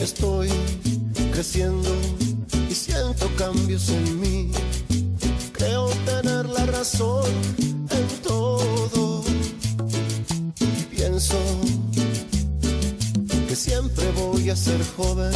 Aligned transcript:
Estoy 0.00 0.48
creciendo 1.32 1.90
y 2.68 2.74
siento 2.74 3.28
cambios 3.36 3.88
en 3.90 4.20
mí. 4.20 4.50
Creo 5.52 5.88
tener 6.06 6.48
la 6.48 6.66
razón 6.66 7.26
en 7.90 8.22
todo. 8.22 9.22
Pienso 10.90 11.36
que 13.48 13.54
siempre 13.54 14.10
voy 14.12 14.50
a 14.50 14.56
ser 14.56 14.80
joven. 14.96 15.32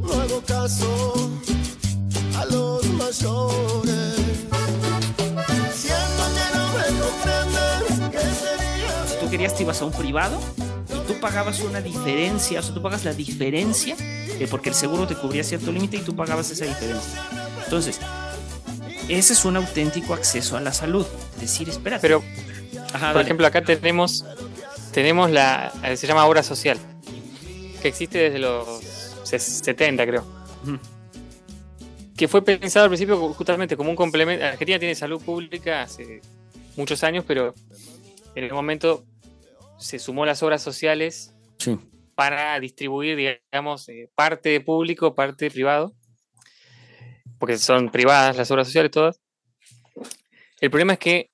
No 0.00 0.12
hago 0.12 0.42
caso 0.42 1.30
a 2.36 2.44
los 2.46 2.84
mayores. 2.90 4.16
Siento 5.74 6.24
que 6.36 6.46
no 6.56 6.64
me 6.72 6.86
comprenden. 7.00 7.89
¿Qué 9.30 9.36
sería 9.36 9.48
Si 9.48 9.54
tú 9.54 9.54
querías 9.54 9.54
te 9.56 9.62
ibas 9.62 9.82
a 9.82 9.84
un 9.84 9.92
privado 9.92 10.40
y 10.88 11.06
tú 11.06 11.20
pagabas 11.20 11.60
una 11.60 11.80
diferencia, 11.80 12.60
o 12.60 12.62
sea, 12.62 12.74
tú 12.74 12.82
pagas 12.82 13.04
la 13.04 13.12
diferencia 13.14 13.94
eh, 13.98 14.46
porque 14.50 14.68
el 14.70 14.74
seguro 14.74 15.06
te 15.06 15.14
cubría 15.14 15.44
cierto 15.44 15.70
límite 15.70 15.98
y 15.98 16.00
tú 16.00 16.16
pagabas 16.16 16.50
esa 16.50 16.64
diferencia. 16.64 17.22
Entonces, 17.64 18.00
ese 19.08 19.32
es 19.32 19.44
un 19.44 19.56
auténtico 19.56 20.14
acceso 20.14 20.56
a 20.56 20.60
la 20.60 20.72
salud. 20.72 21.06
Decir, 21.40 21.68
espera. 21.68 21.98
Pero, 22.00 22.22
Ajá, 22.92 23.06
por 23.08 23.14
dale. 23.14 23.20
ejemplo, 23.22 23.46
acá 23.46 23.62
tenemos, 23.62 24.24
tenemos 24.92 25.30
la, 25.30 25.72
eh, 25.84 25.96
se 25.96 26.06
llama 26.06 26.26
obra 26.26 26.42
social, 26.42 26.78
que 27.82 27.88
existe 27.88 28.18
desde 28.18 28.38
los 28.40 28.66
ses- 29.24 29.62
70, 29.64 30.06
creo. 30.06 30.24
Que 32.16 32.28
fue 32.28 32.42
pensado 32.42 32.84
al 32.84 32.90
principio 32.90 33.32
justamente 33.32 33.76
como 33.76 33.90
un 33.90 33.96
complemento. 33.96 34.44
Argentina 34.44 34.78
tiene 34.78 34.94
salud 34.94 35.20
pública 35.22 35.82
hace 35.82 36.20
muchos 36.76 37.02
años, 37.04 37.24
pero 37.26 37.54
en 38.34 38.44
el 38.44 38.52
momento 38.52 39.04
se 39.80 39.98
sumó 39.98 40.24
las 40.26 40.42
obras 40.42 40.62
sociales 40.62 41.34
Sí. 41.58 41.76
para 42.14 42.58
distribuir, 42.60 43.16
digamos, 43.16 43.88
eh, 43.88 44.10
parte 44.14 44.60
público, 44.60 45.14
parte 45.14 45.50
privado, 45.50 45.94
porque 47.38 47.56
son 47.58 47.90
privadas 47.90 48.36
las 48.36 48.50
obras 48.50 48.66
sociales 48.68 48.90
todas. 48.90 49.20
El 50.60 50.70
problema 50.70 50.92
es 50.94 50.98
que 50.98 51.30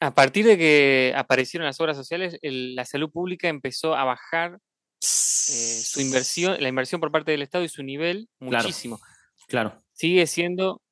a 0.00 0.14
partir 0.14 0.44
de 0.46 0.56
que 0.58 1.12
aparecieron 1.16 1.66
las 1.66 1.80
obras 1.80 1.96
sociales, 1.96 2.38
el- 2.42 2.74
la 2.74 2.84
salud 2.84 3.10
pública 3.10 3.48
empezó 3.48 3.94
a 3.96 4.04
bajar 4.04 4.58
eh, 5.00 5.80
su 5.84 6.00
inversión, 6.00 6.56
la 6.60 6.68
inversión 6.68 7.00
por 7.00 7.12
parte 7.12 7.30
del 7.30 7.42
Estado 7.42 7.62
y 7.64 7.68
su 7.68 7.82
nivel 7.84 8.28
Claro. 8.40 8.64
muchísimo. 8.64 9.00
Claro. 9.46 9.78
Sigue 9.92 10.26
siendo 10.26 10.82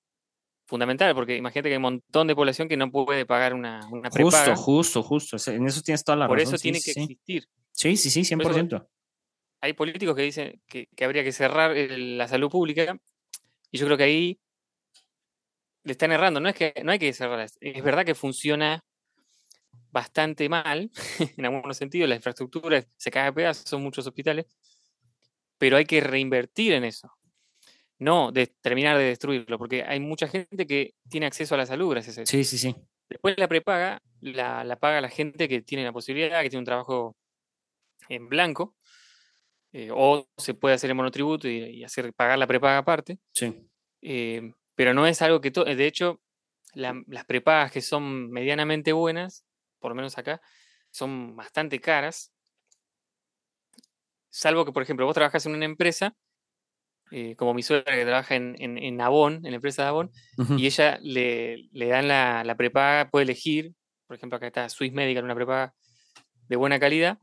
fundamental, 0.67 1.15
porque 1.15 1.37
imagínate 1.37 1.69
que 1.69 1.75
hay 1.75 1.77
un 1.77 1.83
montón 1.83 2.27
de 2.27 2.35
población 2.35 2.69
que 2.69 2.77
no 2.77 2.91
puede 2.91 3.25
pagar 3.25 3.55
una, 3.55 3.81
una 3.91 4.11
Justo, 4.11 4.13
prepaga. 4.13 4.57
justo, 4.57 5.03
justo. 5.03 5.37
O 5.37 5.39
sea, 5.39 5.55
En 5.55 5.67
eso 5.67 5.81
tienes 5.83 6.05
toda 6.05 6.17
la 6.17 6.27
por 6.27 6.39
razón. 6.39 6.55
eso 6.55 6.59
sí, 6.59 6.63
tiene 6.65 6.81
sí, 6.81 6.85
que 6.85 6.93
sí. 6.93 7.01
existir. 7.03 7.49
Sí, 7.73 7.97
sí, 7.97 8.11
sí, 8.11 8.25
100%. 8.25 8.89
hay 9.61 9.73
políticos 9.75 10.15
que 10.17 10.23
dicen 10.23 10.61
que, 10.67 10.89
que 10.95 11.05
habría 11.05 11.23
que 11.25 11.33
cerrar 11.33 11.77
el- 11.77 12.19
la 12.19 12.27
salud 12.29 12.51
pública 12.51 12.99
y 13.71 13.79
yo 13.79 13.87
creo 13.87 13.97
que 13.99 14.05
ahí 14.05 14.41
le 15.85 15.93
están 15.93 16.13
errando. 16.13 16.41
No 16.41 16.49
es 16.49 16.55
que 16.55 16.75
no 16.85 16.93
hay 16.93 16.99
que 16.99 17.13
cerrarla. 17.13 17.45
Es 17.45 17.57
es 17.61 17.83
verdad 17.83 18.05
que 18.05 18.15
funciona 18.15 18.83
bastante 19.93 20.49
mal 20.49 20.91
en 21.39 21.45
algunos 21.47 21.77
sentidos. 21.77 22.09
La 22.09 22.17
infraestructura 22.17 22.85
se 22.97 23.11
cae 23.11 23.29
a 23.29 23.33
pedazos, 23.33 23.69
son 23.69 23.83
muchos 23.83 24.07
hospitales, 24.07 24.47
pero 25.59 25.77
hay 25.77 25.85
que 25.85 26.01
reinvertir 26.01 26.73
en 26.73 26.85
eso. 26.85 27.13
No 27.99 28.31
de 28.33 28.47
terminar 28.47 28.99
de 28.99 29.05
destruirlo, 29.05 29.59
porque 29.59 29.83
hay 29.83 30.01
mucha 30.01 30.29
gente 30.29 30.67
que 30.67 30.95
tiene 31.09 31.27
acceso 31.27 31.55
a 31.55 31.59
la 31.59 31.67
salud 31.67 31.91
gracias 31.91 32.19
a 32.19 32.23
eso. 32.23 32.31
Sí, 32.31 32.45
sí, 32.45 32.59
sí. 32.59 32.75
Después 33.09 33.37
la 33.39 33.49
prepaga 33.49 34.03
la, 34.21 34.65
la 34.65 34.77
paga 34.77 35.01
la 35.01 35.09
gente 35.09 35.49
que 35.49 35.63
tiene 35.63 35.85
la 35.85 35.93
posibilidad, 35.93 36.43
que 36.43 36.51
tiene 36.51 36.61
un 36.61 36.65
trabajo 36.67 37.17
en 38.09 38.29
blanco, 38.29 38.77
eh, 39.73 39.91
o 39.93 40.29
se 40.37 40.55
puede 40.55 40.75
hacer 40.75 40.91
en 40.91 40.97
monotributo 40.97 41.49
y, 41.49 41.57
y 41.59 41.85
hacer 41.85 42.13
pagar 42.15 42.39
la 42.39 42.47
prepaga 42.47 42.79
aparte, 42.79 43.19
Sí. 43.33 43.55
eh, 44.03 44.53
pero 44.75 44.93
no 44.95 45.07
es 45.07 45.23
algo 45.23 45.41
que... 45.41 45.51
to- 45.51 45.65
De 45.65 45.87
hecho, 45.87 46.21
la- 46.75 47.03
las 47.07 47.25
prepagas 47.25 47.73
que 47.73 47.81
son 47.81 48.31
medianamente 48.31 48.93
buenas, 48.93 49.45
por 49.79 49.91
lo 49.91 49.95
menos 49.95 50.19
acá, 50.19 50.41
son 50.91 51.35
bastante 51.37 51.81
caras, 51.81 52.33
salvo 54.31 54.65
que, 54.65 54.73
por 54.73 54.83
ejemplo, 54.83 55.07
vos 55.07 55.15
trabajás 55.15 55.47
en 55.47 55.55
una 55.55 55.65
empresa, 55.65 56.15
eh, 57.11 57.37
como 57.37 57.55
mi 57.55 57.63
suegra 57.63 57.95
que 57.95 58.05
trabaja 58.05 58.35
en, 58.35 58.55
en, 58.59 58.79
en 58.79 59.01
Avon, 59.01 59.35
en 59.45 59.51
la 59.53 59.57
empresa 59.57 59.83
de 59.83 59.89
Avon, 59.89 60.11
y 60.59 60.67
ella 60.67 60.99
le, 61.03 61.69
le 61.73 61.87
dan 61.89 62.09
la, 62.09 62.43
la 62.45 62.57
prepaga, 62.57 63.09
puede 63.11 63.25
elegir, 63.25 63.73
por 64.07 64.17
ejemplo, 64.17 64.37
acá 64.37 64.47
está 64.47 64.69
Swiss 64.69 64.93
Medical, 64.93 65.25
una 65.25 65.35
prepaga 65.35 65.75
de 66.49 66.57
buena 66.57 66.79
calidad, 66.81 67.19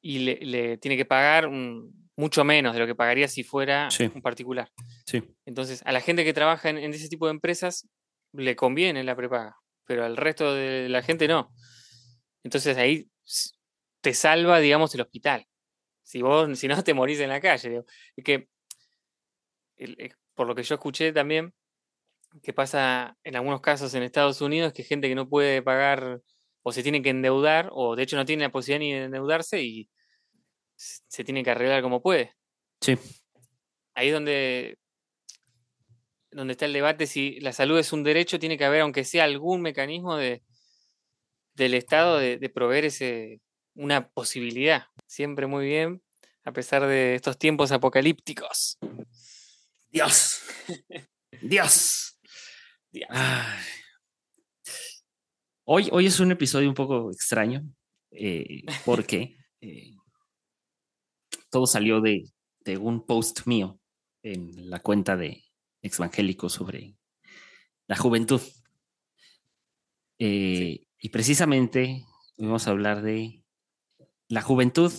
y 0.00 0.20
le, 0.20 0.36
le 0.42 0.78
tiene 0.78 0.96
que 0.96 1.04
pagar 1.04 1.46
un- 1.48 2.06
mucho 2.18 2.44
menos 2.44 2.72
de 2.72 2.80
lo 2.80 2.86
que 2.86 2.94
pagaría 2.94 3.28
si 3.28 3.44
fuera 3.44 3.90
Sí. 3.90 4.10
un 4.14 4.22
particular. 4.22 4.70
Sí. 5.06 5.22
Entonces, 5.44 5.82
a 5.84 5.92
la 5.92 6.00
gente 6.00 6.24
que 6.24 6.32
trabaja 6.32 6.70
en, 6.70 6.78
en 6.78 6.94
ese 6.94 7.08
tipo 7.10 7.26
de 7.26 7.32
empresas 7.32 7.86
le 8.32 8.56
conviene 8.56 9.04
la 9.04 9.14
prepaga, 9.14 9.56
pero 9.84 10.04
al 10.04 10.16
resto 10.16 10.54
de 10.54 10.88
la 10.88 11.02
gente 11.02 11.28
no. 11.28 11.52
Entonces 12.42 12.76
ahí 12.78 13.08
te 14.00 14.14
salva, 14.14 14.60
digamos, 14.60 14.94
el 14.94 15.00
hospital. 15.02 15.46
Si 16.06 16.22
vos, 16.22 16.56
si 16.56 16.68
no, 16.68 16.84
te 16.84 16.94
morís 16.94 17.18
en 17.18 17.30
la 17.30 17.40
calle. 17.40 17.68
digo. 17.68 17.84
Y 18.14 18.22
que, 18.22 18.48
eh, 19.78 20.10
por 20.34 20.46
lo 20.46 20.54
que 20.54 20.62
yo 20.62 20.76
escuché 20.76 21.12
también, 21.12 21.52
que 22.42 22.52
pasa 22.52 23.16
en 23.24 23.34
algunos 23.34 23.60
casos 23.60 23.92
en 23.94 24.04
Estados 24.04 24.40
Unidos, 24.40 24.72
que 24.72 24.84
gente 24.84 25.08
que 25.08 25.16
no 25.16 25.28
puede 25.28 25.62
pagar 25.62 26.20
o 26.62 26.70
se 26.72 26.84
tiene 26.84 27.02
que 27.02 27.10
endeudar, 27.10 27.70
o 27.72 27.96
de 27.96 28.04
hecho 28.04 28.16
no 28.16 28.24
tiene 28.24 28.44
la 28.44 28.52
posibilidad 28.52 28.78
ni 28.78 28.92
de 28.92 29.04
endeudarse 29.06 29.62
y 29.62 29.90
se 30.76 31.24
tiene 31.24 31.42
que 31.42 31.50
arreglar 31.50 31.82
como 31.82 32.02
puede 32.02 32.34
Sí. 32.80 32.96
ahí 33.94 34.08
es 34.08 34.14
donde, 34.14 34.78
donde 36.30 36.52
está 36.52 36.66
el 36.66 36.72
debate 36.72 37.06
si 37.06 37.40
la 37.40 37.52
salud 37.52 37.78
es 37.78 37.92
un 37.92 38.04
derecho, 38.04 38.38
tiene 38.38 38.58
que 38.58 38.64
haber, 38.64 38.82
aunque 38.82 39.04
sea 39.04 39.24
algún 39.24 39.60
mecanismo 39.60 40.16
de, 40.16 40.44
del 41.54 41.74
Estado 41.74 42.18
de, 42.18 42.36
de 42.38 42.48
proveer 42.48 42.84
ese, 42.84 43.40
una 43.76 44.08
posibilidad. 44.08 44.86
Siempre 45.06 45.46
muy 45.46 45.66
bien, 45.66 46.02
a 46.44 46.52
pesar 46.52 46.86
de 46.86 47.14
estos 47.14 47.38
tiempos 47.38 47.72
apocalípticos. 47.72 48.78
Dios. 49.90 50.42
Dios. 51.42 52.18
Dios. 52.90 53.08
Ay. 53.10 53.64
Hoy, 55.64 55.88
hoy 55.90 56.06
es 56.06 56.20
un 56.20 56.30
episodio 56.30 56.68
un 56.68 56.74
poco 56.74 57.10
extraño 57.10 57.62
eh, 58.12 58.62
porque 58.84 59.36
eh, 59.60 59.94
todo 61.50 61.66
salió 61.66 62.00
de, 62.00 62.24
de 62.60 62.78
un 62.78 63.04
post 63.04 63.46
mío 63.46 63.80
en 64.22 64.70
la 64.70 64.80
cuenta 64.80 65.16
de 65.16 65.44
Exvangélico 65.82 66.48
sobre 66.48 66.96
la 67.86 67.96
juventud. 67.96 68.40
Eh, 70.18 70.86
Y 70.98 71.08
precisamente 71.10 72.04
vamos 72.38 72.66
a 72.66 72.70
hablar 72.70 73.02
de 73.02 73.42
la 74.28 74.42
juventud, 74.42 74.92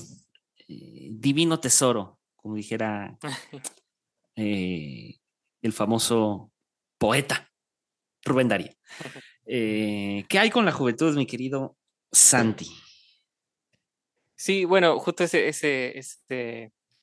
eh, 0.68 1.10
divino 1.12 1.60
tesoro, 1.60 2.20
como 2.36 2.56
dijera 2.56 3.18
eh, 4.36 5.18
el 5.62 5.74
famoso 5.74 6.52
poeta 6.98 7.52
Rubén 8.24 8.48
Darío. 8.48 8.72
Eh, 9.50 10.26
¿Qué 10.28 10.40
hay 10.40 10.50
con 10.50 10.66
la 10.66 10.74
juventud, 10.74 11.16
mi 11.16 11.26
querido 11.26 11.78
Santi? 12.12 12.68
Sí, 14.36 14.66
bueno, 14.66 15.00
justo 15.00 15.24
ese, 15.24 15.48
ese, 15.48 15.94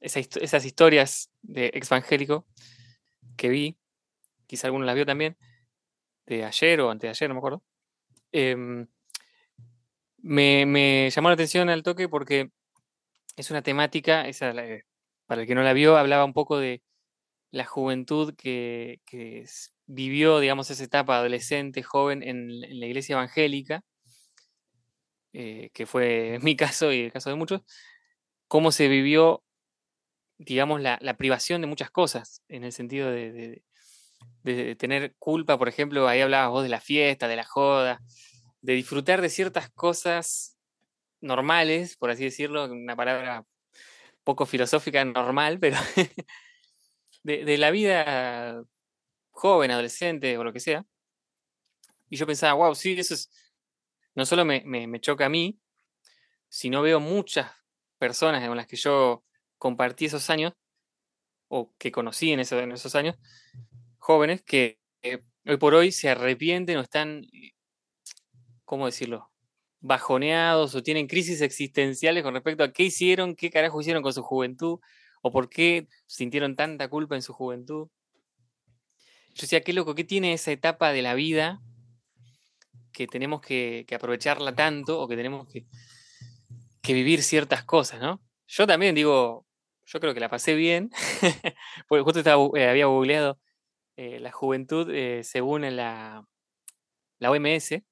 histo- 0.02 0.40
esas 0.42 0.64
historias 0.66 1.30
de 1.40 1.68
Exvangélico 1.72 2.46
que 3.38 3.48
vi, 3.48 3.78
quizá 4.46 4.66
alguno 4.66 4.84
las 4.84 4.94
vio 4.94 5.06
también, 5.06 5.38
de 6.26 6.44
ayer 6.44 6.82
o 6.82 6.90
antes 6.90 7.08
de 7.08 7.10
ayer, 7.12 7.28
no 7.30 7.34
me 7.34 7.38
acuerdo. 7.38 7.62
em, 8.30 8.86
me, 10.24 11.10
llamó 11.10 11.28
la 11.28 11.34
atención 11.34 11.68
al 11.68 11.82
toque 11.82 12.08
porque 12.08 12.50
es 13.36 13.50
una 13.50 13.62
temática, 13.62 14.26
esa 14.26 14.50
eh, 14.50 14.84
para 15.26 15.42
el 15.42 15.46
que 15.46 15.54
no 15.54 15.62
la 15.62 15.72
vio, 15.74 15.96
hablaba 15.96 16.24
un 16.24 16.32
poco 16.32 16.58
de 16.58 16.82
la 17.50 17.66
juventud 17.66 18.34
que, 18.36 19.00
vivió, 19.86 20.40
digamos, 20.40 20.70
esa 20.70 20.82
etapa 20.82 21.16
adolescente, 21.18 21.82
joven 21.82 22.22
en, 22.22 22.60
la 22.60 22.86
iglesia 22.86 23.14
evangélica, 23.14 23.82
eh, 25.32 25.70
que 25.74 25.86
fue 25.86 26.38
mi 26.42 26.56
caso 26.56 26.92
y 26.92 27.00
el 27.02 27.12
caso 27.12 27.30
de 27.30 27.36
muchos, 27.36 27.62
cómo 28.48 28.72
se 28.72 28.88
vivió, 28.88 29.42
digamos, 30.38 30.80
la, 30.80 30.98
privación 31.18 31.60
de 31.60 31.66
muchas 31.66 31.90
cosas, 31.90 32.42
en 32.48 32.64
el 32.64 32.72
sentido 32.72 33.10
de, 33.10 33.32
de- 33.32 33.62
de 34.42 34.76
tener 34.76 35.14
culpa, 35.18 35.58
por 35.58 35.68
ejemplo, 35.68 36.08
ahí 36.08 36.20
hablabas 36.20 36.50
vos 36.50 36.62
de 36.62 36.68
la 36.68 36.80
fiesta, 36.80 37.28
de 37.28 37.36
la 37.36 37.44
joda, 37.44 38.00
de 38.64 38.72
disfrutar 38.72 39.20
de 39.20 39.28
ciertas 39.28 39.68
cosas 39.68 40.56
normales, 41.20 41.98
por 41.98 42.08
así 42.08 42.24
decirlo, 42.24 42.64
una 42.64 42.96
palabra 42.96 43.44
poco 44.24 44.46
filosófica, 44.46 45.04
normal, 45.04 45.58
pero 45.60 45.76
de, 47.22 47.58
la 47.58 47.70
vida 47.70 48.64
joven, 49.32 49.70
adolescente 49.70 50.38
o 50.38 50.44
lo 50.44 50.54
que 50.54 50.60
sea. 50.60 50.86
Y 52.08 52.16
yo 52.16 52.26
pensaba, 52.26 52.54
wow, 52.54 52.74
sí, 52.74 52.98
eso 52.98 53.12
es, 53.12 53.30
no 54.14 54.24
solo 54.24 54.46
me, 54.46 54.62
me 54.64 54.98
choca 54.98 55.26
a 55.26 55.28
mí, 55.28 55.60
sino 56.48 56.80
veo 56.80 57.00
muchas 57.00 57.52
personas 57.98 58.46
con 58.48 58.56
las 58.56 58.66
que 58.66 58.76
yo 58.76 59.26
compartí 59.58 60.06
esos 60.06 60.30
años, 60.30 60.54
o 61.48 61.74
que 61.76 61.92
conocí 61.92 62.32
en, 62.32 62.40
en 62.40 62.72
esos 62.72 62.94
años, 62.94 63.16
jóvenes 63.98 64.40
que 64.40 64.80
hoy 65.46 65.58
por 65.58 65.74
hoy 65.74 65.92
se 65.92 66.08
arrepienten 66.08 66.78
o 66.78 66.80
están, 66.80 67.26
¿cómo 68.64 68.86
decirlo? 68.86 69.30
bajoneados 69.84 70.74
o 70.74 70.82
tienen 70.82 71.06
crisis 71.06 71.42
existenciales 71.42 72.22
con 72.22 72.32
respecto 72.32 72.64
a 72.64 72.72
qué 72.72 72.84
hicieron, 72.84 73.36
qué 73.36 73.50
carajo 73.50 73.82
hicieron 73.82 74.02
con 74.02 74.14
su 74.14 74.22
juventud, 74.22 74.80
o 75.20 75.30
por 75.30 75.50
qué 75.50 75.88
sintieron 76.06 76.56
tanta 76.56 76.88
culpa 76.88 77.16
en 77.16 77.22
su 77.22 77.34
juventud. 77.34 77.88
Yo 79.34 79.42
decía, 79.42 79.60
qué 79.60 79.74
loco, 79.74 79.94
¿qué 79.94 80.04
tiene 80.04 80.32
esa 80.32 80.52
etapa 80.52 80.90
de 80.92 81.02
la 81.02 81.12
vida 81.12 81.60
que 82.92 83.06
tenemos 83.06 83.42
que, 83.42 83.84
aprovecharla 83.94 84.54
tanto 84.54 85.02
o 85.02 85.06
que 85.06 85.16
tenemos 85.16 85.46
que, 85.48 85.66
vivir 86.94 87.22
ciertas 87.22 87.62
cosas, 87.64 88.00
¿no? 88.00 88.22
Yo 88.46 88.66
también 88.66 88.94
digo, 88.94 89.46
yo 89.84 90.00
creo 90.00 90.14
que 90.14 90.20
la 90.20 90.30
pasé 90.30 90.54
bien, 90.54 90.90
porque 91.88 92.02
justo 92.02 92.20
estaba, 92.20 92.42
eh, 92.56 92.68
había 92.68 92.86
googleado 92.86 93.38
eh, 93.96 94.18
la 94.18 94.32
juventud 94.32 94.90
eh, 94.90 95.24
según 95.24 95.62
la, 95.76 96.24
la 97.18 97.30
OMS, 97.30 97.82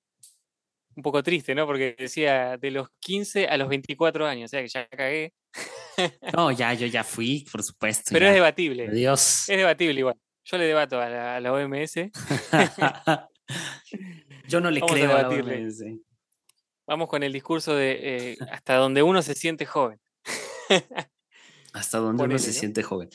un 0.95 1.03
poco 1.03 1.23
triste, 1.23 1.55
¿no? 1.55 1.67
Porque 1.67 1.95
decía 1.99 2.57
de 2.57 2.71
los 2.71 2.89
15 3.01 3.47
a 3.47 3.57
los 3.57 3.69
24 3.69 4.27
años, 4.27 4.47
o 4.47 4.51
sea 4.51 4.63
que 4.63 4.69
ya 4.69 4.89
cagué. 4.89 5.33
No, 6.35 6.51
ya, 6.51 6.75
yo 6.75 6.87
ya 6.87 7.05
fui, 7.05 7.47
por 7.51 7.63
supuesto. 7.63 8.11
Pero 8.13 8.27
es 8.27 8.35
debatible. 8.35 8.91
Dios. 8.91 9.49
Es 9.49 9.57
debatible 9.57 10.01
igual. 10.01 10.17
Yo 10.45 10.59
le 10.59 10.65
debato 10.65 11.01
a 11.01 11.41
la, 11.41 11.53
OMS. 11.53 11.95
yo 14.49 14.61
no 14.61 14.71
le 14.71 14.81
creo 14.81 15.17
a, 15.17 15.23
la 15.23 15.29
OMS. 15.29 15.85
Vamos 16.87 17.09
con 17.09 17.23
el 17.23 17.33
discurso 17.33 17.77
de 17.77 17.99
eh, 18.03 18.37
hasta 18.51 18.75
donde 18.75 19.03
uno 19.03 19.23
se 19.23 19.35
siente 19.35 19.67
joven. 19.67 20.01
hasta 21.73 21.99
donde 21.99 22.25
uno 22.25 22.39
se 22.39 22.53
siente 22.53 22.83
joven. 22.83 23.09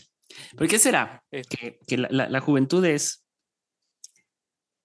¿Por 0.56 0.68
qué 0.68 0.79
será? 0.79 1.24
Este 1.31 1.79
que, 1.85 1.97
la, 1.97 2.39
juventud 2.39 2.83
es, 2.85 3.25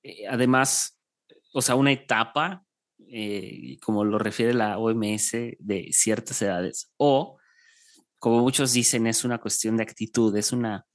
eh, 0.03 0.27
además, 0.29 0.99
o 1.53 1.63
sea, 1.63 1.77
una 1.77 1.93
etapa 1.93 2.65
eh, 3.15 3.77
como 3.83 4.07
lo 4.07 4.19
refiere 4.19 4.55
la 4.55 4.79
OMS, 4.79 5.33
de 5.59 5.91
ciertas 5.93 6.41
edades. 6.41 6.91
O, 6.97 7.37
como 8.19 8.41
muchos 8.41 8.73
dicen, 8.73 9.07
es 9.07 9.23
una 9.23 9.39
cuestión 9.39 9.77
de 9.77 9.83
actitud, 9.83 10.35
es 10.35 10.51
una... 10.51 10.87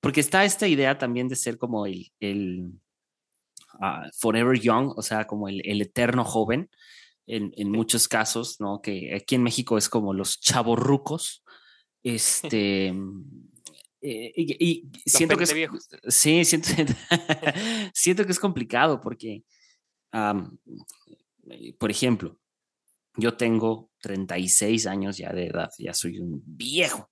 Porque 0.00 0.20
está 0.20 0.46
esta 0.46 0.66
idea 0.66 0.96
también 0.96 1.28
de 1.28 1.36
ser 1.36 1.58
como 1.58 1.84
el, 1.84 2.10
el 2.18 2.72
ah, 3.78 4.08
forever 4.18 4.58
young, 4.58 4.94
o 4.96 5.02
sea, 5.02 5.26
como 5.26 5.48
el, 5.48 5.60
el 5.66 5.82
eterno 5.82 6.24
joven, 6.24 6.70
en, 7.26 7.52
en, 7.58 7.70
muchos 7.70 8.08
casos, 8.08 8.58
¿no? 8.58 8.80
Que 8.80 9.14
aquí 9.14 9.34
en 9.34 9.42
México 9.42 9.76
es 9.76 9.90
como 9.90 10.14
los 10.14 10.40
chavorrucos. 10.40 11.44
Este... 12.02 12.94
Eh, 14.00 14.32
y, 14.36 14.88
siento 15.04 15.36
que 15.36 15.44
es, 15.44 15.54
sí, 16.08 16.44
siento, 16.44 16.68
siento 17.92 18.24
que 18.24 18.32
es 18.32 18.38
complicado 18.38 19.00
porque 19.00 19.42
por 21.78 21.90
ejemplo, 21.90 22.38
yo 23.16 23.36
tengo 23.36 23.90
36 24.00 24.86
años 24.86 25.16
ya 25.16 25.32
de 25.32 25.46
edad, 25.46 25.70
ya 25.78 25.94
soy 25.94 26.18
un 26.18 26.42
viejo. 26.44 27.10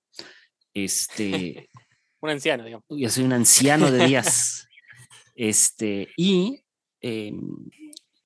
Este. 0.73 1.69
un 2.21 2.29
anciano, 2.29 2.63
digamos. 2.63 2.85
Ya 2.89 3.09
soy 3.09 3.23
un 3.23 3.33
anciano 3.33 3.91
de 3.91 4.05
días. 4.05 4.67
este, 5.35 6.09
y 6.17 6.63
em, 7.01 7.69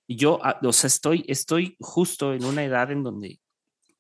yo, 0.07 0.39
ah, 0.44 0.59
o 0.63 0.73
sea, 0.73 0.88
estoy, 0.88 1.23
estoy 1.27 1.77
justo 1.79 2.33
en 2.33 2.44
una 2.44 2.63
edad 2.63 2.91
en 2.91 3.03
donde 3.03 3.39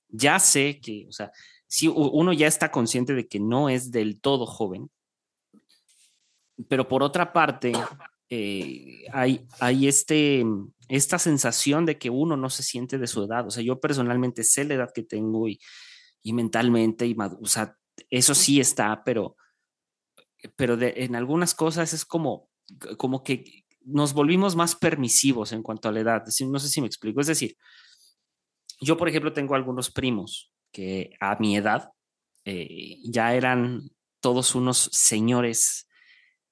ya 0.09 0.39
sé 0.39 0.79
que, 0.81 1.05
o 1.07 1.11
sea, 1.11 1.31
si 1.67 1.87
uno 1.87 2.33
ya 2.33 2.47
está 2.47 2.71
consciente 2.71 3.13
de 3.13 3.27
que 3.27 3.39
no 3.39 3.69
es 3.69 3.91
del 3.91 4.19
todo 4.19 4.47
joven, 4.47 4.89
pero 6.67 6.87
por 6.87 7.03
otra 7.03 7.31
parte, 7.31 7.71
eh, 8.29 9.05
hay, 9.13 9.45
hay 9.59 9.87
este, 9.87 10.43
esta 10.89 11.19
sensación 11.19 11.85
de 11.85 11.97
que 11.97 12.09
uno 12.09 12.35
no 12.35 12.49
se 12.49 12.63
siente 12.63 12.97
de 12.97 13.07
su 13.07 13.23
edad. 13.23 13.47
O 13.47 13.51
sea, 13.51 13.63
yo 13.63 13.79
personalmente 13.79 14.43
sé 14.43 14.65
la 14.65 14.73
edad 14.73 14.91
que 14.93 15.03
tengo 15.03 15.47
y, 15.47 15.59
y 16.23 16.33
mentalmente, 16.33 17.05
y, 17.05 17.15
o 17.17 17.45
sea, 17.45 17.77
eso 18.09 18.33
sí 18.33 18.59
está, 18.59 19.03
pero, 19.05 19.37
pero 20.55 20.77
en 20.81 21.15
algunas 21.15 21.53
cosas 21.53 21.93
es 21.93 22.05
como, 22.05 22.49
como 22.97 23.23
que 23.23 23.65
nos 23.81 24.13
volvimos 24.13 24.55
más 24.55 24.75
permisivos 24.75 25.51
en 25.51 25.61
cuanto 25.61 25.89
a 25.89 25.91
la 25.91 25.99
edad. 25.99 26.23
No 26.47 26.59
sé 26.59 26.69
si 26.69 26.81
me 26.81 26.87
explico. 26.87 27.21
Es 27.21 27.27
decir, 27.27 27.55
yo, 28.81 28.97
por 28.97 29.09
ejemplo, 29.09 29.31
tengo 29.31 29.53
algunos 29.55 29.91
primos 29.91 30.51
que 30.71 31.11
a 31.19 31.35
mi 31.39 31.55
edad 31.55 31.91
eh, 32.45 32.97
ya 33.03 33.35
eran 33.35 33.89
todos 34.21 34.55
unos 34.55 34.89
señores 34.91 35.87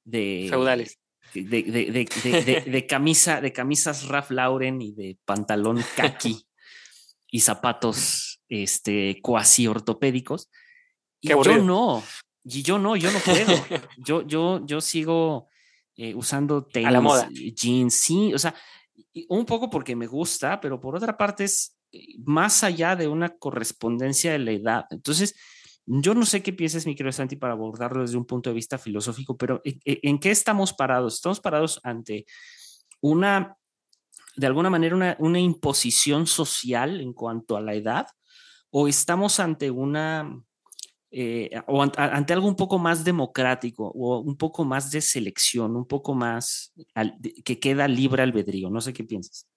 de... 0.04 0.48
Feudales 0.50 1.00
de, 1.50 2.86
camisa, 2.88 3.42
de 3.42 3.54
camisas 3.54 4.08
Ralph 4.08 4.32
Lauren 4.32 4.82
y 4.82 4.92
de 4.92 5.18
pantalón 5.26 5.84
kaki 5.96 6.46
y 7.32 7.40
zapatos 7.40 8.42
este, 8.50 9.20
cuasi 9.22 9.68
ortopédicos. 9.68 10.50
Y 11.20 11.30
yo 11.30 11.58
no, 11.58 12.04
y 12.44 12.62
yo 12.62 12.80
no, 12.80 12.96
yo 12.96 13.12
no 13.12 13.20
puedo. 13.20 13.54
Yo, 13.98 14.26
yo, 14.26 14.66
yo 14.66 14.80
sigo 14.80 15.50
eh, 15.96 16.14
usando 16.14 16.64
tenis, 16.66 17.56
jeans, 17.56 17.94
sí, 17.96 18.34
o 18.34 18.40
sea, 18.40 18.54
un 19.30 19.46
poco 19.46 19.70
porque 19.70 19.96
me 19.96 20.08
gusta, 20.08 20.62
pero 20.62 20.80
por 20.80 20.96
otra 20.96 21.18
parte 21.18 21.46
es 21.46 21.76
eh, 21.92 22.16
más 22.24 22.64
allá 22.64 22.96
de 22.96 23.08
una 23.08 23.30
correspondencia 23.30 24.32
de 24.32 24.40
la 24.40 24.52
edad. 24.52 24.86
Entonces, 24.92 25.36
yo 25.90 26.14
no 26.14 26.26
sé 26.26 26.44
qué 26.44 26.52
piensas, 26.52 26.86
mi 26.86 26.96
querido 26.96 27.14
Santi, 27.14 27.38
para 27.38 27.54
abordarlo 27.54 28.02
desde 28.02 28.18
un 28.18 28.26
punto 28.26 28.50
de 28.50 28.56
vista 28.56 28.78
filosófico, 28.78 29.38
pero 29.38 29.62
¿en, 29.64 30.20
qué 30.20 30.32
estamos 30.32 30.74
parados? 30.74 31.16
¿Estamos 31.16 31.40
parados 31.40 31.80
ante 31.82 32.26
una, 33.00 33.56
de 34.36 34.48
alguna 34.48 34.70
manera, 34.70 35.16
una, 35.20 35.40
imposición 35.40 36.28
social 36.28 37.00
en 37.00 37.14
cuanto 37.14 37.56
a 37.56 37.62
la 37.62 37.74
edad? 37.74 38.08
¿O 38.70 38.90
estamos 38.90 39.40
ante 39.40 39.72
una, 39.72 40.30
eh, 41.10 41.52
o 41.68 41.82
ante, 41.82 42.34
algo 42.34 42.50
un 42.50 42.58
poco 42.58 42.78
más 42.78 43.06
democrático 43.06 43.88
o 43.88 44.20
un 44.20 44.36
poco 44.36 44.66
más 44.66 44.92
de 44.92 45.00
selección, 45.00 45.78
un 45.78 45.88
poco 45.88 46.14
más 46.14 46.74
que 47.46 47.60
queda 47.60 47.88
libre 47.88 48.24
albedrío? 48.24 48.70
No 48.70 48.82
sé 48.82 48.92
qué 48.92 49.06
piensas. 49.06 49.48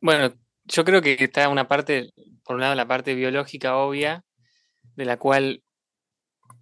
Bueno, 0.00 0.32
yo 0.66 0.84
creo 0.84 1.02
que 1.02 1.16
está 1.18 1.48
una 1.48 1.66
parte, 1.66 2.12
por 2.44 2.54
un 2.54 2.62
lado, 2.62 2.76
la 2.76 2.86
parte 2.86 3.16
biológica 3.16 3.76
obvia, 3.76 4.24
de 5.00 5.06
la 5.06 5.16
cual 5.16 5.64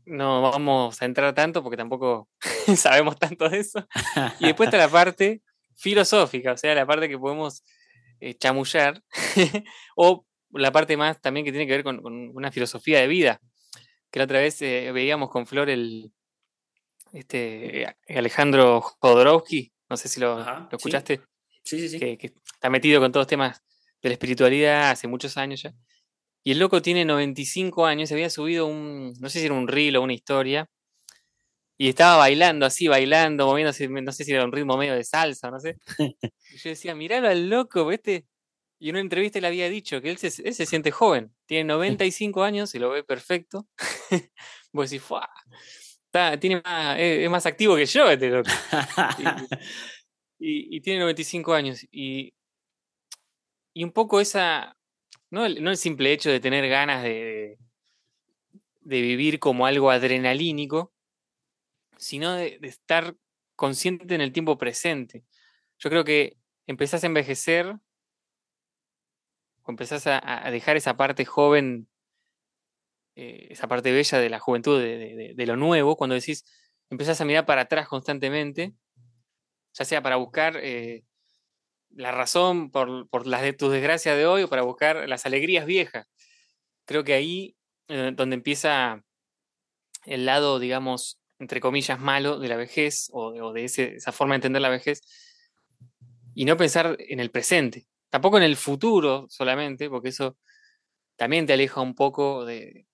no 0.06 0.42
vamos 0.42 1.02
a 1.02 1.06
entrar 1.06 1.34
tanto 1.34 1.60
porque 1.60 1.76
tampoco 1.76 2.28
sabemos 2.76 3.18
tanto 3.18 3.48
de 3.48 3.58
eso. 3.58 3.84
Y 4.38 4.46
después 4.46 4.68
está 4.68 4.78
la 4.78 4.88
parte 4.88 5.42
filosófica, 5.74 6.52
o 6.52 6.56
sea, 6.56 6.72
la 6.76 6.86
parte 6.86 7.08
que 7.08 7.18
podemos 7.18 7.64
eh, 8.20 8.34
chamullar, 8.34 9.02
o 9.96 10.24
la 10.50 10.70
parte 10.70 10.96
más 10.96 11.20
también 11.20 11.44
que 11.44 11.50
tiene 11.50 11.66
que 11.66 11.72
ver 11.72 11.82
con, 11.82 12.00
una 12.04 12.52
filosofía 12.52 13.00
de 13.00 13.08
vida, 13.08 13.40
que 14.12 14.20
la 14.20 14.24
otra 14.24 14.38
vez 14.38 14.62
eh, 14.62 14.92
veíamos 14.92 15.30
con 15.30 15.44
Flor 15.44 15.68
el 15.68 16.12
este, 17.12 17.96
Alejandro 18.08 18.80
Jodorowsky, 19.00 19.72
no 19.88 19.96
sé 19.96 20.08
si 20.08 20.20
lo, 20.20 20.46
escuchaste, 20.70 21.16
sí. 21.64 21.78
Sí, 21.78 21.88
sí, 21.88 21.98
que, 21.98 22.16
que, 22.16 22.34
está 22.54 22.70
metido 22.70 23.00
con 23.00 23.10
todos 23.10 23.22
los 23.22 23.28
temas 23.28 23.64
de 24.00 24.10
la 24.10 24.12
espiritualidad 24.12 24.90
hace 24.90 25.08
muchos 25.08 25.36
años 25.36 25.60
ya. 25.62 25.74
Y 26.48 26.52
el 26.52 26.60
loco 26.60 26.80
tiene 26.80 27.04
95 27.04 27.84
años, 27.84 28.08
se 28.08 28.14
había 28.14 28.30
subido 28.30 28.64
un, 28.64 29.12
no 29.20 29.28
sé 29.28 29.40
si 29.40 29.44
era 29.44 29.54
un 29.54 29.68
reel 29.68 29.96
o 29.96 30.02
una 30.02 30.14
historia, 30.14 30.66
y 31.76 31.90
estaba 31.90 32.16
bailando 32.16 32.64
así, 32.64 32.88
bailando, 32.88 33.44
moviéndose, 33.44 33.86
no 33.86 34.12
sé 34.12 34.24
si 34.24 34.32
era 34.32 34.46
un 34.46 34.52
ritmo 34.52 34.78
medio 34.78 34.94
de 34.94 35.04
salsa, 35.04 35.50
no 35.50 35.60
sé. 35.60 35.76
Y 36.50 36.56
yo 36.56 36.70
decía, 36.70 36.94
miralo 36.94 37.28
al 37.28 37.50
loco, 37.50 37.92
este. 37.92 38.24
Y 38.78 38.88
en 38.88 38.94
una 38.94 39.02
entrevista 39.02 39.38
le 39.42 39.48
había 39.48 39.68
dicho 39.68 40.00
que 40.00 40.08
él 40.08 40.16
se, 40.16 40.30
se 40.30 40.64
siente 40.64 40.90
joven, 40.90 41.34
tiene 41.44 41.64
95 41.64 42.42
años 42.42 42.74
y 42.74 42.78
lo 42.78 42.88
ve 42.92 43.04
perfecto. 43.04 43.68
Vos 44.72 44.88
decís, 44.88 45.04
¡fua! 45.04 45.28
tiene 46.40 46.62
más, 46.64 46.96
es, 46.98 47.28
más 47.28 47.44
activo 47.44 47.76
que 47.76 47.84
yo 47.84 48.10
este 48.10 48.30
loco. 48.30 48.48
y, 50.38 50.78
y, 50.78 50.80
tiene 50.80 51.00
95 51.00 51.52
años. 51.52 51.86
Y, 51.92 52.32
y 53.74 53.84
un 53.84 53.92
poco 53.92 54.18
esa, 54.18 54.77
no 55.30 55.44
el, 55.46 55.76
simple 55.76 56.12
hecho 56.12 56.30
de 56.30 56.40
tener 56.40 56.68
ganas 56.68 57.02
de, 57.02 57.58
de 58.80 59.00
vivir 59.00 59.38
como 59.38 59.66
algo 59.66 59.90
adrenalínico, 59.90 60.92
sino 61.96 62.34
de, 62.34 62.58
estar 62.62 63.16
consciente 63.56 64.14
en 64.14 64.20
el 64.20 64.32
tiempo 64.32 64.58
presente. 64.58 65.24
Yo 65.78 65.90
creo 65.90 66.04
que 66.04 66.36
empezás 66.66 67.04
a 67.04 67.06
envejecer 67.06 67.76
empezás 69.70 70.06
a, 70.06 70.50
dejar 70.50 70.76
esa 70.76 70.96
parte 70.96 71.24
joven, 71.24 71.88
eh, 73.16 73.48
esa 73.50 73.68
parte 73.68 73.92
bella 73.92 74.18
de 74.18 74.30
la 74.30 74.38
juventud, 74.38 74.80
de, 74.80 75.46
lo 75.46 75.56
nuevo, 75.56 75.96
cuando 75.96 76.14
decís, 76.14 76.44
empezás 76.90 77.20
a 77.20 77.24
mirar 77.24 77.46
para 77.46 77.62
atrás 77.62 77.88
constantemente, 77.88 78.74
ya 79.74 79.84
sea 79.84 80.02
para 80.02 80.16
buscar 80.16 80.56
eh, 80.62 81.04
la 81.90 82.12
razón 82.12 82.70
por, 82.70 83.08
por 83.08 83.26
las 83.26 83.42
de 83.42 83.52
tus 83.52 83.72
desgracias 83.72 84.16
de 84.16 84.26
hoy 84.26 84.42
o 84.42 84.48
para 84.48 84.62
buscar 84.62 85.08
las 85.08 85.26
alegrías 85.26 85.66
viejas. 85.66 86.08
Creo 86.84 87.04
que 87.04 87.14
ahí 87.14 87.56
eh, 87.88 88.12
donde 88.14 88.34
empieza 88.34 89.02
el 90.04 90.26
lado, 90.26 90.58
digamos, 90.58 91.18
entre 91.38 91.60
comillas, 91.60 91.98
malo 91.98 92.38
de 92.38 92.48
la 92.48 92.56
vejez 92.56 93.08
o, 93.12 93.52
de 93.52 93.64
esa 93.64 94.12
forma 94.12 94.34
de 94.34 94.36
entender 94.36 94.62
la 94.62 94.68
vejez 94.68 95.00
y 96.34 96.44
no 96.44 96.56
pensar 96.56 96.96
en 96.98 97.20
el 97.20 97.30
presente, 97.30 97.86
tampoco 98.10 98.36
en 98.36 98.44
el 98.44 98.56
futuro 98.56 99.26
solamente, 99.28 99.88
porque 99.88 100.10
eso 100.10 100.36
también 101.16 101.46
te 101.46 101.54
aleja 101.54 101.80
un 101.80 101.94
poco 101.94 102.44
de, 102.44 102.86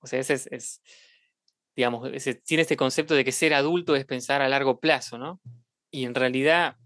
o 0.00 0.06
sea, 0.06 0.20
ese 0.20 0.34
es, 0.50 0.82
digamos, 1.76 2.10
tiene 2.44 2.62
este 2.62 2.76
concepto 2.76 3.14
de 3.14 3.24
que 3.24 3.32
ser 3.32 3.54
adulto 3.54 3.96
es 3.96 4.04
pensar 4.04 4.42
a 4.42 4.48
largo 4.48 4.80
plazo, 4.80 5.16
¿no? 5.16 5.40
Y 5.90 6.04
en 6.04 6.14
realidad 6.14 6.76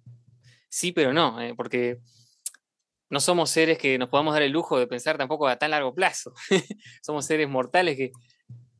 sí, 0.68 0.92
pero 0.92 1.12
no, 1.12 1.40
eh, 1.40 1.54
porque 1.56 1.98
no 3.10 3.20
somos 3.20 3.50
seres 3.50 3.78
que 3.78 3.98
nos 3.98 4.08
podamos 4.08 4.34
dar 4.34 4.42
el 4.42 4.52
lujo 4.52 4.78
de 4.78 4.86
pensar 4.86 5.16
tampoco 5.16 5.48
a 5.48 5.56
tan 5.56 5.70
largo 5.70 5.94
plazo. 5.94 6.34
somos 7.02 7.24
seres 7.24 7.48
mortales 7.48 7.96
que 7.96 8.12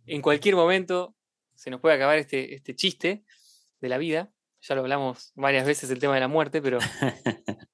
en 0.06 0.22
cualquier 0.22 0.54
momento 0.56 1.14
se 1.54 1.70
nos 1.70 1.80
puede 1.80 1.96
acabar 1.96 2.18
este, 2.18 2.54
este 2.54 2.74
chiste 2.74 3.24
de 3.80 3.88
la 3.88 3.98
vida. 3.98 4.30
Ya 4.60 4.74
lo 4.74 4.82
hablamos 4.82 5.32
varias 5.34 5.66
veces 5.66 5.90
el 5.90 5.98
tema 5.98 6.14
de 6.14 6.20
la 6.20 6.28
muerte, 6.28 6.60
pero 6.60 6.78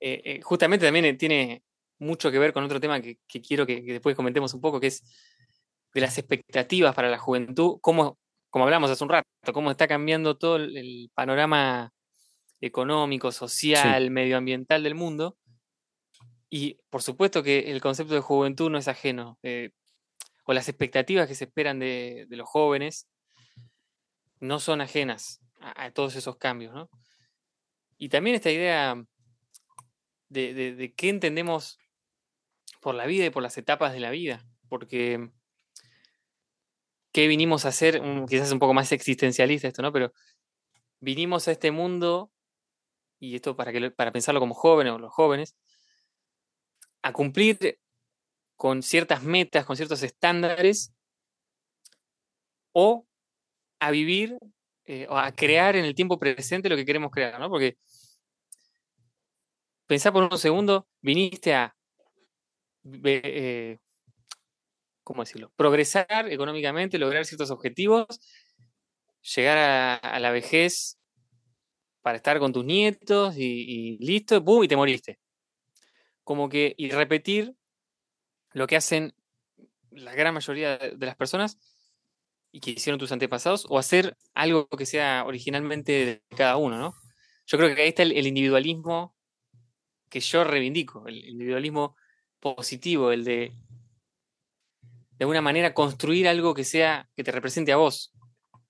eh, 0.00 0.22
eh, 0.24 0.40
justamente 0.42 0.86
también 0.86 1.16
tiene 1.18 1.62
mucho 1.98 2.30
que 2.30 2.38
ver 2.38 2.52
con 2.52 2.64
otro 2.64 2.80
tema 2.80 3.00
que, 3.00 3.18
quiero 3.46 3.66
que, 3.66 3.82
después 3.82 4.16
comentemos 4.16 4.54
un 4.54 4.60
poco, 4.60 4.80
que 4.80 4.88
es 4.88 5.02
de 5.92 6.00
las 6.00 6.16
expectativas 6.18 6.94
para 6.94 7.10
la 7.10 7.18
juventud, 7.18 7.78
cómo, 7.80 8.18
como 8.48 8.64
hablamos 8.64 8.90
hace 8.90 9.04
un 9.04 9.10
rato, 9.10 9.28
cómo 9.52 9.70
está 9.70 9.86
cambiando 9.86 10.36
todo 10.36 10.56
el, 10.56 11.10
panorama 11.14 11.92
económico, 12.60 13.32
social, 13.32 14.10
medioambiental 14.10 14.82
del 14.82 14.94
mundo. 14.94 15.36
Y 16.48 16.78
por 16.90 17.02
supuesto 17.02 17.42
que 17.42 17.70
el 17.70 17.80
concepto 17.80 18.14
de 18.14 18.20
juventud 18.20 18.70
no 18.70 18.78
es 18.78 18.88
ajeno. 18.88 19.38
Eh, 19.42 19.70
o 20.44 20.52
las 20.52 20.68
expectativas 20.68 21.28
que 21.28 21.36
se 21.36 21.44
esperan 21.44 21.78
de, 21.78 22.26
los 22.30 22.48
jóvenes 22.48 23.08
no 24.40 24.58
son 24.58 24.80
ajenas 24.80 25.40
a, 25.60 25.92
todos 25.92 26.16
esos 26.16 26.36
cambios. 26.38 26.74
¿no? 26.74 26.90
Y 27.98 28.08
también 28.08 28.34
esta 28.34 28.50
idea 28.50 29.00
de, 30.28 30.54
de, 30.54 30.94
qué 30.94 31.08
entendemos 31.08 31.78
por 32.80 32.94
la 32.94 33.06
vida 33.06 33.26
y 33.26 33.30
por 33.30 33.44
las 33.44 33.56
etapas 33.58 33.92
de 33.92 34.00
la 34.00 34.10
vida. 34.10 34.44
Porque 34.68 35.30
qué 37.12 37.28
vinimos 37.28 37.64
a 37.64 37.68
hacer, 37.68 38.02
quizás 38.28 38.52
un 38.52 38.58
poco 38.58 38.74
más 38.74 38.92
existencialista 38.92 39.68
esto, 39.68 39.82
¿no? 39.82 39.92
Pero 39.92 40.12
vinimos 41.00 41.48
a 41.48 41.52
este 41.52 41.70
mundo, 41.70 42.30
y 43.20 43.36
esto 43.36 43.54
para, 43.54 43.72
que, 43.72 43.90
para 43.90 44.12
pensarlo 44.12 44.40
como 44.40 44.54
jóvenes 44.54 44.92
o 44.94 44.98
los 44.98 45.12
jóvenes, 45.12 45.54
a 47.02 47.12
cumplir 47.12 47.78
con 48.56 48.82
ciertas 48.82 49.22
metas, 49.22 49.64
con 49.64 49.76
ciertos 49.76 50.02
estándares, 50.02 50.92
o 52.72 53.06
a 53.80 53.90
vivir 53.90 54.38
eh, 54.84 55.06
o 55.08 55.16
a 55.16 55.32
crear 55.32 55.76
en 55.76 55.84
el 55.84 55.94
tiempo 55.94 56.18
presente 56.18 56.68
lo 56.68 56.76
que 56.76 56.84
queremos 56.84 57.10
crear, 57.10 57.38
¿no? 57.38 57.48
Porque 57.48 57.76
pensá 59.86 60.12
por 60.12 60.24
un 60.24 60.38
segundo, 60.38 60.86
viniste 61.00 61.54
a, 61.54 61.76
eh, 62.84 63.78
¿cómo 65.02 65.22
decirlo? 65.22 65.52
Progresar 65.56 66.28
económicamente, 66.30 66.98
lograr 66.98 67.24
ciertos 67.24 67.50
objetivos, 67.50 68.06
llegar 69.34 69.58
a, 70.02 70.20
la 70.20 70.30
vejez 70.30 70.99
para 72.02 72.16
estar 72.16 72.38
con 72.38 72.52
tus 72.52 72.64
nietos 72.64 73.36
y, 73.36 73.42
y 73.42 73.98
listo, 73.98 74.44
¡pum! 74.44 74.64
y 74.64 74.68
te 74.68 74.76
moriste. 74.76 75.18
Como 76.24 76.48
que, 76.48 76.74
y 76.76 76.90
repetir 76.90 77.54
lo 78.52 78.66
que 78.66 78.76
hacen 78.76 79.14
la 79.90 80.14
gran 80.14 80.34
mayoría 80.34 80.78
de 80.78 81.06
las 81.06 81.16
personas 81.16 81.58
y 82.52 82.60
que 82.60 82.72
hicieron 82.72 82.98
tus 82.98 83.12
antepasados, 83.12 83.66
o 83.68 83.78
hacer 83.78 84.16
algo 84.34 84.68
que 84.68 84.86
sea 84.86 85.24
originalmente 85.24 85.92
de 86.04 86.36
cada 86.36 86.56
uno, 86.56 86.78
¿no? 86.78 86.94
Yo 87.46 87.58
creo 87.58 87.74
que 87.74 87.82
ahí 87.82 87.88
está 87.88 88.02
el, 88.02 88.26
individualismo 88.26 89.16
que 90.08 90.20
yo 90.20 90.44
reivindico, 90.44 91.06
el 91.06 91.24
individualismo 91.28 91.96
positivo, 92.40 93.12
el 93.12 93.24
de 93.24 93.52
de 95.20 95.24
alguna 95.24 95.42
manera 95.42 95.74
construir 95.74 96.26
algo 96.26 96.54
que 96.54 96.64
sea, 96.64 97.10
que 97.14 97.22
te 97.22 97.30
represente 97.30 97.72
a 97.72 97.76
vos. 97.76 98.14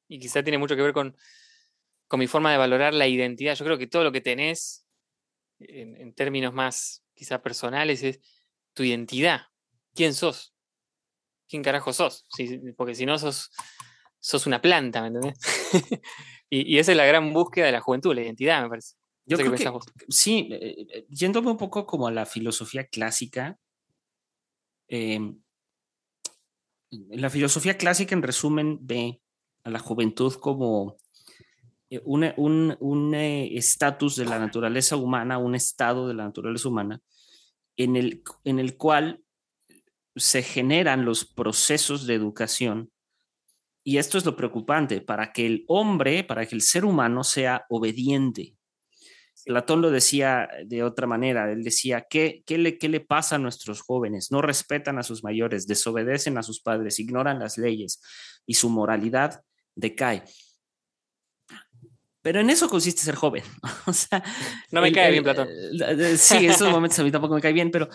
Y 0.09 0.19
quizá 0.19 0.43
tiene 0.43 0.59
mucho 0.59 0.75
que 0.75 0.83
ver 0.83 0.93
con, 0.93 1.17
con 2.11 2.19
mi 2.19 2.27
forma 2.27 2.51
de 2.51 2.59
valorar 2.59 2.93
la 2.93 3.07
identidad. 3.07 3.55
Yo 3.55 3.65
creo 3.65 3.79
que 3.79 3.87
todo 3.87 4.03
lo 4.03 4.11
que 4.11 4.21
tenés, 4.21 4.85
en, 5.61 5.97
en 5.97 6.13
términos 6.13 6.53
más 6.53 7.05
quizá 7.15 7.41
personales, 7.41 8.03
es 8.03 8.19
tu 8.75 8.83
identidad 8.83 9.43
quién 9.95 10.15
sos. 10.15 10.55
¿Quién 11.49 11.63
carajo 11.63 11.93
sos? 11.93 12.27
porque 12.77 12.95
si 12.95 13.07
no 13.07 13.19
sos, 13.19 13.51
sos 14.21 14.47
una 14.47 14.61
planta, 14.61 15.03
¿me 15.03 15.09
entendés? 15.09 15.39
y, 16.51 16.79
esa 16.79 16.93
es 16.93 16.97
la 16.97 17.07
gran 17.07 17.33
búsqueda 17.33 17.67
de 17.67 17.73
la 17.73 17.81
juventud, 17.81 18.15
la 18.15 18.23
identidad, 18.23 18.63
me 18.63 18.69
parece. 18.69 18.95
Yo 19.27 19.37
creo 19.37 19.53
que, 19.53 19.69
sí, 20.09 20.49
eh, 20.51 20.87
eh, 20.93 21.07
yéndome 21.09 21.51
un 21.51 21.57
poco 21.57 21.87
como 21.87 22.09
a 22.09 22.11
la 22.11 22.27
filosofía 22.27 22.87
clásica, 22.87 23.59
em, 24.89 25.41
la 26.91 27.31
filosofía 27.31 27.77
clásica 27.77 28.15
en 28.15 28.23
resumen 28.23 28.79
ve 28.81 29.21
a 29.63 29.71
la 29.71 29.79
juventud 29.79 30.35
como 30.35 30.97
eh, 31.91 32.01
un 32.05 33.15
estatus 33.15 34.17
de 34.17 34.25
la 34.25 34.39
naturaleza 34.39 34.97
humana, 34.97 35.39
un 35.39 35.55
estado 35.55 36.09
de 36.09 36.15
la 36.15 36.25
naturaleza 36.25 36.69
humana, 36.69 37.01
en 37.77 37.97
el, 37.97 38.23
en 38.45 38.59
el 38.59 38.77
cual 38.77 39.23
se 40.17 40.43
generan 40.43 41.05
los 41.05 41.25
procesos 41.25 42.07
de 42.07 42.15
educación. 42.15 42.91
Y 43.83 43.99
esto 43.99 44.19
es 44.19 44.25
lo 44.25 44.37
preocupante, 44.37 45.01
para 45.01 45.33
que 45.33 45.47
el 45.47 45.65
hombre, 45.67 46.25
para 46.25 46.47
que 46.47 46.55
el 46.55 46.63
ser 46.63 46.85
humano 46.85 47.25
sea 47.25 47.65
obediente. 47.71 48.55
Platón 49.47 49.81
lo 49.81 49.91
decía 49.91 50.49
de 50.67 50.83
otra 50.83 51.07
manera, 51.07 51.51
él 51.51 51.65
decía, 51.65 52.07
¿qué, 52.09 52.43
qué, 52.45 52.59
le, 52.59 52.77
¿qué 52.77 52.89
le 52.89 53.01
pasa 53.01 53.37
a 53.37 53.39
nuestros 53.39 53.81
jóvenes? 53.81 54.31
No 54.31 54.43
respetan 54.43 54.99
a 54.99 55.03
sus 55.03 55.25
mayores, 55.25 55.67
desobedecen 55.67 56.37
a 56.37 56.43
sus 56.43 56.61
padres, 56.61 57.01
ignoran 57.01 57.39
las 57.39 57.57
leyes 57.57 58.03
y 58.47 58.55
su 58.55 58.69
moralidad 58.69 59.43
decae. 59.75 60.25
Pero 62.23 62.41
en 62.41 62.51
eso 62.51 62.69
consiste 62.69 63.03
ser 63.03 63.15
joven. 63.15 63.43
o 63.87 63.93
sea, 63.93 64.23
no 64.71 64.81
me 64.81 64.93
cae 64.93 65.11
bien, 65.11 65.25
Platón. 65.25 65.49
sí, 66.17 66.47
esos 66.47 66.71
momentos 66.73 66.99
a 66.99 67.05
mí 67.05 67.11
tampoco 67.11 67.35
me 67.35 67.41
cae 67.41 67.53
bien, 67.53 67.71
pero, 67.71 67.89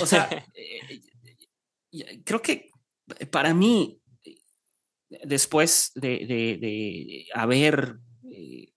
o 0.00 0.06
sea, 0.06 0.28
eh, 0.54 2.22
creo 2.24 2.42
que 2.42 2.70
para 3.30 3.54
mí, 3.54 4.00
después 5.08 5.92
de, 5.94 7.26
haber, 7.34 7.98
eh, 8.30 8.72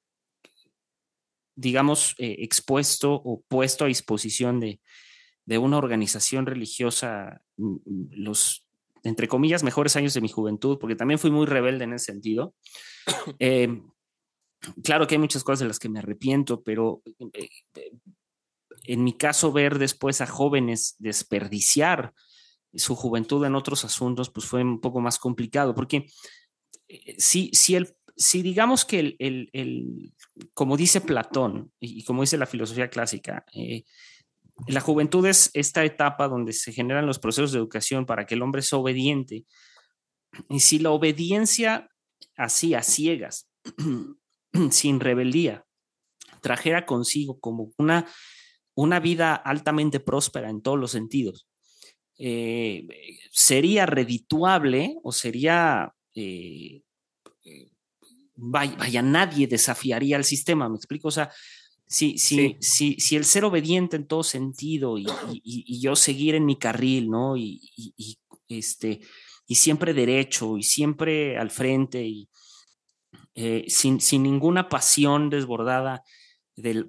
digamos, 1.56 2.16
eh, 2.18 2.38
expuesto 2.40 3.14
o 3.14 3.44
puesto 3.48 3.86
a 3.86 3.88
disposición 3.88 4.60
de, 4.60 4.80
una 5.58 5.78
organización 5.78 6.46
religiosa 6.46 7.42
mm, 7.58 7.76
mm, 7.86 8.10
los, 8.12 8.66
entre 9.04 9.28
comillas, 9.28 9.64
mejores 9.64 9.96
años 9.96 10.14
de 10.14 10.22
mi 10.22 10.30
juventud, 10.30 10.78
porque 10.80 10.96
también 10.96 11.20
fui 11.20 11.32
muy 11.32 11.46
rebelde 11.46 11.84
en 11.84 11.94
ese 11.94 12.06
sentido. 12.06 12.54
Eh, 13.40 13.68
claro 14.84 15.08
que 15.08 15.16
hay 15.16 15.20
muchas 15.20 15.44
cosas 15.44 15.60
de 15.60 15.68
las 15.68 15.80
que 15.80 15.90
me 15.90 16.00
arrepiento, 16.00 16.64
pero 16.64 17.02
en 18.86 19.04
mi 19.04 19.18
caso 19.18 19.52
ver 19.52 19.80
después 19.80 20.22
a 20.22 20.28
jóvenes 20.28 20.96
desperdiciar 21.00 22.14
su 22.74 22.96
juventud 22.96 23.46
en 23.46 23.56
otros 23.56 23.86
asuntos, 23.86 24.30
pues 24.30 24.46
fue 24.46 24.64
un 24.64 24.82
poco 24.82 25.00
más 25.00 25.20
complicado, 25.20 25.76
porque 25.76 26.08
eh, 26.88 27.16
si, 27.18 27.50
si, 27.54 27.76
el, 27.76 27.96
si 28.16 28.42
digamos 28.42 28.84
que 28.84 29.16
el, 29.20 29.50
el, 29.54 30.14
como 30.54 30.76
dice 30.76 31.02
Platón 31.02 31.72
y 31.80 32.04
como 32.04 32.22
dice 32.22 32.38
la 32.38 32.48
filosofía 32.48 32.90
clásica, 32.90 33.46
eh, 33.54 33.84
la 34.68 34.82
juventud 34.82 35.26
es 35.26 35.50
esta 35.54 35.84
etapa 35.84 36.28
donde 36.28 36.54
se 36.54 36.72
generan 36.72 37.06
los 37.06 37.20
procesos 37.20 37.52
de 37.52 37.60
educación 37.60 38.06
para 38.06 38.26
que 38.26 38.36
el 38.36 38.42
hombre 38.42 38.62
sea 38.62 38.80
obediente. 38.80 39.46
Y 40.50 40.60
si 40.60 40.80
la 40.80 40.92
obediencia 40.92 41.90
así, 42.36 42.74
a 42.74 42.82
ciegas, 42.82 43.50
sin 44.72 45.00
rebeldía, 45.00 45.66
trajera 46.42 46.86
consigo 46.86 47.40
como 47.40 47.72
una, 47.78 48.06
una 48.76 49.00
vida 49.00 49.36
altamente 49.36 50.00
próspera 50.00 50.50
en 50.50 50.62
todos 50.62 50.80
los 50.80 50.92
sentidos, 50.92 51.48
eh, 52.18 52.88
sería 53.32 53.86
redituable 53.86 54.98
o 55.04 55.12
sería, 55.12 55.94
eh, 56.16 56.82
eh, 57.44 57.70
vaya, 58.36 59.02
nadie 59.02 59.48
desafiaría 59.48 60.16
al 60.16 60.24
sistema, 60.24 60.70
¿me 60.70 60.76
explico? 60.76 61.08
O 61.08 61.12
sea, 61.12 61.32
si, 61.88 62.18
si, 62.18 62.58
si, 62.60 62.96
si 63.00 63.16
el 63.16 63.26
ser 63.26 63.46
obediente 63.46 63.96
en 63.96 64.08
todo 64.08 64.24
sentido 64.24 64.98
y, 64.98 65.06
yo 65.80 65.96
seguir 65.96 66.36
en 66.36 66.46
mi 66.46 66.58
carril, 66.58 67.10
¿no? 67.10 67.36
Y, 67.36 67.62
este, 68.48 69.02
y 69.48 69.56
siempre 69.56 69.94
derecho 69.94 70.58
y 70.58 70.64
siempre 70.64 71.38
al 71.38 71.52
frente 71.52 72.06
y 72.06 72.30
sin, 73.36 74.00
sin 74.00 74.24
ninguna 74.24 74.70
pasión 74.70 75.30
desbordada, 75.30 76.04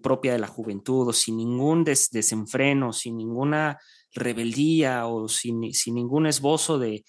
propia 0.02 0.32
de 0.32 0.38
la 0.38 0.46
juventud 0.46 1.08
o 1.08 1.12
sin 1.12 1.36
ningún 1.36 1.84
desenfreno, 1.84 2.92
sin 2.92 3.16
ninguna 3.16 3.78
rebeldía 4.12 5.06
o 5.06 5.28
sin, 5.28 5.60
ningún 5.60 6.26
esbozo 6.26 6.78
de, 6.78 7.04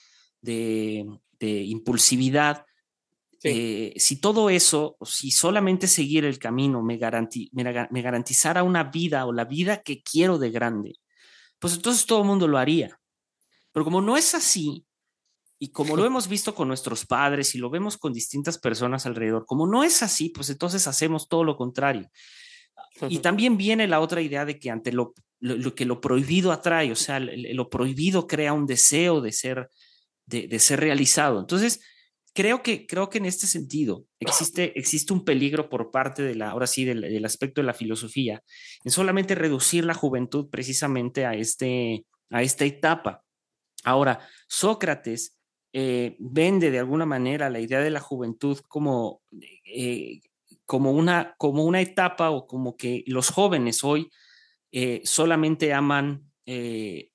impulsividad, 1.39 2.65
eh, 3.43 3.93
si 3.97 4.19
todo 4.19 4.49
eso, 4.49 4.97
si 5.03 5.29
solamente 5.29 5.87
seguir 5.87 6.25
el 6.25 6.39
camino 6.39 6.81
me, 6.81 6.97
me, 7.91 8.01
garantizara 8.01 8.63
una 8.63 8.85
vida 8.85 9.25
o 9.25 9.33
la 9.33 9.45
vida 9.45 9.83
que 9.83 10.01
quiero 10.01 10.39
de 10.39 10.49
grande, 10.49 10.95
pues 11.59 11.75
entonces 11.75 12.05
todo 12.05 12.21
el 12.21 12.27
mundo 12.27 12.47
lo 12.47 12.57
haría. 12.57 12.99
Pero 13.71 13.83
como 13.83 14.01
no 14.01 14.17
es 14.17 14.33
así, 14.33 14.84
y 15.65 15.69
como 15.69 15.97
lo 15.97 16.05
hemos 16.05 16.27
visto 16.27 16.53
con 16.53 16.67
nuestros 16.67 17.07
padres 17.07 17.55
y 17.55 17.57
lo 17.57 17.71
vemos 17.71 17.97
con 17.97 18.13
distintas 18.13 18.59
personas 18.59 19.07
alrededor, 19.07 19.47
como 19.47 19.65
no 19.65 19.83
es 19.83 20.03
así, 20.03 20.29
pues 20.29 20.51
entonces 20.51 20.85
hacemos 20.85 21.27
todo 21.27 21.43
lo 21.43 21.57
contrario. 21.57 22.07
Y 23.09 23.17
también 23.17 23.57
viene 23.57 23.87
la 23.87 23.99
otra 23.99 24.21
idea 24.21 24.45
de 24.45 24.59
que 24.59 24.69
ante 24.69 24.91
lo, 24.91 25.15
lo, 25.39 25.73
que 25.73 25.85
lo 25.85 25.99
prohibido 26.01 26.51
atrae, 26.51 26.91
o 26.91 26.95
sea, 26.95 27.19
lo, 27.19 27.67
prohibido 27.67 28.27
crea 28.27 28.53
un 28.53 28.67
deseo 28.67 29.21
de 29.21 29.31
ser, 29.31 29.71
de, 30.27 30.59
ser 30.59 30.81
realizado. 30.81 31.39
Entonces, 31.39 31.81
creo 32.35 32.61
que, 32.61 32.85
creo 32.85 33.09
que 33.09 33.17
en 33.17 33.25
este 33.25 33.47
sentido 33.47 34.05
existe, 34.19 34.77
existe 34.77 35.13
un 35.13 35.25
peligro 35.25 35.67
por 35.67 35.89
parte 35.89 36.21
de 36.21 36.35
la, 36.35 36.51
ahora 36.51 36.67
sí, 36.67 36.85
del, 36.85 37.25
aspecto 37.25 37.59
de 37.59 37.65
la 37.65 37.73
filosofía, 37.73 38.43
en 38.83 38.91
solamente 38.91 39.33
reducir 39.33 39.83
la 39.83 39.95
juventud 39.95 40.47
precisamente 40.47 41.25
a, 41.25 41.33
este, 41.33 42.05
a 42.29 42.43
esta 42.43 42.65
etapa. 42.65 43.23
Ahora, 43.83 44.19
Sócrates 44.47 45.34
eh, 45.77 46.15
vende 46.19 46.71
de 46.71 46.79
alguna 46.79 47.05
manera 47.05 47.49
la 47.49 47.59
idea 47.59 47.81
de 47.81 47.89
la 47.89 47.99
juventud 47.99 48.57
como 48.69 49.21
eh, 49.65 50.21
como 50.65 50.91
una, 50.91 51.35
como 51.37 51.65
una 51.65 51.81
etapa 51.81 52.29
o 52.29 52.47
como 52.47 52.77
que 52.77 53.03
los 53.07 53.29
jóvenes 53.29 53.83
hoy 53.83 54.09
eh, 54.71 55.01
solamente 55.03 55.73
aman, 55.73 56.31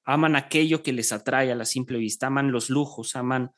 aman 0.04 0.36
aquello 0.36 0.82
que 0.82 0.92
les 0.92 1.10
atrae 1.10 1.50
a 1.50 1.54
la 1.54 1.64
simple 1.64 1.96
vista, 1.96 2.26
aman 2.26 2.52
los 2.52 2.68
lujos, 2.68 3.16
aman, 3.16 3.50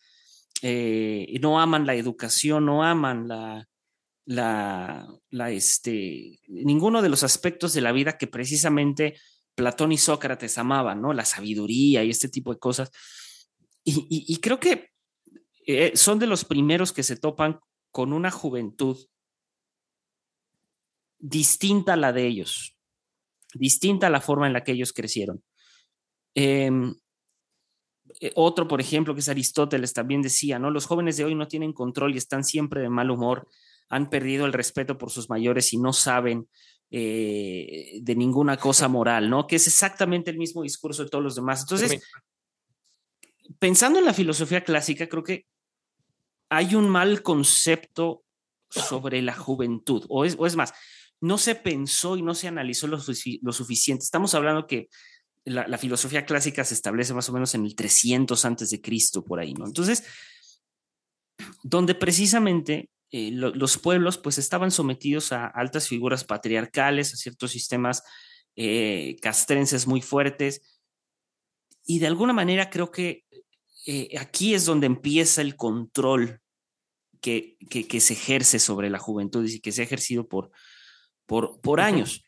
no 0.62 1.60
aman 1.60 1.84
la 1.84 1.96
educación, 1.96 2.66
no 2.66 2.84
aman 2.84 3.26
la, 3.26 3.66
la, 4.24 5.50
este, 5.50 6.38
ninguno 6.46 7.02
de 7.02 7.08
los 7.08 7.24
aspectos 7.24 7.72
de 7.74 7.80
la 7.80 7.90
vida 7.90 8.18
que 8.18 8.28
precisamente 8.28 9.16
Platón 9.56 9.90
y 9.90 9.98
Sócrates 9.98 10.58
amaban, 10.58 11.02
¿no? 11.02 11.12
La 11.12 11.24
sabiduría 11.24 12.04
y 12.04 12.10
este 12.10 12.28
tipo 12.28 12.52
de 12.52 12.60
cosas. 12.60 12.90
y 13.84 14.36
creo 14.40 14.60
que 14.60 14.91
son 15.94 16.18
de 16.18 16.26
los 16.26 16.44
primeros 16.44 16.92
que 16.92 17.02
se 17.02 17.16
topan 17.16 17.60
con 17.90 18.12
una 18.12 18.30
juventud 18.30 18.96
distinta 21.22 21.92
a 21.92 21.96
la 21.96 22.12
de 22.12 22.26
ellos, 22.26 22.76
distinta 23.54 24.08
a 24.08 24.10
la 24.10 24.20
forma 24.20 24.46
en 24.46 24.52
la 24.52 24.64
que 24.64 24.72
ellos 24.72 24.92
crecieron. 24.92 25.42
Em, 26.34 26.94
eh, 28.20 28.32
otro, 28.34 28.66
por 28.66 28.80
ejemplo, 28.80 29.14
que 29.14 29.20
es 29.20 29.28
Aristóteles, 29.28 29.92
también 29.92 30.20
decía, 30.20 30.58
¿no? 30.58 30.70
Los 30.70 30.86
jóvenes 30.86 31.16
de 31.16 31.24
hoy 31.24 31.34
no 31.34 31.48
tienen 31.48 31.72
control 31.72 32.14
y 32.14 32.18
están 32.18 32.44
siempre 32.44 32.80
de 32.80 32.88
mal 32.88 33.10
humor, 33.10 33.48
han 33.88 34.10
perdido 34.10 34.46
el 34.46 34.52
respeto 34.52 34.98
por 34.98 35.10
sus 35.10 35.30
mayores 35.30 35.72
y 35.72 35.78
no 35.78 35.92
saben 35.92 36.48
eh, 36.90 38.00
de 38.02 38.14
ninguna 38.16 38.56
cosa 38.56 38.88
moral, 38.88 39.30
¿no? 39.30 39.46
Que 39.46 39.56
es 39.56 39.66
exactamente 39.66 40.30
el 40.30 40.38
mismo 40.38 40.62
discurso 40.62 41.04
de 41.04 41.10
todos 41.10 41.24
los 41.24 41.36
demás. 41.36 41.62
Entonces, 41.62 42.02
pensando 43.58 43.98
en 43.98 44.04
la 44.04 44.14
filosofía 44.14 44.64
clásica, 44.64 45.08
creo 45.08 45.22
que 45.22 45.46
hay 46.52 46.74
un 46.74 46.86
mal 46.86 47.22
concepto 47.22 48.24
sobre 48.68 49.22
la 49.22 49.34
juventud, 49.34 50.04
o 50.10 50.26
es, 50.26 50.36
más, 50.54 50.74
no 51.18 51.38
se 51.38 51.54
pensó 51.54 52.18
y 52.18 52.22
no 52.22 52.34
se 52.34 52.46
analizó 52.46 52.86
lo, 52.86 53.00
suficiente. 53.00 54.04
Estamos 54.04 54.34
hablando 54.34 54.66
que 54.66 54.88
la, 55.44 55.78
filosofía 55.78 56.26
clásica 56.26 56.62
se 56.64 56.74
establece 56.74 57.14
más 57.14 57.28
o 57.30 57.32
menos 57.32 57.54
en 57.54 57.64
el 57.64 57.74
300 57.74 58.44
antes 58.44 58.68
de 58.68 58.82
Cristo, 58.82 59.24
por 59.24 59.40
ahí, 59.40 59.54
¿no? 59.54 59.66
Entonces, 59.66 60.04
donde 61.62 61.94
precisamente 61.94 62.90
eh, 63.10 63.30
los 63.32 63.78
pueblos 63.78 64.18
pues 64.18 64.36
estaban 64.36 64.70
sometidos 64.70 65.32
a 65.32 65.46
altas 65.46 65.88
figuras 65.88 66.24
patriarcales, 66.24 67.14
a 67.14 67.16
ciertos 67.16 67.50
sistemas 67.50 68.02
eh, 68.56 69.16
castrenses 69.22 69.86
muy 69.86 70.02
fuertes, 70.02 70.80
y 71.86 71.98
de 71.98 72.08
alguna 72.08 72.34
manera 72.34 72.68
creo 72.68 72.90
que 72.90 73.24
eh, 73.86 74.10
aquí 74.18 74.54
es 74.54 74.64
donde 74.64 74.86
empieza 74.86 75.42
el 75.42 75.56
control 75.56 76.40
que, 77.20 77.56
que, 77.68 78.00
se 78.00 78.14
ejerce 78.14 78.58
sobre 78.58 78.90
la 78.90 78.98
juventud 78.98 79.48
y 79.48 79.60
que 79.60 79.70
se 79.70 79.82
ha 79.82 79.84
ejercido 79.84 80.26
por, 80.26 80.50
por, 81.26 81.80
años. 81.80 82.24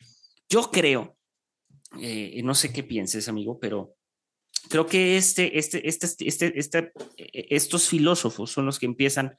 Yo 0.49 0.71
creo, 0.71 1.17
eh, 1.99 2.41
no 2.43 2.55
sé 2.55 2.71
qué 2.71 2.81
pienses, 2.81 3.27
amigo, 3.27 3.59
pero 3.59 3.95
creo 4.69 4.87
que 4.87 5.17
este, 5.17 5.59
este, 5.59 5.87
este, 5.87 6.07
este, 6.25 6.59
este, 6.59 6.91
eh, 7.17 7.47
estos 7.49 7.89
filósofos 7.89 8.51
son 8.51 8.65
los 8.65 8.79
que 8.79 8.85
empiezan 8.85 9.37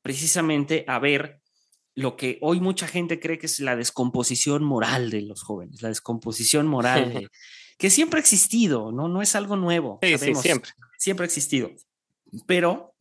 precisamente 0.00 0.84
a 0.88 0.98
ver 0.98 1.40
lo 1.94 2.16
que 2.16 2.38
hoy 2.40 2.60
mucha 2.60 2.88
gente 2.88 3.20
cree 3.20 3.38
que 3.38 3.46
es 3.46 3.60
la 3.60 3.76
descomposición 3.76 4.64
moral 4.64 5.10
de 5.10 5.22
los 5.22 5.42
jóvenes, 5.42 5.82
la 5.82 5.88
descomposición 5.88 6.66
moral 6.66 7.30
que 7.78 7.90
siempre 7.90 8.18
ha 8.18 8.20
existido, 8.22 8.90
¿no? 8.90 9.08
No 9.08 9.22
es 9.22 9.34
algo 9.34 9.56
nuevo. 9.56 9.98
Sí, 10.02 10.34
siempre. 10.34 10.70
Siempre 10.98 11.24
ha 11.24 11.26
existido. 11.26 11.70
Pero 12.46 12.94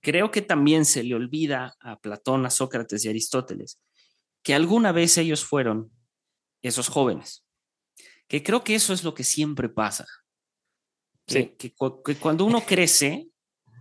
creo 0.00 0.30
que 0.30 0.42
también 0.42 0.84
se 0.84 1.02
le 1.02 1.14
olvida 1.14 1.76
a 1.80 1.98
Platón, 1.98 2.44
a 2.46 2.50
Sócrates 2.50 3.04
y 3.04 3.08
a 3.08 3.10
Aristóteles 3.10 3.80
que 4.44 4.54
alguna 4.54 4.92
vez 4.92 5.18
ellos 5.18 5.44
fueron 5.44 5.90
esos 6.62 6.88
jóvenes. 6.88 7.44
Que 8.28 8.42
creo 8.42 8.62
que 8.62 8.76
eso 8.76 8.92
es 8.92 9.02
lo 9.02 9.14
que 9.14 9.24
siempre 9.24 9.68
pasa. 9.68 10.06
Que, 11.26 11.56
cuando 12.20 12.44
uno 12.44 12.60
crece, 12.60 13.28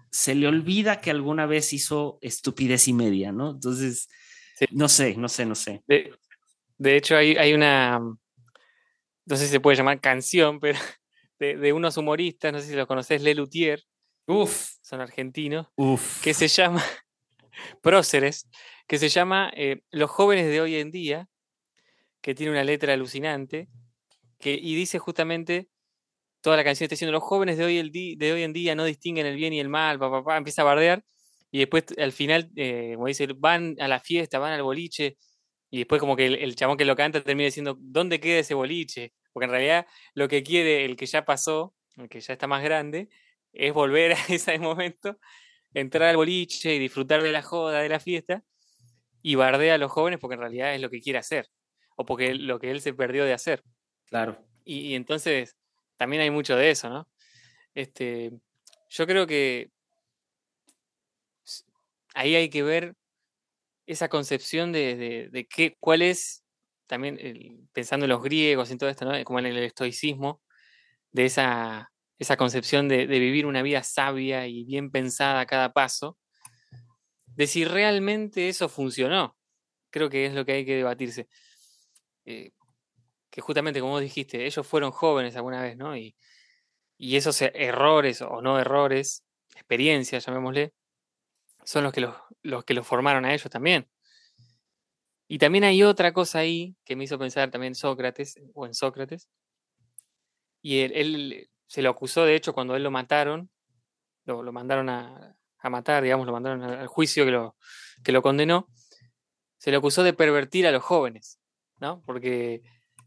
se 0.09 0.33
le 0.33 0.47
olvida 0.47 1.01
que 1.01 1.12
alguna 1.12 1.45
vez 1.45 1.73
hizo 1.73 2.17
estupidez 2.21 2.88
y 2.88 2.93
media, 2.93 3.33
¿no? 3.33 3.51
Entonces, 3.51 4.07
no 4.71 4.88
sé, 4.88 5.15
no 5.17 5.27
sé, 5.27 5.45
no 5.45 5.55
sé. 5.55 5.83
De, 5.86 6.95
hecho, 6.95 7.17
hay, 7.17 7.36
hay, 7.36 7.53
una, 7.53 7.99
no 7.99 9.36
sé 9.36 9.45
si 9.45 9.51
se 9.51 9.59
puede 9.59 9.77
llamar 9.77 9.99
canción, 9.99 10.62
pero 10.62 10.79
de, 11.43 11.73
unos 11.73 11.97
humoristas, 11.97 12.51
no 12.51 12.60
sé 12.60 12.67
si 12.67 12.75
los 12.75 12.88
conoces, 12.88 13.21
Le 13.21 13.36
Luthier. 13.36 13.84
Uf. 14.25 14.75
Son 14.82 15.01
argentinos. 15.01 15.67
Uf. 15.75 16.21
Que 16.21 16.34
se 16.34 16.47
llama 16.47 16.84
Próceres 17.82 18.47
que 18.88 18.97
se 18.97 19.10
llama 19.10 19.51
eh, 19.56 19.82
Los 19.91 20.10
jóvenes 20.10 20.47
de 20.47 20.62
hoy 20.62 20.75
en 20.75 20.91
día, 20.91 21.27
que 22.21 22.36
tiene 22.36 22.51
una 22.51 22.63
letra 22.63 22.93
alucinante, 22.93 23.69
que, 24.39 24.53
y 24.53 24.75
dice 24.75 24.99
justamente, 24.99 25.69
toda 26.41 26.58
la 26.58 26.63
canción 26.63 26.86
está 26.86 26.93
diciendo, 26.93 27.13
los 27.13 27.23
jóvenes 27.23 27.58
de 27.58 27.65
hoy, 27.65 28.15
de 28.17 28.34
hoy 28.34 28.43
en 28.43 28.53
día 28.53 28.75
no 28.75 28.86
distinguen 28.86 29.25
el 29.25 29.36
bien 29.36 29.53
y 29.53 29.60
el 29.60 29.69
mal, 29.69 29.99
papá, 29.99 30.38
empieza 30.38 30.62
a 30.62 30.65
bardear, 30.65 31.03
y 31.51 31.60
después 31.60 31.86
al 31.97 32.12
final, 32.12 32.51
eh, 32.56 32.93
como 32.95 33.08
dice, 33.08 33.27
van 33.38 33.75
a 33.79 33.88
la 33.88 33.99
fiesta, 33.99 34.39
van 34.39 34.53
al 34.53 34.63
boliche, 34.63 35.17
y 35.69 35.79
después 35.79 35.99
como 35.99 36.15
que 36.15 36.27
el, 36.27 36.36
el, 36.36 36.56
chabón 36.56 36.77
que 36.77 36.86
lo 36.86 36.95
canta 36.95 37.23
termina 37.23 37.45
diciendo, 37.45 37.77
¿dónde 37.79 38.19
queda 38.19 38.39
ese 38.39 38.53
boliche? 38.53 39.13
Porque 39.34 39.46
en 39.46 39.52
realidad 39.52 39.88
lo 40.13 40.28
que 40.28 40.43
quiere 40.43 40.86
el 40.86 40.96
que 40.96 41.06
ya 41.06 41.26
pasó, 41.26 41.76
el 41.98 42.08
que 42.08 42.22
ya 42.22 42.34
está 42.34 42.48
más 42.48 42.63
grande, 42.63 43.10
es 43.52 43.74
volver 43.74 44.13
a 44.13 44.17
ese 44.30 44.58
momento, 44.60 45.19
entrar 45.74 46.10
al 46.10 46.17
boliche 46.17 46.76
y 46.76 46.80
disfrutar 46.80 47.22
de 47.22 47.32
la 47.32 47.41
joda, 47.41 47.82
de 47.82 47.89
la 47.89 48.00
fiesta, 48.00 48.43
y 49.22 49.36
bardea 49.36 49.76
a 49.76 49.78
los 49.78 49.91
jóvenes 49.91 50.19
porque 50.19 50.36
en 50.36 50.41
realidad 50.41 50.76
es 50.76 50.82
lo 50.82 50.89
que 50.89 51.02
quiere 51.02 51.19
hacer 51.19 51.50
o 51.96 52.06
porque 52.06 52.36
lo 52.36 52.60
que 52.60 52.72
él 52.72 52.82
se 52.82 52.93
perdió 52.93 53.26
de 53.26 53.34
hacer. 53.34 53.63
Claro. 54.06 54.38
Y, 54.65 54.96
entonces 54.96 55.56
también 55.98 56.22
hay 56.22 56.30
mucho 56.30 56.56
de 56.56 56.72
eso, 56.72 56.89
¿no? 56.89 57.08
Este, 57.74 58.32
yo 58.89 59.08
creo 59.08 59.28
que 59.28 59.72
ahí 62.13 62.36
hay 62.36 62.50
que 62.50 62.63
ver 62.63 62.96
esa 63.86 64.10
concepción 64.10 64.72
de, 64.72 65.30
de, 65.32 65.48
qué, 65.48 65.76
cuál 65.80 66.02
es, 66.02 66.42
también 66.93 67.67
pensando 67.73 68.06
en 68.06 68.12
los 68.12 68.21
griegos 68.21 68.69
y 68.69 68.77
todo 68.77 68.88
esto, 68.88 69.03
¿no? 69.03 69.23
como 69.23 69.39
en 69.39 69.47
el 69.47 69.58
estoicismo, 69.58 70.43
de 71.12 71.25
esa, 71.25 71.91
esa 72.19 72.38
concepción 72.38 72.88
de, 72.88 73.08
vivir 73.08 73.47
una 73.47 73.63
vida 73.63 73.82
sabia 73.82 74.45
y 74.45 74.63
bien 74.63 74.91
pensada 74.91 75.39
a 75.39 75.45
cada 75.47 75.73
paso, 75.73 76.19
de 77.25 77.47
si 77.47 77.65
realmente 77.65 78.47
eso 78.47 78.69
funcionó. 78.69 79.36
Creo 79.89 80.08
que 80.08 80.27
es 80.27 80.34
lo 80.34 80.45
que 80.45 80.51
hay 80.51 80.65
que 80.65 80.75
debatirse. 80.75 81.27
Eh, 82.25 82.51
que 83.32 83.41
justamente, 83.41 83.82
como 83.82 83.99
dijiste, 83.99 84.45
ellos 84.45 84.67
fueron 84.67 84.91
jóvenes 84.91 85.36
alguna 85.36 85.63
vez, 85.63 85.75
¿no? 85.75 85.97
Y, 85.97 86.15
esos 86.99 87.41
e, 87.41 87.51
errores 87.56 88.21
o 88.21 88.41
no 88.41 88.60
errores, 88.60 89.25
experiencias, 89.56 90.25
llamémosle, 90.27 90.73
son 91.63 91.84
los 91.84 91.91
que 91.91 92.01
los, 92.01 92.15
los 92.43 92.63
que 92.63 92.75
los 92.75 92.86
formaron 92.86 93.25
a 93.25 93.34
ellos 93.34 93.49
también. 93.49 93.89
Y 95.27 95.38
también 95.38 95.63
hay 95.63 95.83
otra 95.83 96.13
cosa 96.13 96.39
ahí 96.39 96.75
que 96.86 96.95
me 96.95 97.05
hizo 97.05 97.17
pensar 97.17 97.49
también 97.49 97.75
Sócrates, 97.75 98.36
o 98.53 98.65
en 98.65 98.73
Sócrates. 98.73 99.29
Y 100.62 100.79
él, 100.79 101.49
se 101.67 101.81
lo 101.81 101.89
acusó, 101.89 102.25
de 102.25 102.36
hecho, 102.36 102.53
cuando 102.53 102.75
él 102.75 102.83
lo 102.83 102.91
mataron, 102.91 103.49
lo 104.25 104.51
mandaron 104.51 104.89
a, 104.89 105.36
a 105.63 105.69
matar, 105.69 106.03
digamos, 106.03 106.25
lo 106.25 106.33
mandaron 106.33 106.62
al 106.62 106.88
juicio 106.88 107.25
que 107.25 107.31
lo, 107.31 107.55
que 108.03 108.12
lo 108.12 108.21
condenó, 108.21 108.67
se 109.57 109.71
le 109.71 109.77
acusó 109.77 110.03
de 110.03 110.13
pervertir 110.13 110.67
a 110.67 110.71
los 110.71 110.83
jóvenes, 110.83 111.39
¿no? 111.79 112.03
Porque 112.05 112.62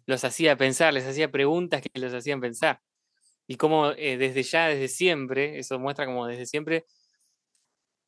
los 0.07 0.25
hacía 0.25 0.57
pensar, 0.57 0.95
les 0.95 1.07
hacía 1.07 1.31
preguntas 1.31 1.83
que 1.83 2.01
los 2.01 2.15
hacían 2.15 2.41
pensar. 2.41 2.81
Y 3.47 3.57
como 3.57 3.91
eh, 3.91 4.17
desde 4.17 4.43
ya, 4.43 4.69
desde 4.69 4.89
siempre, 4.89 5.59
eso 5.59 5.79
muestra 5.79 6.07
como 6.07 6.27
desde 6.27 6.47
siempre 6.47 6.87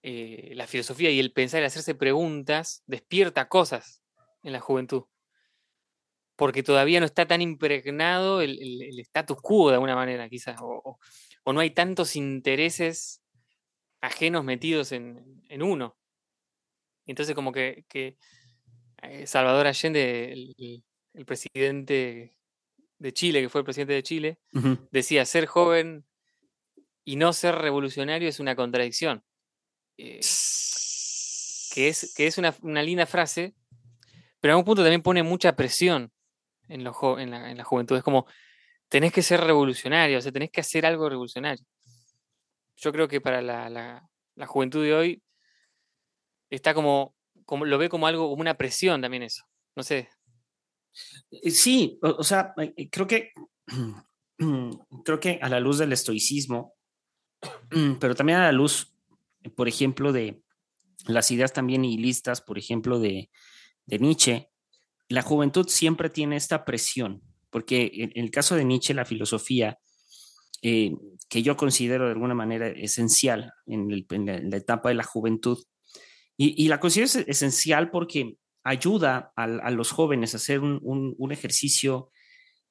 eh, 0.03 0.53
la 0.55 0.67
filosofía 0.67 1.11
y 1.11 1.19
el 1.19 1.33
pensar 1.33 1.61
y 1.63 1.65
hacerse 1.65 1.95
preguntas 1.95 2.85
despierta 2.87 3.49
cosas 3.49 4.03
en 4.43 4.53
la 4.53 4.61
juventud. 4.61 5.05
Porque 6.37 6.63
todavía 6.63 7.01
no 7.01 7.07
está 7.07 7.27
tan 7.27 7.43
impregnado 7.43 8.41
el, 8.41 8.57
status 9.01 9.39
quo 9.43 9.71
de 9.71 9.75
alguna 9.75 9.97
manera, 9.97 10.29
quizás, 10.29 10.59
o, 10.61 10.99
no 11.47 11.61
hay 11.61 11.71
tantos 11.71 12.15
intereses 12.15 13.23
ajenos 14.01 14.45
metidos 14.45 14.93
en, 14.93 15.63
uno. 15.63 15.99
Entonces, 17.07 17.35
como 17.35 17.51
que, 17.51 17.85
eh, 19.03 19.27
Salvador 19.27 19.67
Allende, 19.67 20.33
el, 20.33 21.25
presidente 21.27 22.39
de 22.99 23.13
Chile, 23.13 23.41
que 23.41 23.49
fue 23.49 23.63
el 23.63 23.65
presidente 23.65 23.95
de 23.95 24.03
Chile, 24.05 24.39
decía, 24.93 25.25
ser 25.25 25.47
joven 25.47 26.05
y 27.05 27.17
no 27.17 27.33
ser 27.33 27.57
revolucionario 27.57 28.29
es 28.29 28.39
una 28.39 28.55
contradicción. 28.55 29.25
Eh, 29.99 30.21
que 31.75 31.89
es, 31.89 32.15
que 32.17 32.27
es 32.27 32.39
una, 32.39 32.83
linda 32.83 33.05
frase, 33.05 33.55
pero 34.41 34.55
a 34.55 34.57
un 34.57 34.65
punto 34.65 34.83
también 34.83 35.03
pone 35.03 35.23
mucha 35.23 35.55
presión 35.55 36.13
en, 36.69 36.81
en, 36.81 37.57
la, 37.59 37.65
juventud. 37.65 37.97
Es 37.97 38.03
como, 38.03 38.27
tenés 38.89 39.13
que 39.13 39.23
ser 39.23 39.41
revolucionario, 39.41 40.19
o 40.19 40.21
sea, 40.21 40.33
tenés 40.33 40.51
que 40.51 40.61
hacer 40.61 40.87
algo 40.87 41.09
revolucionario. 41.09 41.65
Yo 42.77 42.93
creo 42.93 43.09
que 43.09 43.21
para 43.21 43.43
la, 43.43 44.09
juventud 44.47 44.85
de 44.85 44.95
hoy 44.95 45.23
está 46.49 46.75
como, 46.75 47.15
como, 47.45 47.65
lo 47.65 47.77
ve 47.77 47.89
como 47.89 48.07
algo, 48.07 48.29
como 48.29 48.41
una 48.41 48.57
presión 48.57 49.03
también 49.03 49.25
eso. 49.25 49.45
No 49.75 49.83
sé. 49.83 50.09
Eh, 51.31 51.51
sí, 51.51 51.99
o, 52.03 52.23
sea, 52.23 52.55
eh, 52.57 52.89
creo 52.89 53.07
que 53.07 53.33
creo 55.05 55.21
que 55.21 55.39
a 55.43 55.49
la 55.49 55.59
luz 55.61 55.79
del 55.79 55.93
estoicismo, 55.93 56.75
pero 58.01 58.15
también 58.15 58.39
a 58.39 58.45
la 58.45 58.53
luz 58.53 58.93
por 59.57 59.69
ejemplo, 59.69 60.13
de 60.13 60.43
las 61.07 61.31
ideas 61.31 61.53
también 61.53 61.83
nihilistas, 61.83 62.41
por 62.41 62.59
ejemplo, 62.59 62.99
de, 62.99 63.31
Nietzsche, 63.87 64.51
la 65.09 65.23
juventud 65.23 65.67
siempre 65.69 66.11
tiene 66.11 66.37
esta 66.37 66.65
presión, 66.65 67.23
porque 67.51 67.91
en, 67.95 68.13
el 68.15 68.31
caso 68.31 68.55
de 68.55 68.65
Nietzsche, 68.65 68.95
la 68.95 69.05
filosofía, 69.05 69.79
eh, 70.63 70.95
que 71.29 71.43
yo 71.43 71.57
considero 71.57 72.07
de 72.07 72.13
alguna 72.13 72.35
manera 72.35 72.69
esencial 72.69 73.53
en, 73.67 73.89
la, 73.91 74.57
etapa 74.57 74.91
de 74.91 74.97
la 74.97 75.05
juventud, 75.05 75.59
y, 76.37 76.69
la 76.69 76.79
considero 76.79 77.25
esencial 77.27 77.91
porque 77.91 78.37
ayuda 78.63 79.33
a, 79.35 79.71
los 79.71 79.91
jóvenes 79.91 80.35
a 80.35 80.37
hacer 80.37 80.61
un, 80.61 81.33
ejercicio 81.33 82.13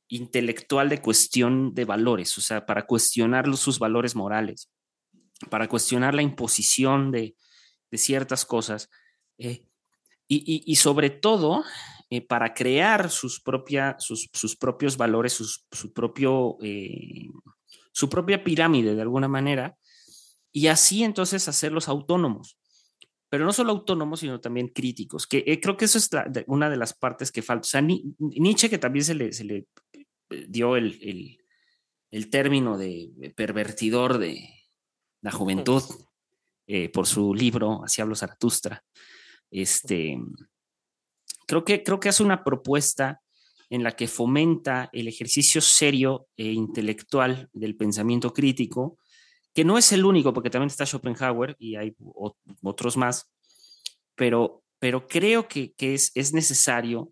intelectual 0.08 0.88
de 0.88 1.02
cuestión 1.02 1.74
de 1.74 1.84
valores, 1.84 2.38
o 2.38 2.42
sea, 2.42 2.66
para 2.66 2.86
cuestionar 2.86 3.54
sus 3.58 3.78
valores 3.78 4.16
morales 4.16 4.70
para 5.50 5.68
cuestionar 5.68 6.14
la 6.14 6.22
imposición 6.22 7.12
de, 7.12 7.36
ciertas 7.94 8.46
cosas 8.46 8.90
eh, 9.38 9.64
y, 10.28 10.76
sobre 10.76 11.10
todo 11.10 11.64
eh, 12.10 12.22
para 12.22 12.54
crear 12.54 13.10
sus, 13.10 13.42
sus, 14.34 14.56
propios 14.58 14.98
valores, 14.98 15.34
su, 15.34 15.94
propio, 15.94 16.58
eh, 16.62 17.30
su 17.92 18.10
propia 18.10 18.44
pirámide 18.44 18.94
de 18.94 19.02
alguna 19.02 19.28
manera 19.28 19.78
y 20.52 20.68
así 20.68 21.04
entonces 21.04 21.48
hacerlos 21.48 21.88
autónomos. 21.88 22.60
Pero 23.30 23.46
no 23.46 23.52
solo 23.52 23.72
autónomos, 23.72 24.22
sino 24.22 24.40
también 24.40 24.68
críticos, 24.70 25.28
que 25.28 25.60
creo 25.60 25.76
que 25.76 25.86
eso 25.86 25.98
es 25.98 26.10
una 26.46 26.70
de 26.70 26.78
las 26.78 26.94
partes 26.94 27.32
que 27.32 27.42
falta. 27.42 27.66
O 27.66 27.70
sea, 27.70 27.82
Nietzsche, 27.82 28.70
que 28.70 28.78
también 28.78 29.04
se 29.04 29.16
le, 29.16 29.34
se 29.34 29.44
le 29.44 29.68
dio 30.48 30.78
el, 30.78 31.38
el 32.12 32.30
término 32.30 32.78
de 32.78 33.34
pervertidor 33.36 34.18
de, 34.18 34.57
la 35.28 35.34
juventud, 35.34 35.84
eh, 36.68 36.88
por 36.88 37.06
su 37.06 37.34
libro 37.34 37.84
Así 37.84 38.02
hablo 38.02 38.16
Zaratustra. 38.16 38.82
Este, 39.52 40.18
creo, 41.46 41.66
que, 41.66 41.84
creo 41.84 42.00
que 42.00 42.08
hace 42.08 42.24
una 42.24 42.46
propuesta 42.46 43.22
en 43.70 43.84
la 43.84 43.92
que 43.92 44.08
fomenta 44.08 44.90
el 44.94 45.10
ejercicio 45.10 45.60
serio 45.60 46.30
e 46.38 46.46
intelectual 46.46 47.50
del 47.52 47.76
pensamiento 47.76 48.32
crítico, 48.32 48.98
que 49.54 49.66
no 49.66 49.78
es 49.78 49.92
el 49.92 50.06
único, 50.06 50.34
porque 50.34 50.50
también 50.50 50.70
está 50.70 50.86
Schopenhauer 50.86 51.58
y 51.60 51.76
hay 51.76 51.94
otros 52.64 52.96
más, 52.96 53.30
pero, 54.16 54.64
pero 54.80 55.08
creo 55.08 55.50
que, 55.50 55.74
que 55.74 55.94
es, 55.94 56.14
es 56.16 56.32
necesario, 56.32 57.12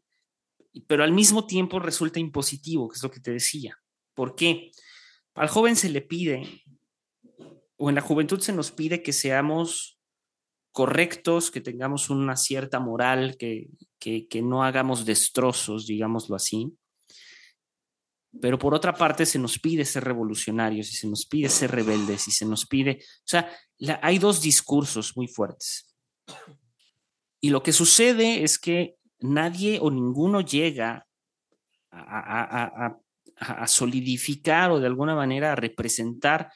pero 0.88 1.04
al 1.04 1.12
mismo 1.12 1.45
tiempo 1.45 1.80
resulta 1.80 2.21
impositivo, 2.21 2.88
que 2.88 2.95
es 2.95 3.04
lo 3.04 3.12
que 3.12 3.19
te 3.19 3.32
decía. 3.32 3.78
¿Por 4.13 4.36
qué? 4.36 4.71
Al 5.34 5.49
joven 5.49 5.75
se 5.75 5.89
le 5.89 6.01
pide 6.01 6.63
o 7.77 7.89
en 7.89 7.95
la 7.95 8.01
juventud 8.01 8.39
se 8.39 8.53
nos 8.53 8.71
pide 8.71 9.03
que 9.03 9.13
seamos 9.13 9.99
correctos, 10.71 11.51
que 11.51 11.61
tengamos 11.61 12.09
una 12.09 12.35
cierta 12.35 12.79
moral, 12.79 13.38
que, 13.38 13.69
que, 13.99 14.41
no 14.41 14.63
hagamos 14.63 15.05
destrozos, 15.05 15.88
digámoslo 15.88 16.35
así. 16.35 16.73
Pero 18.41 18.59
por 18.59 18.73
otra 18.73 18.93
parte 18.93 19.25
se 19.25 19.39
nos 19.39 19.57
pide 19.57 19.85
ser 19.85 20.03
revolucionarios 20.03 20.89
y 20.91 20.95
se 20.95 21.07
nos 21.07 21.25
pide 21.25 21.47
ser 21.47 21.71
rebeldes 21.71 22.27
y 22.27 22.31
se 22.31 22.45
nos 22.45 22.65
pide, 22.65 22.99
o 23.01 23.27
sea, 23.27 23.49
hay 24.01 24.19
dos 24.19 24.41
discursos 24.41 25.15
muy 25.15 25.27
fuertes. 25.27 25.95
Y 27.39 27.51
lo 27.51 27.63
que 27.63 27.71
sucede 27.71 28.43
es 28.43 28.59
que 28.59 28.97
nadie 29.19 29.79
o 29.81 29.89
ninguno 29.89 30.41
llega 30.41 31.07
a, 31.89 32.97
a, 33.38 33.63
a 33.63 33.67
solidificar 33.67 34.71
o 34.71 34.79
de 34.81 34.88
alguna 34.88 35.15
manera 35.15 35.53
a 35.53 35.55
representar 35.55 36.51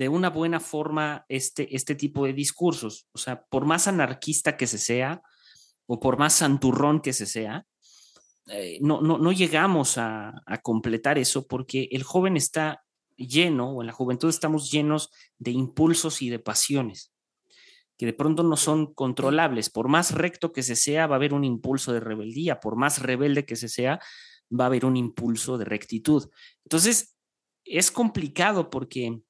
de 0.00 0.08
una 0.08 0.30
buena 0.30 0.60
forma 0.60 1.26
este, 1.28 1.76
este 1.76 1.94
tipo 1.94 2.24
de 2.24 2.32
discursos. 2.32 3.06
O 3.12 3.18
sea, 3.18 3.44
por 3.44 3.66
más 3.66 3.86
anarquista 3.86 4.56
que 4.56 4.66
se 4.66 4.78
sea 4.78 5.20
o 5.84 6.00
por 6.00 6.18
más 6.18 6.32
santurrón 6.32 7.02
que 7.02 7.12
se 7.12 7.26
sea, 7.26 7.66
eh, 8.46 8.78
no, 8.80 9.02
no, 9.02 9.18
no, 9.18 9.30
llegamos 9.30 9.98
a, 9.98 10.42
completar 10.62 11.18
eso 11.18 11.46
porque 11.46 11.86
el 11.92 12.02
joven 12.02 12.38
está 12.38 12.82
lleno, 13.14 13.72
o 13.72 13.82
en 13.82 13.88
la 13.88 13.92
juventud 13.92 14.30
estamos 14.30 14.70
llenos 14.70 15.10
de 15.38 15.50
impulsos 15.50 16.22
y 16.22 16.30
de 16.30 16.38
pasiones 16.38 17.12
que 17.98 18.06
de 18.06 18.14
pronto 18.14 18.42
no 18.42 18.56
son 18.56 18.94
controlables. 18.94 19.68
Por 19.68 19.88
más 19.88 20.12
recto 20.12 20.50
que 20.50 20.62
se 20.62 20.76
sea, 20.76 21.08
va 21.08 21.16
a 21.16 21.18
haber 21.18 21.34
un 21.34 21.44
impulso 21.44 21.92
de 21.92 22.00
rebeldía. 22.00 22.58
Por 22.58 22.74
más 22.74 23.02
rebelde 23.02 23.44
que 23.44 23.56
se 23.56 23.68
sea, 23.68 24.00
va 24.50 24.64
a 24.64 24.68
haber 24.68 24.86
un 24.86 24.96
impulso 24.96 25.58
de 25.58 25.66
rectitud. 25.66 26.30
Entonces, 26.64 27.14
es 27.66 27.90
complicado 27.90 28.70
porque 28.70 29.20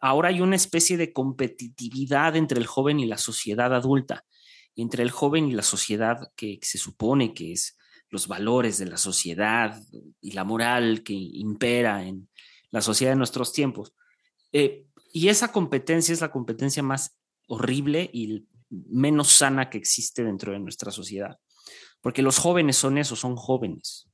ahora 0.00 0.28
hay 0.28 0.40
una 0.40 0.56
especie 0.56 0.96
de 0.96 1.12
competitividad 1.12 2.36
entre 2.36 2.58
el 2.58 2.66
joven 2.66 3.00
y 3.00 3.06
la 3.06 3.18
sociedad 3.18 3.74
adulta, 3.74 4.24
entre 4.76 5.02
el 5.02 5.10
joven 5.10 5.48
y 5.48 5.52
la 5.52 5.62
sociedad 5.62 6.30
que 6.36 6.58
se 6.62 6.78
supone 6.78 7.34
que 7.34 7.52
es 7.52 7.76
los 8.10 8.26
valores 8.26 8.78
de 8.78 8.86
la 8.86 8.96
sociedad 8.96 9.80
y 10.20 10.32
la 10.32 10.44
moral 10.44 11.02
que 11.02 11.12
impera 11.12 12.04
en 12.04 12.28
la 12.70 12.80
sociedad 12.80 13.12
de 13.12 13.16
nuestros 13.16 13.52
tiempos. 13.52 13.94
Eh, 14.52 14.86
y 15.12 15.28
esa 15.28 15.52
competencia 15.52 16.12
es 16.12 16.20
la 16.20 16.30
competencia 16.30 16.82
más 16.82 17.16
horrible 17.46 18.08
y 18.12 18.46
menos 18.70 19.28
sana 19.28 19.70
que 19.70 19.78
existe 19.78 20.22
dentro 20.24 20.52
de 20.52 20.58
nuestra 20.58 20.90
sociedad. 20.90 21.38
Porque 22.00 22.22
los 22.22 22.38
jóvenes 22.38 22.76
son 22.76 22.98
eso, 22.98 23.16
son 23.16 23.36
jóvenes. 23.36 24.07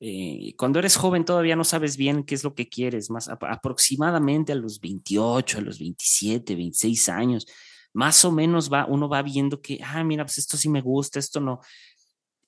Eh, 0.00 0.54
cuando 0.56 0.78
eres 0.78 0.96
joven 0.96 1.24
todavía 1.24 1.56
no 1.56 1.64
sabes 1.64 1.96
bien 1.96 2.24
qué 2.24 2.34
es 2.34 2.44
lo 2.44 2.54
que 2.54 2.68
quieres, 2.68 3.10
más 3.10 3.28
aproximadamente 3.28 4.52
a 4.52 4.56
los 4.56 4.80
28, 4.80 5.58
a 5.58 5.60
los 5.62 5.78
27, 5.78 6.56
26 6.56 7.08
años, 7.08 7.46
más 7.92 8.24
o 8.24 8.32
menos 8.32 8.72
va, 8.72 8.86
uno 8.86 9.08
va 9.08 9.22
viendo 9.22 9.62
que, 9.62 9.78
ah, 9.82 10.02
mira, 10.04 10.24
pues 10.24 10.38
esto 10.38 10.56
sí 10.56 10.68
me 10.68 10.80
gusta, 10.80 11.18
esto 11.18 11.40
no. 11.40 11.60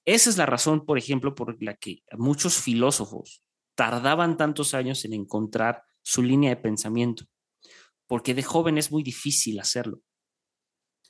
Esa 0.05 0.31
es 0.31 0.37
la 0.37 0.47
razón, 0.47 0.85
por 0.85 0.99
ejemplo, 0.99 1.35
por 1.35 1.63
la 1.63 1.75
que 1.75 2.03
muchos 2.13 2.57
filósofos 2.57 3.43
tardaban 3.75 4.37
tantos 4.37 4.75
años 4.75 5.05
en 5.05 5.13
encontrar 5.13 5.83
su 6.03 6.23
línea 6.23 6.51
de 6.51 6.57
pensamiento, 6.57 7.25
porque 8.07 8.35
de 8.35 8.43
joven 8.43 8.79
es 8.79 8.91
muy 8.91 9.03
difícil 9.03 9.59
hacerlo. 9.61 10.01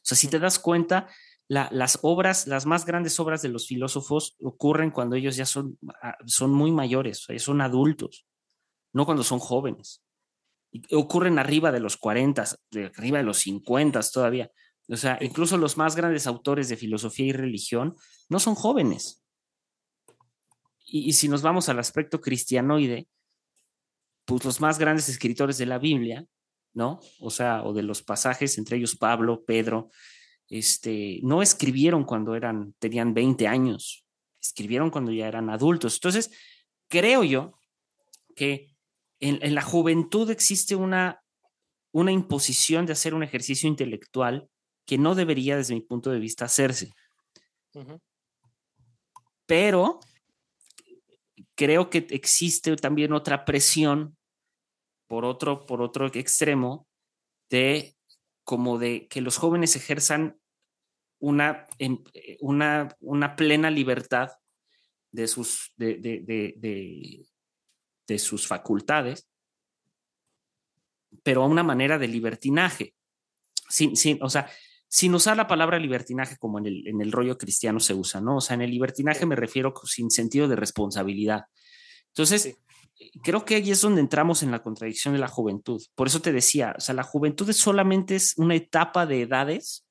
O 0.07 0.09
sea, 0.09 0.17
si 0.17 0.29
te 0.29 0.39
das 0.39 0.61
cuenta, 0.61 1.09
las 1.49 1.99
obras, 2.03 2.47
las 2.47 2.65
más 2.65 2.87
grandes 2.87 3.19
obras 3.19 3.43
de 3.43 3.49
los 3.49 3.67
filósofos 3.67 4.37
ocurren 4.41 4.93
cuando 4.93 5.17
ellos 5.17 5.35
ya 5.35 5.47
son, 5.47 5.81
ah, 6.01 6.17
son 6.27 6.53
muy 6.53 6.71
mayores, 6.71 7.27
son 7.39 7.61
adultos, 7.61 8.25
no 8.93 9.05
cuando 9.05 9.25
son 9.25 9.41
jóvenes. 9.41 10.05
Y 10.71 10.95
ocurren 10.95 11.41
arriba 11.41 11.73
de 11.73 11.81
los 11.81 11.97
40, 11.97 12.45
de 12.71 12.87
arriba 12.97 13.19
de 13.19 13.25
los 13.25 13.39
50 13.39 14.01
todavía. 14.13 14.49
O 14.89 14.97
sea, 14.97 15.19
incluso 15.21 15.57
los 15.57 15.77
más 15.77 15.97
grandes 15.97 16.29
autores 16.29 16.69
de 16.69 16.77
filosofía 16.77 17.27
y 17.27 17.33
religión 17.33 17.97
no 18.29 18.39
son 18.39 18.55
jóvenes. 18.55 19.25
Y, 20.85 21.09
y 21.09 21.15
si 21.15 21.29
nos 21.29 21.43
vamos 21.43 21.69
al 21.69 21.81
aspecto 21.81 22.21
cristianoide, 22.21 23.09
pues 24.25 24.45
los 24.45 24.61
más 24.61 24.79
grandes 24.79 25.09
escritores 25.09 25.59
de 25.59 25.67
la 25.67 25.79
Biblia, 25.79 26.25
¿no? 26.77 27.01
O 27.21 27.31
sea, 27.31 27.65
o 27.65 27.73
de 27.73 27.83
los 27.83 28.03
pasajes, 28.03 28.59
entre 28.59 28.77
ellos 28.77 28.97
Pablo, 28.97 29.45
Pedro, 29.45 29.91
este, 30.49 31.21
no 31.23 31.41
escribieron 31.41 32.05
cuando 32.05 32.37
eran, 32.37 32.75
tenían 32.79 33.15
20 33.15 33.49
años, 33.49 34.05
escribieron 34.41 34.91
cuando 34.91 35.11
ya 35.11 35.27
eran 35.27 35.49
adultos. 35.49 35.95
Entonces, 35.95 36.31
creo 36.87 37.25
yo 37.25 37.59
que 38.37 38.77
en, 39.21 39.55
la 39.55 39.63
juventud 39.63 40.31
existe 40.31 40.77
una, 40.77 41.23
una 41.93 42.13
imposición 42.13 42.85
de 42.85 42.93
hacer 42.93 43.15
un 43.15 43.23
ejercicio 43.23 43.69
intelectual 43.69 44.47
que 44.85 44.99
no 44.99 45.15
debería, 45.15 45.57
desde 45.57 45.75
mi 45.75 45.81
punto 45.81 46.11
de 46.11 46.21
vista, 46.21 46.45
hacerse. 46.45 46.93
Pero 49.47 50.01
creo 51.55 51.89
que 51.89 52.07
existe 52.11 52.77
también 52.77 53.15
otra 53.15 53.47
presión 53.47 54.17
por 55.07 55.25
otro, 55.25 55.67
por 55.67 55.83
otro 55.83 56.07
extremo 56.07 56.87
de 57.51 57.97
como 58.45 58.79
de 58.79 59.09
que 59.09 59.21
los 59.21 59.39
jóvenes 59.39 59.75
ejerzan 59.75 60.39
una, 61.19 61.67
una, 62.41 62.97
una 63.01 63.37
plena 63.37 63.71
libertad 63.71 64.31
de 65.11 65.27
sus, 65.27 65.73
de, 65.77 65.97
de, 68.07 68.19
sus 68.19 68.47
facultades, 68.47 69.29
pero 71.23 71.43
a 71.43 71.47
una 71.47 71.63
manera 71.63 71.99
de 71.99 72.09
libertinaje. 72.09 72.95
Sin, 73.69 73.97
sin, 73.97 74.23
o 74.23 74.31
sea, 74.31 74.49
sin 74.87 75.15
usar 75.15 75.37
la 75.37 75.49
palabra 75.49 75.79
libertinaje 75.79 76.37
como 76.37 76.59
en 76.59 76.67
el, 76.67 76.87
en 76.87 77.01
el 77.01 77.11
rollo 77.11 77.37
cristiano 77.37 77.81
se 77.81 77.95
usa, 77.95 78.21
¿no? 78.21 78.37
O 78.37 78.41
sea, 78.41 78.55
en 78.55 78.63
el 78.63 78.71
libertinaje 78.71 79.27
me 79.27 79.35
refiero 79.35 79.75
sin 79.85 80.11
sentido 80.11 80.47
de 80.47 80.57
responsabilidad. 80.57 81.47
Entonces, 82.09 82.57
creo 83.23 83.45
que 83.45 83.57
ahí 83.57 83.71
es 83.71 83.81
donde 83.81 84.01
entramos 84.01 84.43
en 84.43 84.51
la 84.51 84.63
contradicción 84.63 85.15
de 85.15 85.21
la 85.21 85.29
juventud. 85.29 85.83
Por 85.95 86.07
eso 86.07 86.21
te 86.21 86.33
decía, 86.33 86.75
o 86.77 86.81
sea, 86.81 86.95
la 86.95 87.03
juventud 87.03 87.51
solamente 87.53 88.17
es 88.17 88.35
una 88.37 88.55
etapa 88.55 89.07
de 89.07 89.23
edades 89.23 89.87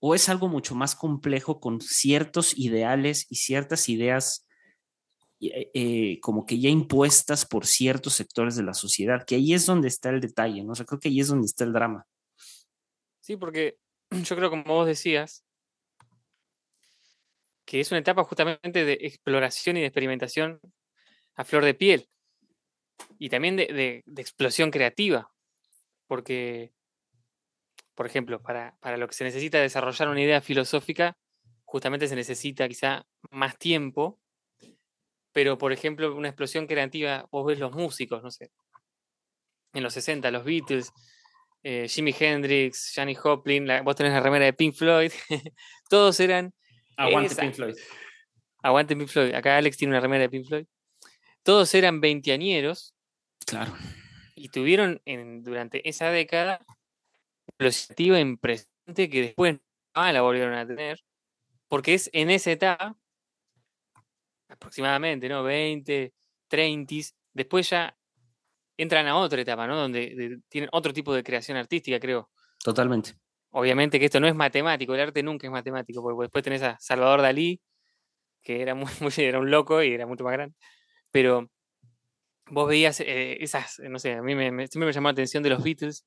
o 0.00 0.14
es 0.14 0.28
algo 0.28 0.48
mucho 0.48 0.74
más 0.74 0.94
complejo 0.94 1.60
con 1.60 1.80
ciertos 1.80 2.56
ideales 2.56 3.26
y 3.28 3.36
ciertas 3.36 3.88
ideas 3.88 4.46
eh, 5.40 5.70
eh, 5.74 6.20
como 6.20 6.46
que 6.46 6.58
ya 6.58 6.70
impuestas 6.70 7.44
por 7.44 7.66
ciertos 7.66 8.14
sectores 8.14 8.56
de 8.56 8.62
la 8.62 8.72
sociedad, 8.72 9.24
que 9.26 9.34
ahí 9.34 9.52
es 9.52 9.66
donde 9.66 9.88
está 9.88 10.08
el 10.08 10.20
detalle, 10.20 10.64
¿no? 10.64 10.72
O 10.72 10.74
sea, 10.74 10.86
creo 10.86 10.98
que 10.98 11.08
ahí 11.08 11.20
es 11.20 11.28
donde 11.28 11.46
está 11.46 11.64
el 11.64 11.74
drama. 11.74 12.06
Sí, 13.20 13.36
porque 13.36 13.76
yo 14.10 14.36
creo, 14.36 14.48
como 14.48 14.64
vos 14.64 14.86
decías, 14.86 15.44
que 17.66 17.80
es 17.80 17.90
una 17.90 18.00
etapa 18.00 18.24
justamente 18.24 18.84
de 18.84 18.94
exploración 19.02 19.76
y 19.76 19.80
de 19.80 19.86
experimentación 19.86 20.60
a 21.36 21.44
flor 21.44 21.64
de 21.64 21.74
piel. 21.74 22.08
Y 23.18 23.28
también 23.28 23.56
de, 23.56 24.02
explosión 24.16 24.70
creativa. 24.70 25.30
Porque, 26.06 26.72
por 27.94 28.06
ejemplo, 28.06 28.42
para, 28.42 28.76
para, 28.80 28.96
lo 28.96 29.06
que 29.08 29.14
se 29.14 29.24
necesita 29.24 29.60
desarrollar 29.60 30.08
una 30.08 30.22
idea 30.22 30.40
filosófica, 30.40 31.16
justamente 31.64 32.08
se 32.08 32.16
necesita 32.16 32.68
quizá 32.68 33.06
más 33.30 33.58
tiempo. 33.58 34.20
Pero, 35.32 35.58
por 35.58 35.72
ejemplo, 35.72 36.14
una 36.16 36.28
explosión 36.28 36.66
creativa, 36.66 37.28
vos 37.30 37.46
ves 37.46 37.58
los 37.58 37.72
músicos, 37.72 38.22
no 38.22 38.30
sé, 38.30 38.50
en 39.74 39.82
los 39.82 39.92
60, 39.92 40.30
los 40.30 40.44
Beatles, 40.44 40.90
eh, 41.62 41.86
Jimi 41.88 42.14
Hendrix, 42.18 42.92
Johnny 42.94 43.14
Joplin, 43.14 43.68
vos 43.84 43.96
tenés 43.96 44.12
la 44.12 44.20
remera 44.20 44.46
de 44.46 44.54
Pink 44.54 44.74
Floyd, 44.74 45.12
todos 45.90 46.18
eran... 46.20 46.54
Aguante 46.96 47.36
Pink 47.36 47.52
Floyd. 47.52 47.74
Aguante 48.62 48.96
Pink 48.96 49.08
Floyd. 49.08 49.34
Acá 49.34 49.58
Alex 49.58 49.76
tiene 49.76 49.92
una 49.92 50.00
remera 50.00 50.22
de 50.22 50.30
Pink 50.30 50.46
Floyd. 50.46 50.66
Todos 51.46 51.72
eran 51.76 52.00
veinteañeros. 52.00 52.92
Claro. 53.46 53.72
Y 54.34 54.48
tuvieron 54.48 55.00
en, 55.04 55.44
durante 55.44 55.88
esa 55.88 56.10
década 56.10 56.58
una 56.66 57.68
explosiva 57.68 58.18
impresionante 58.18 59.08
que 59.08 59.22
después 59.22 59.60
no 59.94 60.12
la 60.12 60.22
volvieron 60.22 60.54
a 60.54 60.66
tener, 60.66 61.04
porque 61.68 61.94
es 61.94 62.10
en 62.12 62.30
esa 62.30 62.50
etapa, 62.50 62.96
aproximadamente, 64.48 65.28
¿no? 65.28 65.44
20, 65.44 66.12
30, 66.48 66.94
después 67.32 67.70
ya 67.70 67.96
entran 68.76 69.06
a 69.06 69.16
otra 69.16 69.40
etapa, 69.40 69.68
¿no? 69.68 69.76
Donde 69.76 70.40
tienen 70.48 70.68
otro 70.72 70.92
tipo 70.92 71.14
de 71.14 71.22
creación 71.22 71.56
artística, 71.56 72.00
creo. 72.00 72.28
Totalmente. 72.58 73.12
Obviamente 73.50 74.00
que 74.00 74.06
esto 74.06 74.18
no 74.18 74.26
es 74.26 74.34
matemático, 74.34 74.96
el 74.96 75.00
arte 75.00 75.22
nunca 75.22 75.46
es 75.46 75.52
matemático, 75.52 76.02
porque 76.02 76.22
después 76.22 76.42
tenés 76.42 76.62
a 76.64 76.76
Salvador 76.80 77.22
Dalí, 77.22 77.60
que 78.42 78.62
era, 78.62 78.74
muy, 78.74 78.88
era 79.18 79.38
un 79.38 79.48
loco 79.48 79.80
y 79.80 79.92
era 79.92 80.06
mucho 80.06 80.24
más 80.24 80.32
grande, 80.32 80.56
pero 81.16 81.48
vos 82.50 82.68
veías 82.68 83.00
eh, 83.00 83.42
esas, 83.42 83.78
no 83.78 83.98
sé, 83.98 84.12
a 84.12 84.22
mí 84.22 84.34
me, 84.34 84.50
siempre 84.68 84.84
me 84.84 84.92
llamó 84.92 85.08
la 85.08 85.12
atención 85.12 85.42
de 85.42 85.48
los 85.48 85.64
Beatles 85.64 86.04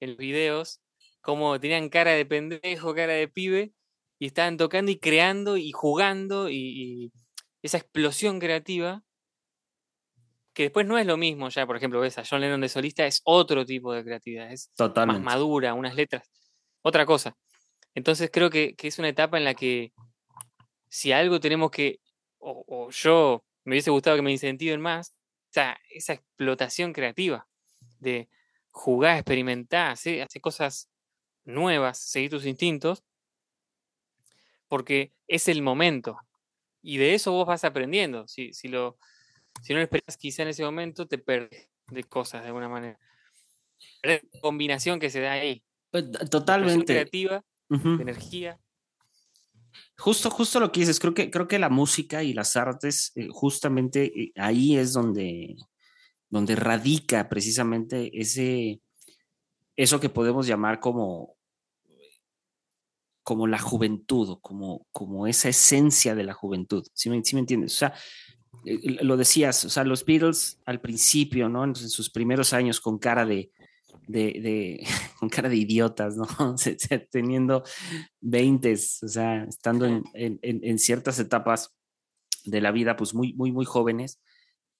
en 0.00 0.10
los 0.10 0.18
videos, 0.18 0.82
cómo 1.22 1.58
tenían 1.58 1.88
cara 1.88 2.10
de 2.10 2.26
pendejo, 2.26 2.94
cara 2.94 3.14
de 3.14 3.26
pibe, 3.26 3.72
y 4.18 4.26
estaban 4.26 4.58
tocando 4.58 4.90
y 4.90 4.98
creando 4.98 5.56
y 5.56 5.72
jugando 5.72 6.50
y 6.50 7.10
esa 7.62 7.78
explosión 7.78 8.38
creativa 8.38 9.02
que 10.52 10.64
después 10.64 10.86
no 10.86 10.98
es 10.98 11.06
lo 11.06 11.16
mismo 11.16 11.48
ya, 11.48 11.66
por 11.66 11.78
ejemplo, 11.78 11.98
ves 11.98 12.18
a 12.18 12.24
John 12.28 12.42
Lennon 12.42 12.60
de 12.60 12.68
solista, 12.68 13.06
es 13.06 13.22
otro 13.24 13.64
tipo 13.64 13.94
de 13.94 14.04
creatividad, 14.04 14.52
es 14.52 14.70
más 14.78 15.22
madura, 15.22 15.72
unas 15.72 15.94
letras, 15.94 16.30
otra 16.82 17.06
cosa. 17.06 17.34
Entonces 17.94 18.28
creo 18.30 18.50
que, 18.50 18.74
es 18.76 18.98
una 18.98 19.08
etapa 19.08 19.38
en 19.38 19.44
la 19.44 19.54
que 19.54 19.94
si 20.90 21.12
algo 21.12 21.40
tenemos 21.40 21.70
que, 21.70 22.00
o, 22.40 22.90
yo 22.90 23.42
me 23.64 23.74
hubiese 23.74 23.90
gustado 23.90 24.16
que 24.16 24.22
me 24.22 24.32
incentiven 24.32 24.80
más, 24.80 25.14
esa, 25.50 25.78
esa 25.90 26.12
explotación 26.14 26.92
creativa 26.92 27.48
de 27.98 28.28
jugar, 28.70 29.16
experimentar, 29.16 29.92
hacer, 29.92 30.26
cosas 30.40 30.88
nuevas, 31.44 31.98
seguir 31.98 32.30
tus 32.30 32.46
instintos, 32.46 33.04
porque 34.68 35.12
es 35.26 35.48
el 35.48 35.62
momento. 35.62 36.18
Y 36.82 36.96
de 36.96 37.14
eso 37.14 37.32
vos 37.32 37.46
vas 37.46 37.64
aprendiendo. 37.64 38.26
Si, 38.28 38.52
si 38.52 38.68
lo, 38.68 38.96
si 39.62 39.72
no 39.72 39.80
lo 39.80 39.84
esperas 39.84 40.16
quizá 40.16 40.42
en 40.42 40.48
ese 40.48 40.64
momento, 40.64 41.06
te 41.06 41.18
pierdes 41.18 41.68
de 41.88 42.04
cosas 42.04 42.42
de 42.42 42.48
alguna 42.48 42.68
manera. 42.68 42.98
La 44.02 44.20
combinación 44.40 44.98
que 45.00 45.10
se 45.10 45.20
da 45.20 45.32
ahí. 45.32 45.62
Pues, 45.90 46.10
totalmente. 46.30 46.92
creativa, 46.92 47.44
de 47.68 48.02
energía. 48.02 48.58
Justo, 50.00 50.30
justo 50.30 50.60
lo 50.60 50.72
que 50.72 50.80
dices, 50.80 50.98
creo 50.98 51.12
que, 51.12 51.30
creo 51.30 51.46
que 51.46 51.58
la 51.58 51.68
música 51.68 52.22
y 52.22 52.32
las 52.32 52.56
artes, 52.56 53.12
eh, 53.16 53.28
justamente 53.30 54.04
eh, 54.06 54.32
ahí 54.36 54.78
es 54.78 54.94
donde, 54.94 55.56
donde 56.30 56.56
radica 56.56 57.28
precisamente 57.28 58.10
ese, 58.18 58.80
eso 59.76 60.00
que 60.00 60.08
podemos 60.08 60.46
llamar 60.46 60.80
como, 60.80 61.36
como 63.22 63.46
la 63.46 63.58
juventud, 63.58 64.38
como, 64.40 64.86
como 64.90 65.26
esa 65.26 65.50
esencia 65.50 66.14
de 66.14 66.24
la 66.24 66.32
juventud. 66.32 66.82
¿Sí 66.94 67.10
me, 67.10 67.20
me 67.34 67.40
entiendes? 67.40 67.74
O 67.74 67.76
sea, 67.76 67.94
eh, 68.64 69.04
lo 69.04 69.18
decías, 69.18 69.66
o 69.66 69.68
sea, 69.68 69.84
los 69.84 70.06
Beatles 70.06 70.60
al 70.64 70.80
principio, 70.80 71.50
¿no? 71.50 71.64
En 71.64 71.74
sus 71.74 72.08
primeros 72.08 72.54
años 72.54 72.80
con 72.80 72.98
cara 72.98 73.26
de, 73.26 73.50
de, 74.10 74.86
con 75.18 75.28
cara 75.28 75.48
de 75.48 75.56
idiotas, 75.56 76.16
¿no? 76.16 76.26
Teniendo 77.10 77.64
20, 78.20 78.72
o 78.72 78.76
sea, 78.76 79.44
estando 79.44 79.86
en, 79.86 80.04
en, 80.14 80.78
ciertas 80.78 81.18
etapas 81.18 81.74
de 82.44 82.60
la 82.60 82.72
vida, 82.72 82.96
pues 82.96 83.14
muy, 83.14 83.32
muy, 83.34 83.52
muy 83.52 83.64
jóvenes, 83.64 84.20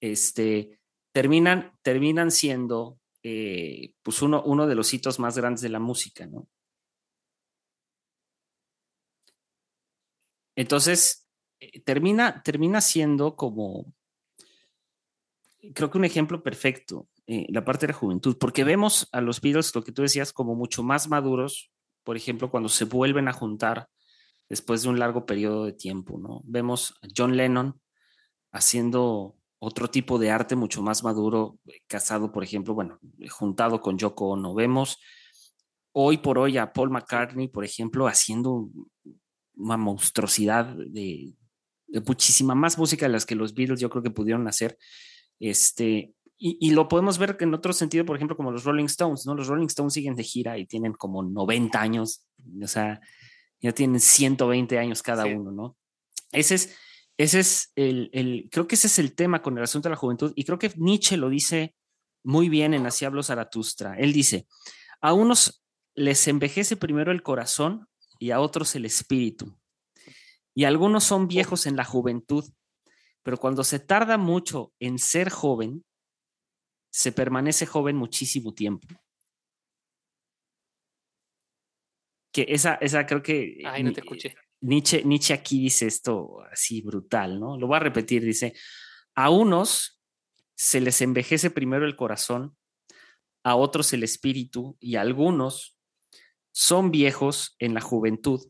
este, 0.00 0.80
terminan, 1.12 1.72
terminan 1.82 2.30
siendo, 2.30 2.98
eh, 3.22 3.92
pues 4.02 4.22
uno, 4.22 4.42
uno 4.44 4.66
de 4.66 4.74
los 4.74 4.92
hitos 4.94 5.18
más 5.18 5.36
grandes 5.36 5.60
de 5.60 5.68
la 5.68 5.80
música, 5.80 6.26
¿no? 6.26 6.48
Entonces, 10.56 11.26
eh, 11.60 11.80
termina, 11.80 12.42
termina 12.42 12.80
siendo 12.80 13.36
como, 13.36 13.94
creo 15.74 15.90
que 15.90 15.98
un 15.98 16.04
ejemplo 16.04 16.42
perfecto, 16.42 17.08
eh, 17.32 17.46
la 17.48 17.64
parte 17.64 17.86
de 17.86 17.92
la 17.92 17.98
juventud, 17.98 18.36
porque 18.40 18.64
vemos 18.64 19.08
a 19.12 19.20
los 19.20 19.40
Beatles, 19.40 19.72
lo 19.72 19.84
que 19.84 19.92
tú 19.92 20.02
decías, 20.02 20.32
como 20.32 20.56
mucho 20.56 20.82
más 20.82 21.08
maduros, 21.08 21.70
por 22.02 22.16
ejemplo, 22.16 22.50
cuando 22.50 22.68
se 22.68 22.86
vuelven 22.86 23.28
a 23.28 23.32
juntar 23.32 23.86
después 24.48 24.82
de 24.82 24.88
un 24.88 24.98
largo 24.98 25.26
periodo 25.26 25.64
de 25.64 25.72
tiempo, 25.72 26.18
¿no? 26.18 26.40
Vemos 26.42 26.92
a 27.02 27.06
John 27.16 27.36
Lennon 27.36 27.80
haciendo 28.50 29.36
otro 29.60 29.88
tipo 29.88 30.18
de 30.18 30.32
arte 30.32 30.56
mucho 30.56 30.82
más 30.82 31.04
maduro, 31.04 31.56
casado, 31.86 32.32
por 32.32 32.42
ejemplo, 32.42 32.74
bueno, 32.74 32.98
juntado 33.28 33.80
con 33.80 33.96
Yoko 33.96 34.30
Ono. 34.30 34.52
Vemos 34.52 34.98
hoy 35.92 36.18
por 36.18 36.36
hoy 36.36 36.58
a 36.58 36.72
Paul 36.72 36.90
McCartney, 36.90 37.46
por 37.46 37.64
ejemplo, 37.64 38.08
haciendo 38.08 38.70
una 39.54 39.76
monstruosidad 39.76 40.66
de, 40.66 41.32
muchísima 42.04 42.56
más 42.56 42.76
música 42.76 43.06
de 43.06 43.12
las 43.12 43.24
que 43.24 43.36
los 43.36 43.54
Beatles 43.54 43.78
yo 43.78 43.88
creo 43.88 44.02
que 44.02 44.10
pudieron 44.10 44.48
hacer. 44.48 44.76
Este, 45.38 46.12
y, 46.42 46.70
lo 46.70 46.88
podemos 46.88 47.18
ver 47.18 47.36
en 47.40 47.52
otro 47.52 47.74
sentido, 47.74 48.06
por 48.06 48.16
ejemplo, 48.16 48.34
como 48.34 48.50
los 48.50 48.64
Rolling 48.64 48.86
Stones, 48.86 49.26
¿no? 49.26 49.34
Los 49.34 49.46
Rolling 49.46 49.66
Stones 49.66 49.92
siguen 49.92 50.16
de 50.16 50.24
gira 50.24 50.56
y 50.56 50.64
tienen 50.64 50.94
como 50.94 51.22
90 51.22 51.78
años, 51.78 52.26
o 52.62 52.66
sea, 52.66 53.00
ya 53.60 53.72
tienen 53.72 54.00
120 54.00 54.78
años 54.78 55.02
cada 55.02 55.26
uno, 55.26 55.52
¿no? 55.52 55.76
Ese 56.32 56.54
es, 56.54 56.76
ese 57.18 57.40
es 57.40 57.72
el, 57.76 58.08
el, 58.14 58.48
creo 58.50 58.66
que 58.66 58.76
ese 58.76 58.86
es 58.86 58.98
el 58.98 59.14
tema 59.14 59.42
con 59.42 59.58
el 59.58 59.64
asunto 59.64 59.88
de 59.88 59.90
la 59.90 59.98
juventud 59.98 60.32
y 60.34 60.44
creo 60.44 60.58
que 60.58 60.72
Nietzsche 60.76 61.18
lo 61.18 61.28
dice 61.28 61.74
muy 62.22 62.48
bien 62.48 62.72
en 62.72 62.86
Así 62.86 63.04
hablo 63.04 63.22
Zaratustra. 63.22 63.98
Él 63.98 64.14
dice, 64.14 64.46
a 65.02 65.12
unos 65.12 65.62
les 65.94 66.26
envejece 66.26 66.76
primero 66.76 67.12
el 67.12 67.22
corazón 67.22 67.86
y 68.18 68.30
a 68.30 68.40
otros 68.40 68.74
el 68.76 68.86
espíritu 68.86 69.60
y 70.54 70.64
algunos 70.64 71.04
son 71.04 71.28
viejos 71.28 71.66
en 71.66 71.76
la 71.76 71.84
juventud, 71.84 72.44
pero 73.22 73.36
cuando 73.36 73.64
se 73.64 73.78
tarda 73.78 74.16
mucho 74.18 74.72
en 74.78 74.98
ser 74.98 75.30
joven, 75.30 75.84
se 76.90 77.12
permanece 77.12 77.66
joven 77.66 77.96
muchísimo 77.96 78.52
tiempo. 78.52 78.88
Que 82.32 82.46
esa, 82.48 82.74
esa 82.74 83.06
creo 83.06 83.22
que... 83.22 83.62
Ay, 83.64 83.82
no 83.82 83.92
te 83.92 84.00
escuché. 84.00 84.34
Nietzsche, 84.60 85.02
Nietzsche 85.04 85.32
aquí 85.32 85.60
dice 85.60 85.86
esto 85.86 86.42
así 86.50 86.82
brutal, 86.82 87.40
¿no? 87.40 87.56
Lo 87.56 87.66
voy 87.66 87.76
a 87.76 87.80
repetir, 87.80 88.22
dice, 88.22 88.54
a 89.14 89.30
unos 89.30 90.00
se 90.54 90.80
les 90.80 91.00
envejece 91.00 91.50
primero 91.50 91.86
el 91.86 91.96
corazón, 91.96 92.56
a 93.42 93.56
otros 93.56 93.92
el 93.94 94.02
espíritu 94.02 94.76
y 94.78 94.96
algunos 94.96 95.78
son 96.52 96.90
viejos 96.90 97.56
en 97.58 97.72
la 97.72 97.80
juventud, 97.80 98.40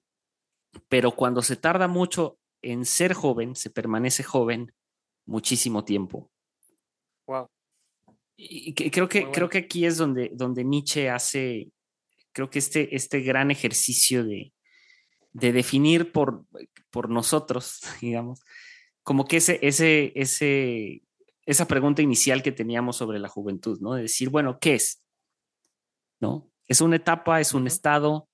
pero 0.88 1.12
cuando 1.12 1.42
se 1.42 1.56
tarda 1.56 1.86
mucho 1.86 2.38
en 2.62 2.84
ser 2.84 3.14
joven, 3.14 3.54
se 3.54 3.70
permanece 3.70 4.24
joven 4.24 4.74
muchísimo 5.26 5.84
tiempo. 5.84 6.30
Wow. 7.26 7.48
Y 8.42 8.72
creo 8.72 9.06
que, 9.06 9.30
creo 9.30 9.50
que 9.50 9.58
aquí 9.58 9.84
es 9.84 9.98
donde, 9.98 10.30
donde 10.32 10.64
Nietzsche 10.64 11.10
hace, 11.10 11.68
creo 12.32 12.48
que 12.48 12.58
este, 12.58 12.96
este 12.96 13.20
gran 13.20 13.50
ejercicio 13.50 14.24
de, 14.24 14.54
de 15.32 15.52
definir 15.52 16.10
por, 16.10 16.46
por 16.90 17.10
nosotros, 17.10 17.80
digamos, 18.00 18.40
como 19.02 19.26
que 19.26 19.36
ese, 19.36 19.58
ese, 19.60 20.12
ese, 20.14 21.02
esa 21.44 21.68
pregunta 21.68 22.00
inicial 22.00 22.42
que 22.42 22.50
teníamos 22.50 22.96
sobre 22.96 23.18
la 23.18 23.28
juventud, 23.28 23.78
¿no? 23.82 23.92
De 23.92 24.02
decir, 24.02 24.30
bueno, 24.30 24.58
¿qué 24.58 24.76
es? 24.76 25.02
¿No? 26.18 26.50
¿Es 26.66 26.80
una 26.80 26.96
etapa? 26.96 27.40
¿Es 27.40 27.52
un 27.52 27.66
estado? 27.66 28.30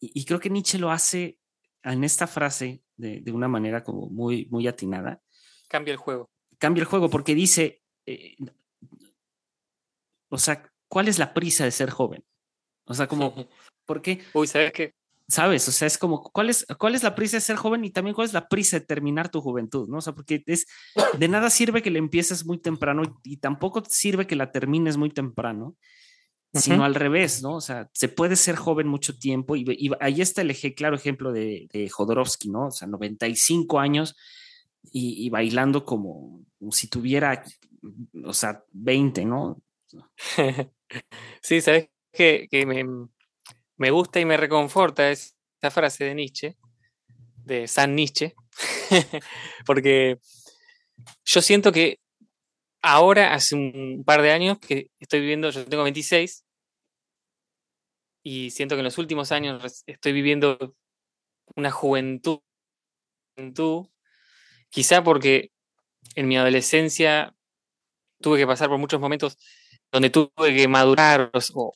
Y, 0.00 0.24
creo 0.24 0.40
que 0.40 0.48
Nietzsche 0.48 0.78
lo 0.78 0.90
hace 0.90 1.38
en 1.82 2.02
esta 2.02 2.26
frase 2.26 2.82
de, 2.96 3.22
una 3.30 3.46
manera 3.46 3.84
como 3.84 4.08
muy, 4.08 4.46
muy 4.50 4.66
atinada. 4.66 5.20
Cambia 5.68 5.92
el 5.92 5.98
juego. 5.98 6.30
Cambia 6.58 6.80
el 6.80 6.88
juego 6.88 7.10
porque 7.10 7.34
dice, 7.34 7.82
eh, 8.06 8.36
o 10.32 10.38
sea, 10.38 10.70
¿cuál 10.88 11.08
es 11.08 11.18
la 11.18 11.34
prisa 11.34 11.64
de 11.64 11.70
ser 11.70 11.90
joven? 11.90 12.24
O 12.86 12.94
sea, 12.94 13.06
como, 13.06 13.34
¿por 13.86 14.02
qué? 14.02 14.22
Uy, 14.34 14.46
¿sabes 14.46 14.72
qué? 14.72 14.94
¿sabes? 15.28 15.66
O 15.66 15.72
sea, 15.72 15.86
es 15.86 15.96
como, 15.96 16.22
¿cuál 16.22 16.50
es, 16.50 16.66
¿cuál 16.78 16.94
es 16.94 17.02
la 17.02 17.14
prisa 17.14 17.38
de 17.38 17.40
ser 17.40 17.56
joven 17.56 17.84
y 17.84 17.90
también 17.90 18.14
cuál 18.14 18.26
es 18.26 18.34
la 18.34 18.48
prisa 18.48 18.78
de 18.78 18.86
terminar 18.86 19.30
tu 19.30 19.40
juventud? 19.40 19.88
¿no? 19.88 19.98
O 19.98 20.00
sea, 20.00 20.14
porque 20.14 20.42
es, 20.46 20.66
de 21.18 21.28
nada 21.28 21.48
sirve 21.48 21.82
que 21.82 21.90
le 21.90 21.98
empieces 21.98 22.44
muy 22.44 22.58
temprano 22.58 23.02
y, 23.24 23.38
tampoco 23.38 23.82
sirve 23.88 24.26
que 24.26 24.36
la 24.36 24.52
termines 24.52 24.96
muy 24.96 25.10
temprano, 25.10 25.76
sino 26.52 26.84
al 26.84 26.94
revés, 26.94 27.42
¿no? 27.42 27.54
O 27.54 27.60
sea, 27.62 27.88
se 27.94 28.08
puede 28.08 28.36
ser 28.36 28.56
joven 28.56 28.86
mucho 28.86 29.16
tiempo 29.18 29.56
y, 29.56 29.90
ahí 30.00 30.20
está 30.20 30.42
el 30.42 30.54
claro 30.74 30.96
ejemplo 30.96 31.32
de, 31.32 31.66
de, 31.72 31.88
Jodorowsky, 31.88 32.50
¿no? 32.50 32.66
O 32.66 32.70
sea, 32.70 32.86
95 32.88 33.80
años 33.80 34.14
y, 34.92 35.30
bailando 35.30 35.86
como, 35.86 36.44
si 36.70 36.88
tuviera, 36.88 37.42
o 38.24 38.34
sea, 38.34 38.62
20, 38.72 39.24
¿no? 39.24 39.62
sí, 41.42 41.60
sabes 41.60 41.88
que, 42.12 42.48
que 42.50 42.66
me, 42.66 42.84
me 43.76 43.90
gusta 43.90 44.20
y 44.20 44.24
me 44.24 44.36
reconforta 44.36 45.10
esa 45.10 45.70
frase 45.70 46.04
de 46.04 46.14
Nietzsche, 46.14 46.56
de 47.36 47.66
San 47.68 47.94
Nietzsche, 47.94 48.34
porque 49.66 50.18
yo 51.24 51.42
siento 51.42 51.72
que 51.72 51.98
ahora, 52.82 53.34
hace 53.34 53.54
un 53.54 54.02
par 54.04 54.22
de 54.22 54.32
años 54.32 54.58
que 54.58 54.90
estoy 54.98 55.20
viviendo, 55.20 55.50
yo 55.50 55.64
tengo 55.64 55.84
26, 55.84 56.44
y 58.24 58.50
siento 58.50 58.76
que 58.76 58.80
en 58.80 58.84
los 58.84 58.98
últimos 58.98 59.32
años 59.32 59.82
estoy 59.86 60.12
viviendo 60.12 60.76
una 61.56 61.70
juventud, 61.70 62.40
juventud 63.36 63.88
quizá 64.70 65.02
porque 65.02 65.50
en 66.14 66.28
mi 66.28 66.36
adolescencia 66.36 67.34
tuve 68.20 68.38
que 68.38 68.46
pasar 68.46 68.68
por 68.68 68.78
muchos 68.78 69.00
momentos 69.00 69.38
donde 69.92 70.10
tuve 70.10 70.54
que 70.56 70.66
madurar 70.68 71.30
o, 71.54 71.74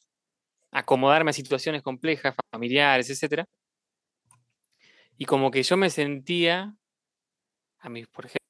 acomodarme 0.73 1.31
a 1.31 1.35
situaciones 1.35 1.83
complejas, 1.83 2.35
familiares, 2.51 3.11
etc. 3.11 3.45
Y 5.19 5.27
como 5.27 5.51
que 5.51 5.63
yo 5.63 5.77
me 5.77 5.91
sentía, 5.91 6.75
a 7.79 7.89
mí, 7.89 8.05
por 8.07 8.27
ejemplo, 8.27 8.47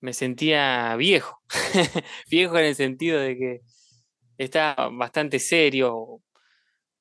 me 0.00 0.12
sentía 0.12 0.96
viejo, 0.96 1.40
viejo 2.30 2.58
en 2.58 2.64
el 2.66 2.74
sentido 2.74 3.20
de 3.20 3.36
que 3.38 3.60
estaba 4.36 4.90
bastante 4.90 5.38
serio 5.38 6.20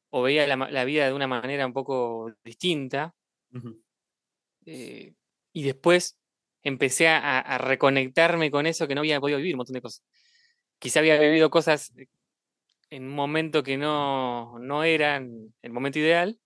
o, 0.10 0.22
veía 0.22 0.46
la, 0.48 0.86
vida 0.86 1.08
de 1.08 1.14
una 1.14 1.28
manera 1.28 1.66
un 1.66 1.74
poco 1.74 2.32
distinta. 2.44 3.14
Eh, 4.66 5.14
y 5.52 5.64
después 5.64 6.18
empecé 6.62 7.08
a, 7.10 7.40
a, 7.40 7.58
reconectarme 7.58 8.52
con 8.52 8.66
eso 8.68 8.88
que 8.88 8.96
no 8.96 9.02
había 9.02 9.20
podido 9.20 9.38
vivir, 9.40 9.56
un 9.56 9.58
montón 9.58 9.74
de 9.74 9.82
cosas. 9.82 10.04
Quizá 10.84 11.00
había 11.00 11.18
vivido 11.18 11.50
cosas 11.50 11.94
en 12.90 13.04
un 13.04 13.16
momento 13.16 13.64
que 13.64 13.78
no, 13.78 14.60
no 14.60 14.84
era 14.84 15.16
el 15.16 15.72
momento 15.72 15.98
ideal 15.98 16.38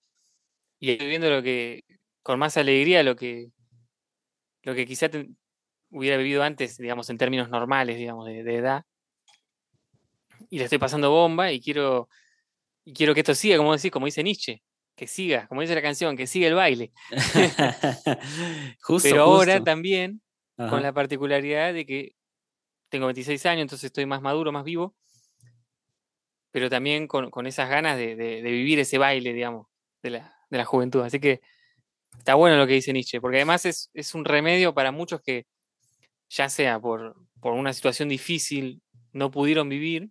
y 0.80 0.96
viviendo 0.96 1.28
lo 1.32 1.42
que 1.42 1.84
con 2.22 2.38
más 2.38 2.56
alegría 2.56 3.02
lo 3.02 3.16
que 3.16 3.48
lo 4.62 4.76
que 4.76 4.86
quizá 4.86 5.10
hubiera 5.90 6.18
vivido 6.18 6.44
antes, 6.44 6.78
digamos, 6.78 7.10
en 7.10 7.18
términos 7.18 7.50
normales, 7.50 7.98
digamos, 7.98 8.28
de, 8.28 8.56
edad. 8.56 8.86
Y 10.52 10.60
le 10.60 10.66
estoy 10.66 10.78
pasando 10.78 11.10
bomba 11.10 11.52
y 11.52 11.60
quiero 11.60 12.08
y 12.86 12.94
quiero 12.94 13.16
que 13.16 13.22
esto 13.22 13.34
siga, 13.34 13.58
como 13.58 13.74
decir, 13.74 13.90
como 13.90 14.06
dice 14.06 14.22
Nietzsche, 14.22 14.62
que 14.96 15.08
siga, 15.08 15.48
como 15.48 15.62
dice 15.62 15.74
la 15.74 15.82
canción, 15.82 16.16
que 16.16 16.28
siga 16.28 16.48
el 16.48 16.54
baile. 16.54 16.92
Pero 19.02 19.24
ahora 19.24 19.64
también 19.64 20.22
con 20.58 20.84
la 20.84 20.94
particularidad 20.94 21.74
de 21.74 21.88
que 21.88 22.17
tengo 22.90 23.08
26 23.08 23.46
años, 23.46 23.62
entonces 23.64 23.86
estoy 23.86 24.06
más 24.06 24.22
maduro, 24.22 24.52
más 24.52 24.64
vivo 24.64 24.96
pero 26.58 26.72
también 26.72 27.08
con, 27.08 27.46
esas 27.46 27.70
ganas 27.70 27.98
de, 27.98 28.42
vivir 28.44 28.80
ese 28.80 28.98
baile, 28.98 29.32
digamos, 29.32 29.68
de 30.02 30.24
la, 30.50 30.66
juventud. 30.66 31.02
Así 31.02 31.20
que 31.20 31.40
está 32.18 32.34
bueno 32.34 32.58
lo 32.58 32.66
que 32.66 32.74
dice 32.74 32.92
Nietzsche, 32.94 33.22
porque 33.22 33.38
además 33.38 33.66
es, 33.66 34.16
un 34.16 34.26
remedio 34.26 34.74
para 34.74 34.92
muchos 34.92 35.22
que, 35.22 35.46
ya 36.30 36.50
sea 36.50 36.80
por, 36.80 37.16
una 37.44 37.74
situación 37.74 38.10
difícil, 38.10 38.82
no 39.14 39.30
pudieron 39.30 39.70
vivir 39.70 40.10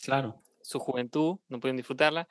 claro. 0.00 0.40
su 0.62 0.78
juventud, 0.78 1.38
no 1.48 1.58
pudieron 1.58 1.78
disfrutarla, 1.78 2.28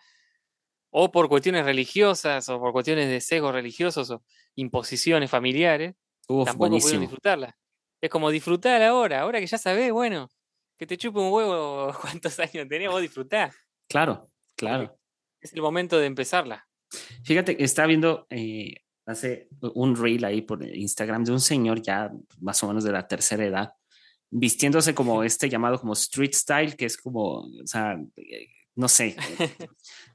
o 0.90 1.12
por 1.12 1.28
cuestiones 1.28 1.66
religiosas, 1.66 2.48
o 2.48 2.58
por 2.58 2.72
cuestiones 2.72 3.10
de 3.10 3.20
sesgos 3.20 3.54
religiosos, 3.54 4.12
o 4.12 4.24
imposiciones 4.56 5.30
familiares, 5.30 5.96
tampoco 6.26 6.70
pudieron 6.70 7.02
disfrutarla. 7.02 7.58
Es 8.02 8.10
como 8.10 8.32
disfrutar 8.32 8.82
ahora, 8.82 9.22
ahora 9.22 9.40
que 9.40 9.48
ya 9.48 9.60
sabés, 9.60 9.92
bueno, 9.92 10.30
que 10.78 10.88
te 10.88 10.98
chupe 10.98 11.20
un 11.20 11.32
huevo 11.32 11.96
cuántos 12.02 12.40
años 12.40 12.68
tenés, 12.68 12.90
vos 12.90 13.02
disfrutás. 13.02 13.56
Claro, 13.88 14.32
claro. 14.56 14.98
Es 15.40 15.54
el 15.54 15.62
momento 15.62 16.00
de 16.00 16.08
empezarla. 16.08 16.68
Fíjate 17.24 17.56
que 17.56 17.64
estaba 17.64 17.88
viendo 17.88 18.26
eh, 18.30 18.76
hace 19.06 19.48
un 19.76 19.96
reel 19.96 20.26
ahí 20.26 20.42
por 20.42 20.64
Instagram 20.64 21.24
de 21.24 21.32
un 21.32 21.40
señor 21.40 21.82
ya 21.82 22.12
más 22.40 22.62
o 22.64 22.68
menos 22.68 22.84
de 22.84 22.92
la 22.92 23.08
tercera 23.08 23.46
edad, 23.46 23.74
vistiéndose 24.30 24.96
como 24.96 25.24
este 25.24 25.50
llamado 25.50 25.80
como 25.80 25.94
street 25.94 26.34
style, 26.34 26.76
que 26.76 26.86
es 26.86 26.98
como, 26.98 27.42
o 27.42 27.66
sea, 27.68 27.98
no 28.76 28.88
sé, 28.88 29.18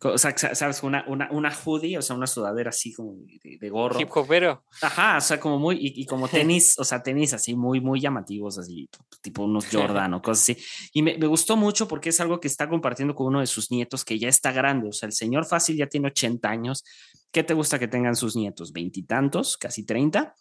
o 0.02 0.16
sea, 0.16 0.36
sabes, 0.36 0.82
una, 0.82 1.04
una, 1.08 1.30
una, 1.30 1.54
hoodie, 1.54 1.98
o 1.98 2.02
sea, 2.02 2.16
una 2.16 2.26
sudadera 2.26 2.70
así 2.70 2.92
como 2.92 3.16
de, 3.42 3.68
gorro. 3.68 4.00
Hip 4.00 4.08
hopero. 4.14 4.64
Ajá, 4.80 5.18
o 5.18 5.20
sea, 5.20 5.38
como 5.38 5.58
muy, 5.58 5.78
y, 5.80 6.06
como 6.06 6.26
tenis, 6.28 6.78
o 6.78 6.84
sea, 6.84 7.02
tenis 7.02 7.34
así 7.34 7.54
muy, 7.54 7.80
muy 7.80 8.00
llamativos, 8.00 8.58
así, 8.58 8.88
tipo 9.20 9.44
unos 9.44 9.66
Jordan 9.72 10.14
o 10.14 10.22
cosas 10.22 10.42
así. 10.42 10.64
Y 10.92 11.02
me, 11.02 11.18
me, 11.18 11.26
gustó 11.26 11.56
mucho 11.56 11.86
porque 11.86 12.08
es 12.08 12.20
algo 12.20 12.40
que 12.40 12.48
está 12.48 12.68
compartiendo 12.68 13.14
con 13.14 13.26
uno 13.26 13.40
de 13.40 13.46
sus 13.46 13.70
nietos 13.70 14.04
que 14.04 14.18
ya 14.18 14.28
está 14.28 14.52
grande, 14.52 14.88
o 14.88 14.92
sea, 14.92 15.06
el 15.06 15.12
señor 15.12 15.44
fácil 15.44 15.76
ya 15.76 15.86
tiene 15.86 16.08
80 16.08 16.48
años. 16.48 16.84
¿Qué 17.30 17.44
te 17.44 17.52
gusta 17.52 17.78
que 17.78 17.88
tengan 17.88 18.16
sus 18.16 18.36
nietos? 18.36 18.72
¿Veintitantos? 18.72 19.58
¿Casi 19.58 19.84
30? 19.84 20.34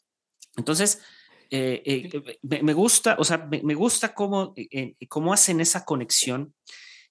Entonces, 0.55 1.01
eh, 1.49 1.81
eh, 1.85 2.39
me, 2.41 2.73
gusta, 2.73 3.17
o 3.19 3.23
sea, 3.23 3.37
me, 3.37 3.73
gusta 3.75 4.13
cómo, 4.13 4.53
eh, 4.55 4.95
cómo 5.09 5.33
hacen 5.33 5.59
esa 5.59 5.83
conexión 5.83 6.53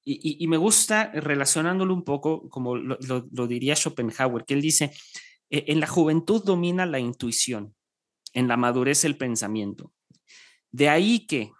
y, 0.06 0.46
me 0.48 0.58
gusta 0.58 1.10
relacionándolo 1.12 1.94
un 1.94 2.04
poco, 2.04 2.48
como 2.50 2.76
lo, 2.76 3.46
diría 3.46 3.74
Schopenhauer, 3.74 4.44
que 4.44 4.52
él 4.52 4.60
dice, 4.60 4.92
e, 5.48 5.64
en 5.68 5.80
la 5.80 5.86
juventud 5.86 6.44
domina 6.44 6.84
la 6.84 6.98
intuición, 6.98 7.74
en 8.34 8.46
la 8.46 8.58
madurez 8.58 9.04
el 9.04 9.16
pensamiento. 9.16 9.94
De 10.70 10.90
ahí 10.90 11.26
que, 11.26 11.52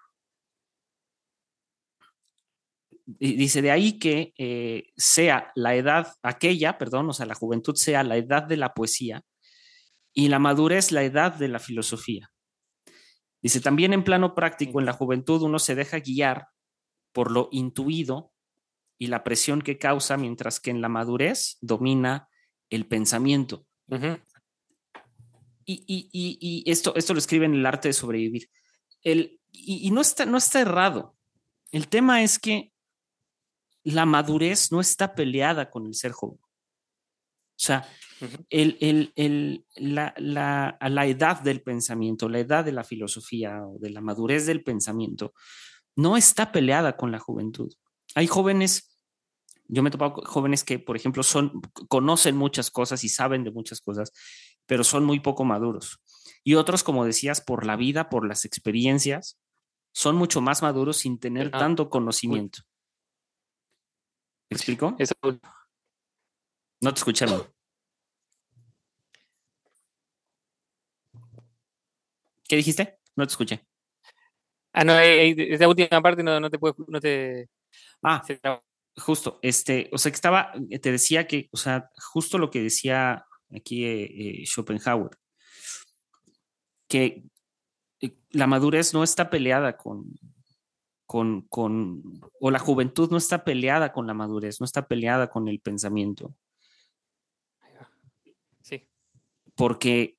dice, 3.07 3.63
de 3.63 3.71
ahí 3.71 3.99
que 3.99 4.35
eh, 4.37 4.93
sea 4.95 5.51
la 5.55 5.75
edad, 5.75 6.15
aquella, 6.23 6.77
perdón, 6.77 7.09
o 7.09 7.13
sea, 7.15 7.25
la 7.25 7.35
juventud 7.35 7.77
sea 7.77 8.05
la 8.05 8.19
edad 8.19 8.43
de 8.43 8.59
la 8.59 8.75
poesía 8.75 9.25
y 10.13 10.29
la 10.29 10.39
madurez 10.39 10.93
la 10.93 11.03
edad 11.03 11.33
de 11.33 11.49
la 11.49 11.61
filosofía. 11.61 12.31
Dice, 13.41 13.61
también 13.61 13.95
en 13.95 14.05
plano 14.05 14.35
práctico, 14.35 14.81
en 14.81 14.87
la 14.87 14.93
juventud 14.93 15.41
uno 15.43 15.59
se 15.59 15.75
deja 15.75 16.01
guiar 16.01 16.49
por 17.13 17.31
lo 17.31 17.49
intuido 17.53 18.34
y 19.05 19.07
la 19.07 19.23
presión 19.23 19.61
que 19.61 19.77
causa, 19.77 20.17
mientras 20.17 20.61
que 20.61 20.71
en 20.71 20.81
la 20.81 20.89
madurez 20.89 21.59
domina 21.61 22.27
el 22.71 22.87
pensamiento. 22.87 23.67
y, 25.67 26.65
esto, 26.67 26.95
esto 26.97 27.13
lo 27.13 27.19
escribe 27.19 27.45
en 27.45 27.55
el 27.55 27.67
arte 27.67 27.89
de 27.89 27.93
sobrevivir. 27.93 28.49
El, 29.03 29.41
y, 29.53 29.91
no, 29.91 30.01
está, 30.01 30.25
no 30.25 30.39
está 30.39 30.61
errado. 30.61 31.15
El 31.71 31.89
tema 31.89 32.23
es 32.23 32.39
que 32.39 32.73
la 33.83 34.07
madurez 34.07 34.73
no 34.73 34.81
está 34.81 35.15
peleada 35.15 35.71
con 35.71 35.87
el 35.87 35.95
ser 35.95 36.13
joven. 36.13 36.39
O 36.41 37.59
sea, 37.59 37.87
el, 38.49 39.63
la, 39.77 40.15
la, 40.17 40.79
la, 40.81 41.07
edad 41.07 41.43
del 41.43 41.61
pensamiento, 41.61 42.31
la 42.31 42.39
edad 42.39 42.65
de 42.65 42.73
la 42.73 42.85
filosofía 42.85 43.67
o 43.67 43.79
de 43.79 43.91
la 43.91 44.01
madurez 44.01 44.47
del 44.47 44.65
pensamiento, 44.65 45.35
no 45.95 46.17
está 46.17 46.51
peleada 46.51 46.97
con 46.97 47.13
la 47.13 47.19
juventud. 47.19 47.71
Hay 48.15 48.27
jóvenes, 48.27 48.94
yo 49.67 49.83
me 49.83 49.89
he 49.89 49.93
topado 49.93 50.23
jóvenes 50.25 50.65
que, 50.65 50.79
por 50.79 50.97
ejemplo, 50.97 51.23
son, 51.23 51.61
conocen 51.89 52.37
muchas 52.37 52.71
cosas 52.71 53.05
y 53.05 53.09
saben 53.09 53.45
de 53.45 53.51
muchas 53.51 53.81
cosas, 53.81 54.13
pero 54.67 54.85
son 54.85 55.05
muy 55.05 55.21
poco 55.21 55.45
maduros. 55.45 56.01
Y 56.43 56.55
otros, 56.55 56.83
como 56.83 57.05
decías, 57.05 57.41
por 57.41 57.65
la 57.65 57.77
vida, 57.77 58.09
por 58.09 58.27
las 58.27 58.45
experiencias, 58.45 59.39
son 59.93 60.17
mucho 60.17 60.41
más 60.41 60.63
maduros 60.63 60.99
sin 60.99 61.19
tener 61.19 61.51
tanto 61.51 61.89
conocimiento. 61.89 62.61
¿Me 64.51 64.57
explico? 64.57 64.95
Eso. 64.99 65.15
No 66.81 66.93
te 66.93 66.99
escucharon. 66.99 67.43
¿Qué 72.47 72.57
dijiste? 72.57 72.99
No 73.17 73.27
te 73.27 73.31
escuché. 73.31 73.67
Ah, 74.73 74.85
no, 74.85 74.99
eh, 74.99 75.31
eh, 75.31 75.55
esa 75.55 75.69
última 75.69 76.03
parte 76.03 76.23
no, 76.23 76.39
no 76.41 76.51
te 76.51 76.59
puedo, 76.59 76.75
no 76.89 77.01
te. 77.01 77.49
Ah, 78.03 78.23
justo, 78.97 79.39
este, 79.43 79.91
o 79.93 79.99
sea, 79.99 80.11
que 80.11 80.17
estaba, 80.17 80.53
te 80.81 80.93
decía 80.93 81.27
que, 81.27 81.49
o 81.53 81.57
sea, 81.57 81.91
justo 82.13 82.39
lo 82.39 82.51
que 82.51 82.63
decía 82.63 83.25
aquí 83.55 83.85
eh, 83.85 84.43
Schopenhauer, 84.47 85.11
que 86.89 87.25
la 88.31 88.47
madurez 88.47 88.95
no 88.95 89.03
está 89.03 89.31
peleada 89.31 89.77
con, 89.77 90.19
con, 91.07 91.43
con, 91.43 92.03
o 92.41 92.51
la 92.51 92.59
juventud 92.59 93.11
no 93.11 93.17
está 93.17 93.45
peleada 93.45 93.93
con 93.93 94.07
la 94.07 94.15
madurez, 94.15 94.61
no 94.61 94.65
está 94.65 94.87
peleada 94.87 95.29
con 95.29 95.49
el 95.49 95.61
pensamiento. 95.61 96.35
Sí. 98.63 98.89
Porque 99.55 100.19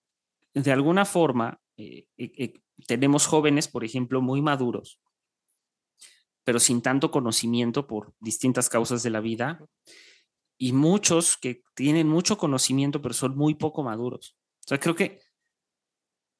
de 0.53 0.71
alguna 0.71 1.05
forma 1.05 1.59
eh, 1.78 2.07
eh, 2.17 2.32
eh, 2.38 2.53
tenemos 2.88 3.28
jóvenes, 3.28 3.67
por 3.67 3.84
ejemplo, 3.84 4.21
muy 4.21 4.41
maduros, 4.41 5.01
pero 6.46 6.60
sin 6.60 6.82
tanto 6.82 7.12
conocimiento 7.12 7.88
por 7.88 8.14
distintas 8.20 8.70
causas 8.70 9.04
de 9.04 9.10
la 9.10 9.20
vida, 9.20 9.60
y 10.58 10.72
muchos 10.72 11.36
que 11.36 11.64
tienen 11.74 12.08
mucho 12.08 12.38
conocimiento, 12.38 13.02
pero 13.02 13.14
son 13.14 13.36
muy 13.36 13.56
poco 13.56 13.84
maduros. 13.84 14.38
O 14.64 14.68
sea, 14.68 14.80
creo 14.80 14.96
que, 14.96 15.20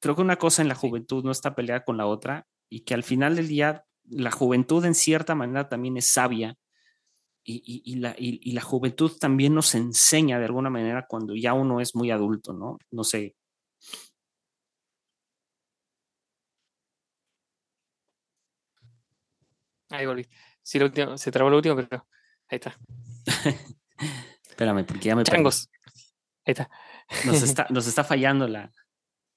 creo 0.00 0.16
que 0.16 0.22
una 0.22 0.36
cosa 0.36 0.62
en 0.62 0.68
la 0.68 0.74
juventud 0.74 1.22
no 1.24 1.32
está 1.32 1.54
peleada 1.54 1.84
con 1.84 1.98
la 1.98 2.06
otra, 2.06 2.46
y 2.70 2.80
que 2.80 2.94
al 2.94 3.02
final 3.02 3.36
del 3.36 3.48
día 3.48 3.84
la 4.04 4.30
juventud 4.30 4.84
en 4.84 4.94
cierta 4.94 5.34
manera 5.34 5.68
también 5.68 5.96
es 5.98 6.06
sabia. 6.06 6.56
Y, 7.48 7.94
la, 7.96 8.12
y 8.18 8.50
la 8.50 8.60
juventud 8.60 9.12
también 9.20 9.54
nos 9.54 9.76
enseña 9.76 10.40
de 10.40 10.46
alguna 10.46 10.68
manera 10.68 11.06
cuando 11.06 11.36
ya 11.36 11.54
uno 11.54 11.80
es 11.80 11.94
muy 11.94 12.10
adulto, 12.10 12.52
¿no? 12.52 12.76
No 12.90 13.04
sé, 13.04 13.36
Ahí 19.96 20.06
volví. 20.06 20.28
Sí, 20.62 20.78
lo 20.78 20.86
último, 20.86 21.16
se 21.16 21.30
trabó 21.30 21.50
lo 21.50 21.56
último, 21.56 21.76
pero 21.76 22.06
ahí 22.48 22.56
está. 22.56 22.78
Espérame, 24.48 24.84
porque 24.84 25.06
ya 25.06 25.16
me 25.16 25.22
Changos. 25.22 25.70
Ahí 26.44 26.52
está. 26.52 26.70
Nos 27.24 27.42
está, 27.42 27.66
nos 27.70 27.86
está 27.86 28.04
fallando 28.04 28.46
la, 28.46 28.72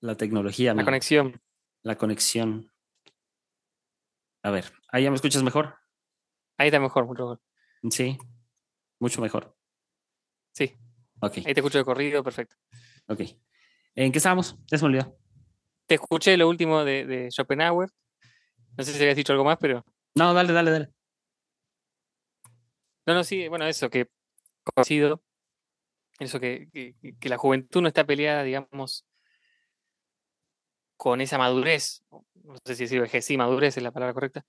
la 0.01 0.15
tecnología. 0.15 0.73
La 0.73 0.83
conexión. 0.83 1.41
La 1.81 1.97
conexión. 1.97 2.71
A 4.43 4.51
ver, 4.51 4.71
¿ahí 4.89 5.03
ya 5.03 5.09
me 5.09 5.15
escuchas 5.15 5.43
mejor? 5.43 5.75
Ahí 6.57 6.67
está 6.67 6.79
mejor, 6.79 7.05
mucho 7.05 7.23
mejor. 7.23 7.41
Sí, 7.89 8.17
mucho 8.99 9.21
mejor. 9.21 9.55
Sí. 10.53 10.77
Ok. 11.21 11.37
Ahí 11.37 11.53
te 11.53 11.59
escucho 11.59 11.77
de 11.77 11.85
corrido, 11.85 12.23
perfecto. 12.23 12.55
Ok. 13.07 13.21
¿En 13.95 14.11
qué 14.11 14.17
estábamos? 14.17 14.57
Ya 14.67 14.77
se 14.77 14.83
me 14.83 14.89
olvidó. 14.89 15.17
Te 15.85 15.95
escuché 15.95 16.37
lo 16.37 16.47
último 16.47 16.83
de, 16.83 17.05
de 17.05 17.31
Schopenhauer. 17.31 17.89
No 18.77 18.83
sé 18.83 18.93
si 18.93 19.01
habías 19.01 19.17
dicho 19.17 19.33
algo 19.33 19.43
más, 19.45 19.57
pero. 19.59 19.85
No, 20.19 20.33
dale, 20.33 20.51
dale, 20.51 20.71
dale. 20.71 20.89
No, 23.05 23.13
no, 23.13 23.23
sí, 23.23 23.47
bueno, 23.47 23.65
eso 23.67 23.89
que 23.89 24.09
conocido, 24.65 25.23
eso 26.19 26.41
que, 26.41 26.67
que, 27.19 27.29
la 27.29 27.37
juventud 27.37 27.81
no 27.81 27.87
está 27.87 28.05
peleada, 28.05 28.43
digamos, 28.43 29.05
con 30.97 31.21
esa 31.21 31.37
madurez, 31.37 32.03
no 32.43 32.57
sé 32.65 32.75
si 32.75 32.83
decir 32.85 33.21
sí, 33.21 33.37
madurez 33.37 33.77
es 33.77 33.83
la 33.83 33.93
palabra 33.93 34.13
correcta, 34.13 34.45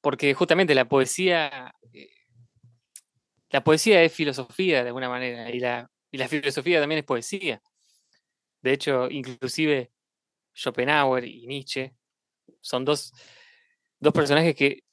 porque 0.00 0.32
justamente 0.32 0.74
la 0.74 0.88
poesía, 0.88 1.74
eh, 1.92 2.08
la 3.50 3.62
poesía 3.62 4.02
es 4.02 4.12
filosofía 4.14 4.82
de 4.82 4.88
alguna 4.88 5.10
manera, 5.10 5.50
y 5.50 5.60
la, 5.60 5.90
y 6.10 6.16
la 6.16 6.28
filosofía 6.28 6.80
también 6.80 7.00
es 7.00 7.04
poesía. 7.04 7.60
De 8.62 8.72
hecho, 8.72 9.10
inclusive 9.10 9.92
Schopenhauer 10.54 11.24
y 11.26 11.46
Nietzsche 11.46 11.94
son 12.62 12.86
dos 12.86 13.12
dos 14.04 14.12
personajes 14.12 14.54
que, 14.54 14.84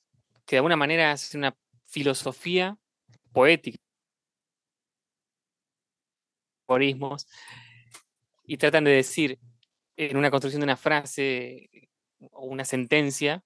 de 0.47 0.57
alguna 0.57 0.78
manera 0.78 1.12
hacen 1.12 1.41
una 1.41 1.55
filosofía 1.86 2.78
poética, 3.34 3.78
y 8.45 8.57
tratan 8.57 8.86
de 8.86 8.91
decir 8.91 9.38
en 9.97 10.16
una 10.16 10.32
construcción 10.32 10.62
de 10.62 10.66
una 10.66 10.78
frase 10.78 11.70
o 12.32 12.45
una 12.45 12.64
sentencia, 12.64 13.43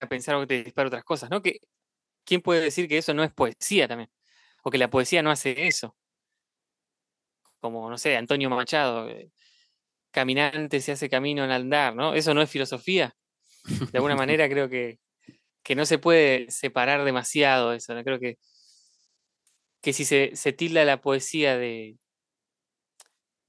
a 0.00 0.08
pensar 0.08 0.34
o 0.36 0.46
te 0.46 0.64
dispara 0.64 0.88
otras 0.88 1.04
cosas, 1.04 1.28
¿no? 1.30 1.42
Que, 1.42 1.60
¿Quién 2.24 2.40
puede 2.40 2.62
decir 2.62 2.88
que 2.88 2.98
eso 2.98 3.12
no 3.12 3.22
es 3.22 3.32
poesía 3.32 3.86
también? 3.86 4.10
O 4.62 4.70
que 4.70 4.78
la 4.78 4.88
poesía 4.88 5.22
no 5.22 5.30
hace 5.30 5.66
eso. 5.66 5.94
Como, 7.60 7.90
no 7.90 7.98
sé, 7.98 8.16
Antonio 8.16 8.48
Machado, 8.48 9.08
eh, 9.10 9.30
caminante 10.10 10.80
se 10.80 10.92
hace 10.92 11.10
camino 11.10 11.44
al 11.44 11.52
andar, 11.52 11.94
¿no? 11.94 12.14
Eso 12.14 12.32
no 12.32 12.40
es 12.40 12.50
filosofía 12.50 13.14
de 13.64 13.98
alguna 13.98 14.16
manera 14.16 14.48
creo 14.48 14.68
que, 14.68 14.98
no 15.74 15.86
se 15.86 15.98
puede 15.98 16.50
separar 16.50 17.04
demasiado 17.04 17.72
eso. 17.72 17.94
¿no? 17.94 18.04
Creo 18.04 18.20
que, 18.20 18.38
que 19.80 19.92
si 19.92 20.04
se, 20.04 20.52
tilda 20.52 20.84
la 20.84 21.00
poesía 21.00 21.56
de, 21.56 21.96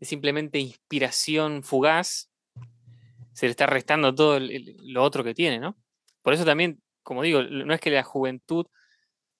simplemente 0.01 0.59
inspiración 0.59 1.63
fugaz, 1.63 2.29
se 3.33 3.47
le 3.47 3.51
está 3.51 3.65
restando 3.65 4.15
todo 4.15 4.39
lo 4.39 5.03
otro 5.03 5.23
que 5.23 5.33
tiene, 5.33 5.59
¿no? 5.59 5.77
Por 6.21 6.33
eso 6.33 6.45
también, 6.45 6.81
como 7.03 7.21
digo, 7.21 7.43
no 7.43 7.73
es 7.73 7.81
que 7.81 7.91
la 7.91 8.03
juventud, 8.03 8.65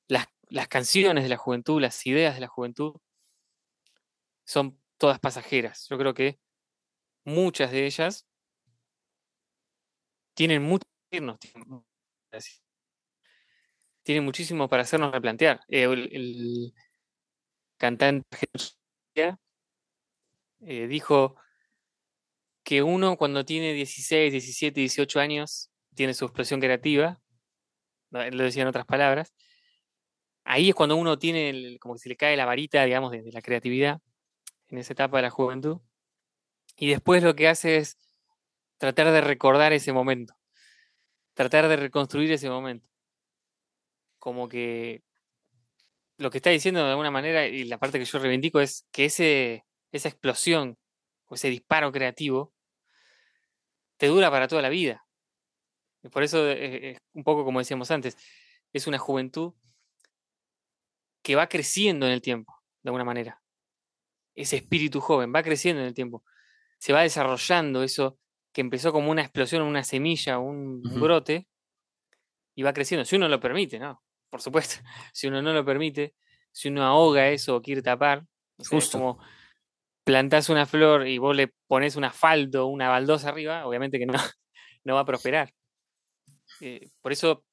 las, 0.08 0.28
las 0.50 0.68
canciones 0.68 1.24
de 1.24 1.30
la 1.30 1.38
juventud, 1.38 1.82
las 1.82 2.06
ideas 2.06 2.36
de 2.36 2.42
la 2.42 2.48
juventud, 2.48 2.96
son 4.44 4.80
todas 4.98 5.20
pasajeras. 5.20 5.88
Yo 5.90 5.98
creo 5.98 6.14
que 6.14 6.40
muchas 7.24 7.72
de 7.72 7.86
ellas 7.86 8.28
tienen 10.36 10.62
mucho 10.64 10.86
tienen 14.04 14.24
muchísimo 14.24 14.70
para 14.70 14.84
hacernos 14.84 15.12
replantear. 15.12 15.62
Eh, 15.68 15.84
el, 15.84 16.74
cantante 17.78 18.26
eh, 19.16 20.88
dijo 20.88 21.36
que 22.64 22.84
uno 22.84 23.18
cuando 23.18 23.46
tiene 23.46 23.74
16, 23.74 24.32
17, 24.32 24.80
18 24.80 25.20
años 25.20 25.72
tiene 25.94 26.14
su 26.14 26.26
expresión 26.26 26.60
creativa, 26.60 27.20
lo 28.12 28.44
decía 28.44 28.64
en 28.64 28.68
otras 28.70 28.86
palabras, 28.86 29.34
ahí 30.44 30.70
es 30.70 30.76
cuando 30.76 30.96
uno 30.96 31.18
tiene, 31.20 31.78
como 31.80 31.96
que 31.96 32.00
se 32.00 32.10
le 32.10 32.18
cae 32.18 32.38
la 32.38 32.46
varita, 32.46 32.84
digamos, 32.86 33.12
de, 33.12 33.32
la 33.32 33.42
creatividad 33.42 34.02
en 34.70 34.78
esa 34.80 34.94
etapa 34.94 35.18
de 35.18 35.24
la 35.24 35.30
juventud, 35.30 35.80
y 36.78 36.88
después 36.90 37.24
lo 37.24 37.36
que 37.36 37.48
hace 37.48 37.78
es 37.78 37.98
tratar 38.86 39.12
de 39.12 39.22
recordar 39.22 39.74
ese 39.74 39.94
momento 39.94 40.36
tratar 41.36 41.68
de 41.68 41.76
reconstruir 41.76 42.32
ese 42.32 42.50
momento. 42.50 42.88
Como 44.18 44.50
que 44.50 45.04
lo 46.18 46.32
que 46.32 46.40
está 46.40 46.50
diciendo 46.50 46.84
de 46.84 46.90
alguna 46.90 47.12
manera, 47.12 47.46
y 47.46 47.66
la 47.66 47.78
parte 47.78 48.00
que 48.00 48.06
yo 48.06 48.20
reivindico, 48.20 48.60
es 48.60 48.88
que 48.92 49.06
ese, 49.06 49.66
esa 49.92 50.10
explosión 50.10 50.80
o 51.26 51.36
ese 51.36 51.50
disparo 51.50 51.92
creativo 51.92 52.54
te 53.98 54.08
dura 54.08 54.32
para 54.32 54.48
toda 54.48 54.62
la 54.62 54.70
vida. 54.70 55.06
Y 56.02 56.10
por 56.10 56.24
eso 56.24 56.50
eh, 56.50 56.92
es 56.92 57.00
un 57.14 57.24
poco 57.24 57.44
como 57.44 57.60
decíamos 57.60 57.92
antes, 57.92 58.18
es 58.74 58.88
una 58.88 58.98
juventud 58.98 59.54
que 61.22 61.36
va 61.36 61.48
creciendo 61.48 62.06
en 62.06 62.14
el 62.14 62.22
tiempo, 62.22 62.64
de 62.82 62.90
alguna 62.90 63.04
manera. 63.04 63.42
Ese 64.36 64.58
espíritu 64.58 65.02
joven 65.02 65.34
va 65.36 65.44
creciendo 65.44 65.82
en 65.82 65.88
el 65.88 65.94
tiempo. 65.94 66.24
Se 66.78 66.94
va 66.94 67.02
desarrollando 67.02 67.84
eso 67.84 68.20
que 68.56 68.62
empezó 68.62 68.94
como 68.94 69.12
una 69.12 69.22
explosión, 69.22 69.64
una 69.64 69.84
semilla, 69.84 70.40
un 70.40 70.82
brote, 70.82 71.46
y 72.56 72.64
va 72.64 72.72
creciendo, 72.72 73.04
si 73.04 73.18
uno 73.18 73.28
lo 73.28 73.42
permite, 73.42 73.78
¿no? 73.78 74.02
Por 74.30 74.42
supuesto, 74.42 74.78
si 75.14 75.28
uno 75.28 75.42
no 75.42 75.52
lo 75.52 75.66
permite, 75.66 76.16
si 76.54 76.70
uno 76.70 76.86
ahoga 76.86 77.28
eso 77.28 77.58
o 77.58 77.62
quiere 77.62 77.82
tapar, 77.82 78.26
Justo. 78.58 78.98
como 78.98 79.20
plantás 80.06 80.48
una 80.48 80.66
flor 80.66 81.06
y 81.06 81.18
vos 81.18 81.36
le 81.36 81.54
pones 81.68 81.98
un 81.98 82.06
asfalto, 82.06 82.68
una 82.68 82.88
baldosa 82.88 83.28
arriba, 83.28 83.68
obviamente 83.68 84.00
que 84.00 84.06
no, 84.06 84.14
no 84.86 84.96
va 84.96 85.02
a 85.02 85.06
prosperar. 85.06 85.54
Eh, 86.62 86.92
por 87.02 87.12
eso 87.12 87.44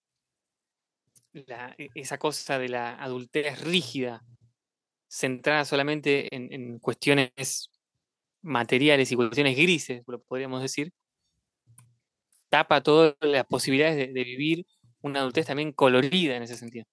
e, 1.34 1.88
esa 1.96 2.16
cosa 2.18 2.60
de 2.60 2.68
la 2.68 2.94
adultez 2.94 3.60
rígida, 3.60 4.22
centrada 5.08 5.64
solamente 5.64 6.32
en, 6.32 6.78
cuestiones 6.78 7.71
materiales 8.42 9.10
y 9.10 9.16
cuestiones 9.16 9.56
grises, 9.56 10.02
lo 10.06 10.22
podríamos 10.22 10.62
decir, 10.62 10.92
tapa 12.48 12.82
todas 12.82 13.14
las 13.20 13.46
posibilidades 13.46 14.12
de, 14.12 14.24
vivir 14.24 14.66
una 15.00 15.20
adultez 15.20 15.46
también 15.46 15.72
colorida 15.72 16.36
en 16.36 16.42
ese 16.42 16.56
sentido. 16.56 16.84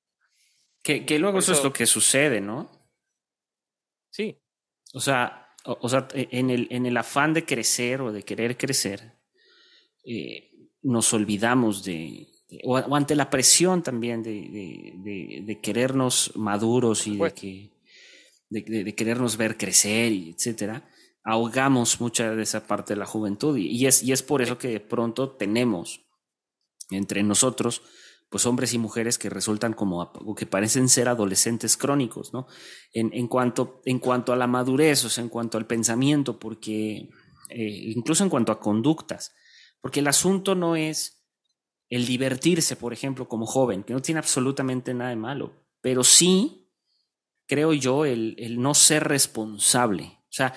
Que, 0.82 1.20
luego 1.20 1.40
eso, 1.40 1.52
es 1.52 1.64
lo 1.64 1.74
que 1.74 1.86
sucede, 1.86 2.40
¿no? 2.40 2.72
Sí. 4.10 4.40
O 4.94 5.00
sea, 5.00 5.54
o, 5.66 5.90
sea 5.90 6.08
e, 6.14 6.30
en, 6.32 6.50
el, 6.50 6.68
en 6.72 6.86
el 6.86 6.98
afán 6.98 7.34
de 7.34 7.46
crecer 7.46 8.02
o 8.02 8.12
de 8.12 8.24
querer 8.24 8.58
crecer, 8.58 9.20
eh, 10.06 10.50
nos 10.82 11.14
olvidamos 11.14 11.84
de, 11.84 12.28
o, 12.64 12.78
ante 12.96 13.16
la 13.16 13.30
presión 13.30 13.84
también 13.84 14.24
de, 14.24 15.60
querernos 15.62 16.32
maduros 16.36 17.06
y 17.08 17.18
de, 17.18 17.34
que, 17.34 17.72
de, 18.50 18.96
querernos 18.96 19.38
ver 19.38 19.58
crecer, 19.58 20.12
y 20.12 20.32
etcétera, 20.32 20.90
ahogamos 21.24 22.00
mucha 22.00 22.36
de 22.36 22.44
esa 22.44 22.66
parte 22.66 22.94
de 22.94 23.00
la 23.00 23.06
juventud 23.06 23.58
y, 23.58 23.86
es, 23.86 24.04
y 24.04 24.12
es 24.12 24.24
por 24.24 24.42
eso 24.42 24.58
que 24.58 24.70
de 24.70 24.80
pronto 24.80 25.32
tenemos 25.32 26.02
entre 26.90 27.24
nosotros 27.24 27.82
pues 28.30 28.46
hombres 28.46 28.74
y 28.74 28.78
mujeres 28.78 29.18
que 29.18 29.30
resultan 29.30 29.74
como 29.74 30.12
que 30.38 30.46
parecen 30.46 30.88
ser 30.88 31.10
adolescentes 31.10 31.78
crónicos, 31.78 32.32
¿no? 32.32 32.46
En, 32.94 33.12
en, 33.14 33.28
cuanto, 33.28 33.82
en 33.86 33.98
cuanto 33.98 34.32
a 34.32 34.36
la 34.36 34.46
madurez, 34.46 35.04
o 35.04 35.10
sea, 35.10 35.24
en 35.24 35.30
cuanto 35.30 35.58
al 35.58 35.66
pensamiento, 35.66 36.38
porque 36.38 37.10
eh, 37.50 37.92
incluso 37.96 38.24
en 38.24 38.30
cuanto 38.30 38.52
a 38.52 38.60
conductas, 38.60 39.34
porque 39.82 40.02
el 40.02 40.08
asunto 40.08 40.54
no 40.54 40.76
es 40.76 41.26
el 41.90 42.06
divertirse, 42.06 42.76
por 42.76 42.94
ejemplo, 42.94 43.28
como 43.28 43.48
joven, 43.48 43.84
que 43.84 43.94
no 43.94 44.02
tiene 44.02 44.20
absolutamente 44.20 44.94
nada 44.94 45.10
de 45.10 45.16
malo, 45.16 45.66
pero 45.82 46.04
sí, 46.04 46.70
creo 47.48 47.74
yo, 47.74 48.06
el, 48.06 48.36
el 48.38 48.62
no 48.62 48.76
ser 48.76 49.06
responsable. 49.06 50.20
O 50.30 50.32
sea, 50.32 50.54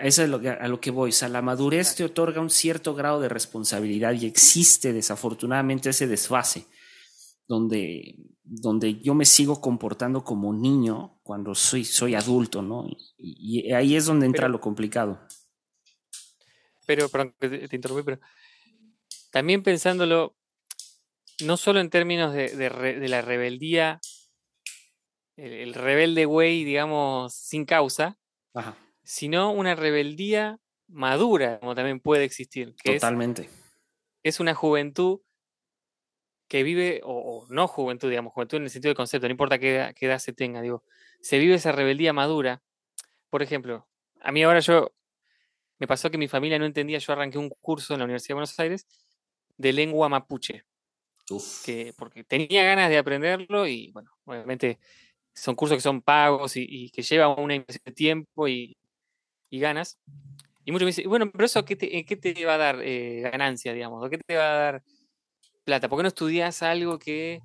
eso 0.00 0.22
es 0.24 0.28
lo 0.28 0.40
que, 0.40 0.50
a 0.50 0.68
lo 0.68 0.80
que 0.80 0.90
voy. 0.90 1.10
O 1.10 1.12
sea, 1.12 1.28
la 1.28 1.42
madurez 1.42 1.94
te 1.94 2.04
otorga 2.04 2.40
un 2.40 2.50
cierto 2.50 2.94
grado 2.94 3.20
de 3.20 3.28
responsabilidad 3.28 4.12
y 4.14 4.26
existe 4.26 4.92
desafortunadamente 4.92 5.90
ese 5.90 6.06
desfase 6.06 6.66
donde, 7.46 8.16
donde 8.42 9.00
yo 9.00 9.14
me 9.14 9.24
sigo 9.24 9.60
comportando 9.60 10.22
como 10.22 10.52
niño 10.52 11.20
cuando 11.22 11.54
soy, 11.54 11.84
soy 11.84 12.14
adulto, 12.14 12.62
¿no? 12.62 12.86
Y, 13.18 13.72
ahí 13.72 13.96
es 13.96 14.06
donde 14.06 14.26
entra 14.26 14.48
lo 14.48 14.60
complicado. 14.60 15.20
Pero, 16.86 17.08
perdón, 17.08 17.34
te 17.38 17.76
interrumpí, 17.76 18.04
pero 18.04 18.20
también 19.30 19.62
pensándolo, 19.62 20.36
no 21.44 21.56
solo 21.56 21.80
en 21.80 21.90
términos 21.90 22.34
de, 22.34 23.08
la 23.08 23.22
rebeldía, 23.22 24.00
el, 25.36 25.74
rebelde 25.74 26.24
güey, 26.24 26.64
digamos, 26.64 27.34
sin 27.34 27.64
causa, 27.64 28.18
sino 29.10 29.50
una 29.50 29.74
rebeldía 29.74 30.60
madura, 30.86 31.58
como 31.58 31.74
también 31.74 31.98
puede 31.98 32.22
existir. 32.22 32.76
Totalmente. 32.76 33.50
Es, 34.22 34.38
una 34.38 34.54
juventud 34.54 35.18
que 36.46 36.62
vive, 36.62 37.00
o, 37.02 37.44
no 37.50 37.66
juventud, 37.66 38.08
digamos, 38.08 38.32
juventud 38.32 38.58
en 38.58 38.62
el 38.64 38.70
sentido 38.70 38.90
del 38.90 38.96
concepto, 38.96 39.26
no 39.26 39.32
importa 39.32 39.58
qué, 39.58 39.92
qué 39.96 40.06
edad 40.06 40.20
se 40.20 40.32
tenga, 40.32 40.62
digo, 40.62 40.84
se 41.20 41.40
vive 41.40 41.54
esa 41.54 41.72
rebeldía 41.72 42.12
madura. 42.12 42.62
Por 43.30 43.42
ejemplo, 43.42 43.88
a 44.20 44.30
mí 44.30 44.44
ahora 44.44 44.60
yo, 44.60 44.92
me 45.80 45.88
pasó 45.88 46.08
que 46.12 46.18
mi 46.18 46.28
familia 46.28 46.60
no 46.60 46.64
entendía, 46.64 46.98
yo 46.98 47.12
arranqué 47.12 47.36
un 47.36 47.50
curso 47.50 47.94
en 47.94 47.98
la 47.98 48.04
Universidad 48.04 48.28
de 48.28 48.34
Buenos 48.34 48.60
Aires 48.60 48.86
de 49.56 49.72
lengua 49.72 50.08
mapuche. 50.08 50.62
Que, 51.64 51.94
porque 51.98 52.22
tenía 52.22 52.62
ganas 52.62 52.88
de 52.90 52.98
aprenderlo 52.98 53.66
y, 53.66 53.90
bueno, 53.90 54.12
obviamente 54.24 54.78
son 55.34 55.56
cursos 55.56 55.78
que 55.78 55.82
son 55.82 56.00
pagos 56.00 56.52
y, 56.56 56.90
que 56.90 57.02
llevan 57.02 57.40
una 57.40 57.56
inversión 57.56 57.82
de 57.84 57.92
tiempo 57.92 58.46
y, 58.46 58.76
ganas. 59.58 59.98
Y 60.64 60.72
muchos 60.72 60.84
me 60.84 60.90
dicen, 60.90 61.08
bueno, 61.08 61.30
pero 61.32 61.44
eso, 61.44 61.64
¿qué 61.64 61.74
te, 61.74 62.04
qué 62.04 62.16
te 62.16 62.44
va 62.44 62.54
a 62.54 62.58
dar 62.58 62.80
eh, 62.82 63.20
ganancia, 63.22 63.72
digamos? 63.72 64.04
¿O 64.04 64.10
qué 64.10 64.18
te 64.18 64.36
va 64.36 64.52
a 64.52 64.56
dar 64.56 64.82
plata? 65.64 65.88
¿Por 65.88 65.98
qué 65.98 66.02
no 66.02 66.08
estudias 66.08 66.62
algo 66.62 66.98
que 66.98 67.40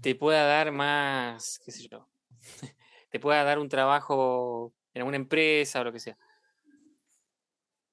te 0.00 0.14
pueda 0.14 0.44
dar 0.44 0.72
más, 0.72 1.60
qué 1.64 1.70
sé 1.70 1.88
yo, 1.88 2.08
te 3.10 3.20
pueda 3.20 3.44
dar 3.44 3.58
un 3.58 3.68
trabajo 3.68 4.72
en 4.94 5.02
alguna 5.02 5.16
empresa 5.16 5.80
o 5.80 5.84
lo 5.84 5.92
que 5.92 6.00
sea? 6.00 6.18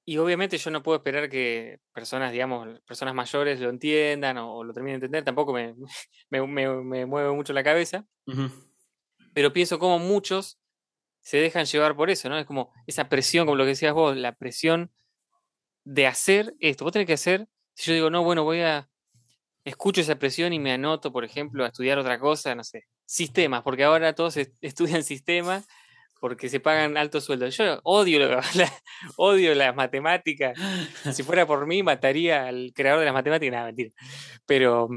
Y 0.08 0.18
obviamente 0.18 0.56
yo 0.56 0.70
no 0.70 0.84
puedo 0.84 0.98
esperar 0.98 1.28
que 1.28 1.80
personas, 1.92 2.30
digamos, 2.30 2.80
personas 2.86 3.12
mayores 3.12 3.58
lo 3.58 3.70
entiendan 3.70 4.38
o, 4.38 4.62
lo 4.62 4.72
terminen 4.72 5.00
de 5.00 5.06
entender, 5.06 5.24
tampoco 5.24 5.52
me, 5.52 5.74
me, 6.30 7.06
mueve 7.06 7.32
mucho 7.32 7.52
la 7.52 7.64
cabeza, 7.64 8.06
pero 9.34 9.52
pienso 9.52 9.78
como 9.80 9.98
muchos 9.98 10.60
se 11.26 11.38
dejan 11.38 11.64
llevar 11.64 11.96
por 11.96 12.08
eso, 12.08 12.28
¿no? 12.28 12.38
Es 12.38 12.46
como 12.46 12.72
esa 12.86 13.08
presión, 13.08 13.46
como 13.46 13.56
lo 13.56 13.64
que 13.64 13.70
decías 13.70 13.92
vos, 13.92 14.16
la 14.16 14.36
presión 14.36 14.92
de 15.82 16.06
hacer 16.06 16.54
esto. 16.60 16.84
Vos 16.84 16.92
tenés 16.92 17.08
que 17.08 17.14
hacer, 17.14 17.48
si 17.74 17.88
yo 17.88 17.94
digo, 17.94 18.10
no, 18.10 18.22
bueno, 18.22 18.44
voy 18.44 18.60
a, 18.60 18.88
escucho 19.64 20.00
esa 20.00 20.20
presión 20.20 20.52
y 20.52 20.60
me 20.60 20.72
anoto, 20.72 21.12
por 21.12 21.24
ejemplo, 21.24 21.64
a 21.64 21.66
estudiar 21.66 21.98
otra 21.98 22.20
cosa, 22.20 22.54
no 22.54 22.62
sé, 22.62 22.84
sistemas, 23.06 23.62
porque 23.64 23.82
ahora 23.82 24.14
todos 24.14 24.36
estudian 24.60 25.02
sistemas 25.02 25.66
porque 26.20 26.48
se 26.48 26.60
pagan 26.60 26.96
altos 26.96 27.24
sueldos. 27.24 27.56
Yo 27.56 27.80
odio, 27.82 28.20
la, 28.54 28.72
odio 29.16 29.52
las 29.56 29.74
matemáticas. 29.74 30.56
Si 31.12 31.24
fuera 31.24 31.44
por 31.44 31.66
mí, 31.66 31.82
mataría 31.82 32.46
al 32.46 32.70
creador 32.72 33.00
de 33.00 33.06
las 33.06 33.14
matemáticas. 33.14 33.52
Nada, 33.52 33.66
mentira. 33.66 33.90
Pero, 34.46 34.88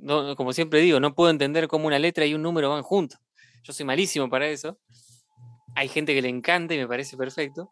no, 0.00 0.34
como 0.34 0.52
siempre 0.52 0.80
digo, 0.80 0.98
no 0.98 1.14
puedo 1.14 1.30
entender 1.30 1.68
cómo 1.68 1.86
una 1.86 2.00
letra 2.00 2.26
y 2.26 2.34
un 2.34 2.42
número 2.42 2.70
van 2.70 2.82
juntos. 2.82 3.20
Yo 3.62 3.72
soy 3.72 3.86
malísimo 3.86 4.28
para 4.28 4.48
eso. 4.48 4.78
Hay 5.74 5.88
gente 5.88 6.14
que 6.14 6.22
le 6.22 6.28
encanta 6.28 6.74
y 6.74 6.78
me 6.78 6.88
parece 6.88 7.16
perfecto. 7.16 7.70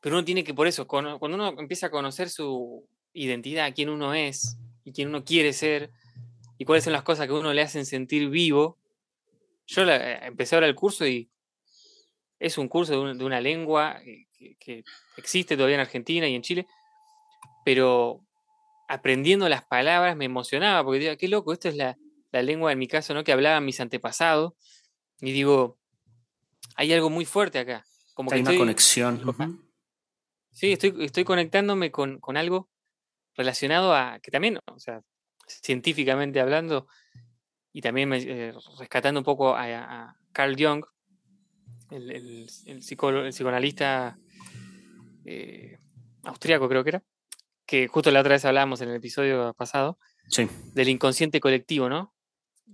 Pero 0.00 0.16
uno 0.16 0.24
tiene 0.24 0.44
que, 0.44 0.54
por 0.54 0.66
eso, 0.66 0.86
cuando 0.86 1.18
uno 1.20 1.48
empieza 1.58 1.86
a 1.86 1.90
conocer 1.90 2.30
su 2.30 2.88
identidad, 3.12 3.72
quién 3.74 3.88
uno 3.88 4.14
es 4.14 4.56
y 4.84 4.92
quién 4.92 5.08
uno 5.08 5.24
quiere 5.24 5.52
ser, 5.52 5.90
y 6.58 6.64
cuáles 6.64 6.84
son 6.84 6.92
las 6.92 7.04
cosas 7.04 7.26
que 7.26 7.32
uno 7.32 7.52
le 7.52 7.62
hacen 7.62 7.86
sentir 7.86 8.28
vivo, 8.28 8.78
yo 9.66 9.82
eh, 9.84 10.18
empecé 10.22 10.56
ahora 10.56 10.66
el 10.66 10.74
curso 10.74 11.06
y 11.06 11.30
es 12.40 12.58
un 12.58 12.68
curso 12.68 13.14
de, 13.14 13.24
una 13.24 13.40
lengua 13.40 14.00
eh, 14.04 14.26
que, 14.58 14.84
existe 15.16 15.56
todavía 15.56 15.76
en 15.76 15.82
Argentina 15.82 16.28
y 16.28 16.34
en 16.34 16.42
Chile, 16.42 16.66
pero 17.64 18.24
aprendiendo 18.88 19.48
las 19.48 19.64
palabras 19.64 20.16
me 20.16 20.24
emocionaba 20.24 20.82
porque 20.84 21.00
digo, 21.00 21.16
qué 21.16 21.28
loco, 21.28 21.52
esta 21.52 21.68
es 21.68 21.76
la, 21.76 21.96
lengua 22.42 22.72
en 22.72 22.78
mi 22.78 22.88
caso, 22.88 23.14
¿no? 23.14 23.24
Que 23.24 23.32
hablaban 23.32 23.64
mis 23.64 23.80
antepasados 23.80 24.52
y 25.20 25.32
digo, 25.32 25.78
hay 26.76 26.92
algo 26.92 27.10
muy 27.10 27.24
fuerte 27.24 27.58
acá. 27.58 27.84
Como 28.14 28.32
hay 28.32 28.40
una 28.40 28.56
conexión. 28.56 29.22
Sí, 30.52 30.72
estoy, 30.72 30.94
estoy 31.04 31.24
conectándome 31.24 31.90
con, 31.90 32.18
con, 32.18 32.36
algo 32.36 32.68
relacionado 33.36 33.94
a, 33.94 34.18
que 34.20 34.30
también, 34.30 34.58
o 34.66 34.78
sea, 34.78 35.02
científicamente 35.46 36.40
hablando, 36.40 36.88
y 37.72 37.80
también 37.80 38.12
eh, 38.12 38.52
rescatando 38.78 39.20
un 39.20 39.24
poco 39.24 39.54
a, 39.56 40.16
Carl 40.32 40.56
Jung, 40.58 40.84
el, 41.90 42.10
el, 42.10 42.46
el, 42.66 42.78
psicoanalista 42.80 44.18
eh, 45.24 45.78
austríaco 46.24 46.68
creo 46.68 46.82
que 46.82 46.90
era, 46.90 47.04
que 47.66 47.86
justo 47.86 48.10
la 48.10 48.20
otra 48.20 48.34
vez 48.34 48.44
hablábamos 48.44 48.80
en 48.80 48.88
el 48.90 48.96
episodio 48.96 49.54
pasado, 49.54 49.98
del 50.74 50.88
inconsciente 50.88 51.40
colectivo, 51.40 51.88
¿no? 51.88 52.14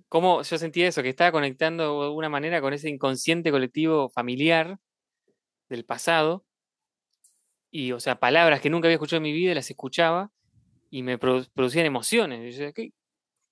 Cómo 0.09 0.43
yo 0.43 0.59
sentía 0.59 0.89
eso, 0.89 1.03
que 1.03 1.09
estaba 1.09 1.33
conectando 1.33 2.01
de 2.01 2.07
alguna 2.07 2.29
manera 2.29 2.61
con 2.61 2.73
ese 2.73 2.89
inconsciente 2.89 3.51
colectivo 3.51 4.09
familiar 4.09 4.79
del 5.69 5.85
pasado, 5.85 6.45
y, 7.71 7.91
o 7.91 7.99
sea, 7.99 8.21
palabras 8.21 8.61
que 8.61 8.71
nunca 8.71 8.87
había 8.87 8.95
escuchado 8.95 9.17
en 9.17 9.25
mi 9.25 9.33
vida, 9.33 9.53
las 9.53 9.69
escuchaba 9.69 10.31
y 10.91 11.03
me 11.03 11.19
producían 11.19 11.85
emociones. 11.85 12.55
Yo 12.55 12.65
decía, 12.67 12.93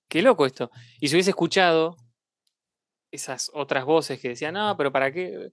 qué 0.07 0.21
loco 0.21 0.45
esto. 0.45 0.71
Y 1.01 1.09
si 1.09 1.15
hubiese 1.15 1.31
escuchado 1.31 1.97
esas 3.11 3.51
otras 3.53 3.83
voces 3.83 4.21
que 4.21 4.29
decían, 4.29 4.53
no, 4.53 4.77
pero 4.77 4.93
¿para 4.93 5.11
qué? 5.11 5.51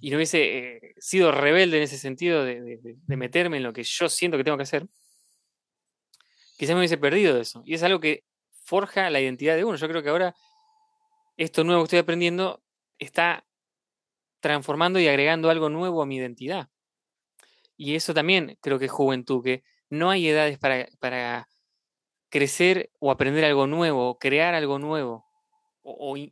Y 0.00 0.10
no 0.10 0.16
hubiese 0.16 0.58
eh, 0.58 0.94
sido 0.98 1.30
rebelde 1.30 1.76
en 1.76 1.84
ese 1.84 1.96
sentido 1.96 2.44
de, 2.44 2.96
meterme 3.06 3.58
en 3.58 3.62
lo 3.62 3.72
que 3.72 3.84
yo 3.84 4.08
siento 4.08 4.36
que 4.36 4.44
tengo 4.44 4.56
que 4.56 4.64
hacer, 4.64 4.88
quizás 6.58 6.74
me 6.74 6.80
hubiese 6.80 6.98
perdido 6.98 7.36
de 7.36 7.42
eso. 7.42 7.62
Y 7.64 7.74
es 7.74 7.82
algo 7.84 8.00
que 8.00 8.24
forja 8.64 9.10
la 9.10 9.20
identidad 9.20 9.56
de 9.56 9.64
uno. 9.64 9.76
Yo 9.76 9.88
creo 9.88 10.02
que 10.02 10.08
ahora 10.08 10.34
esto 11.36 11.64
nuevo 11.64 11.82
que 11.82 11.86
estoy 11.86 11.98
aprendiendo 12.00 12.62
está 12.98 13.44
transformando 14.40 14.98
y 14.98 15.08
agregando 15.08 15.50
algo 15.50 15.68
nuevo 15.68 16.02
a 16.02 16.06
mi 16.06 16.16
identidad. 16.16 16.68
Y 17.76 17.94
eso 17.94 18.14
también 18.14 18.58
creo 18.60 18.78
que 18.78 18.86
es 18.86 18.90
juventud, 18.90 19.42
que 19.42 19.64
no 19.90 20.10
hay 20.10 20.28
edades 20.28 20.58
para, 20.58 20.86
para 20.98 21.48
crecer 22.28 22.90
o 23.00 23.10
aprender 23.10 23.44
algo 23.44 23.66
nuevo, 23.66 24.10
o 24.10 24.18
crear 24.18 24.54
algo 24.54 24.78
nuevo, 24.78 25.26
o, 25.82 26.16
eh, 26.16 26.30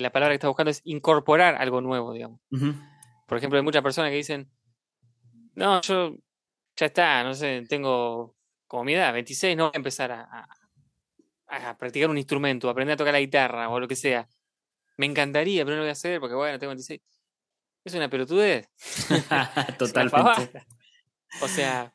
la 0.00 0.10
palabra 0.10 0.32
que 0.32 0.36
está 0.36 0.48
buscando 0.48 0.70
es 0.70 0.80
incorporar 0.84 1.56
algo 1.56 1.80
nuevo, 1.80 2.12
digamos. 2.12 2.40
Por 3.26 3.38
ejemplo, 3.38 3.58
hay 3.58 3.64
muchas 3.64 3.82
personas 3.82 4.10
que 4.10 4.16
dicen, 4.16 4.50
no, 5.54 5.80
yo 5.82 6.16
ya 6.76 6.86
está, 6.86 7.22
no 7.22 7.34
sé, 7.34 7.64
tengo 7.68 8.36
como 8.66 8.84
mi 8.84 8.94
edad, 8.94 9.12
26, 9.12 9.56
no 9.56 9.64
voy 9.64 9.72
a 9.74 9.76
empezar 9.76 10.10
a, 10.10 10.22
a, 10.22 10.48
practicar 11.78 12.10
un 12.10 12.18
instrumento, 12.18 12.68
a 12.68 12.72
aprender 12.72 12.94
a 12.94 12.96
tocar 12.96 13.12
la 13.12 13.20
guitarra 13.20 13.68
o 13.68 13.80
lo 13.80 13.88
que 13.88 13.96
sea. 13.96 14.28
Me 14.96 15.06
encantaría, 15.06 15.64
pero 15.64 15.76
no 15.76 15.78
lo 15.78 15.84
voy 15.84 15.90
a 15.90 15.92
hacer 15.92 16.20
porque, 16.20 16.34
bueno, 16.34 16.58
tengo 16.58 16.70
26. 16.70 17.00
Es 17.84 17.94
una 17.94 18.08
pelotudez. 18.08 18.68
Totalmente. 19.78 20.64
o 21.42 21.48
sea, 21.48 21.94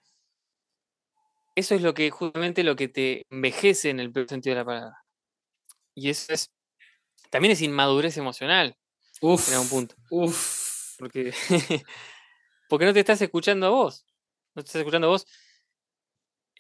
eso 1.56 1.76
es 1.76 1.82
lo 1.82 1.93
que 1.93 2.10
justamente 2.10 2.64
lo 2.64 2.76
que 2.76 2.88
te 2.88 3.26
envejece 3.30 3.89
en 3.89 4.00
el 4.00 4.14
sentido 4.28 4.56
de 4.56 4.62
la 4.62 4.66
palabra. 4.66 5.06
Y 5.95 6.10
eso 6.10 6.32
es. 6.34 6.52
También 7.30 7.52
es 7.52 7.62
inmadurez 7.62 8.18
emocional. 8.18 8.78
Uf. 9.22 9.52
En 9.52 9.60
un 9.60 9.70
punto. 9.70 9.95
Uf. 10.10 10.95
Porque, 10.97 11.34
porque 12.70 12.86
no 12.86 12.93
te 12.93 13.00
estás 13.00 13.22
escuchando 13.22 13.68
a 13.68 13.70
vos. 13.70 14.06
No 14.56 14.64
te 14.64 14.68
estás 14.68 14.80
escuchando 14.82 15.08
a 15.08 15.12
vos 15.12 15.26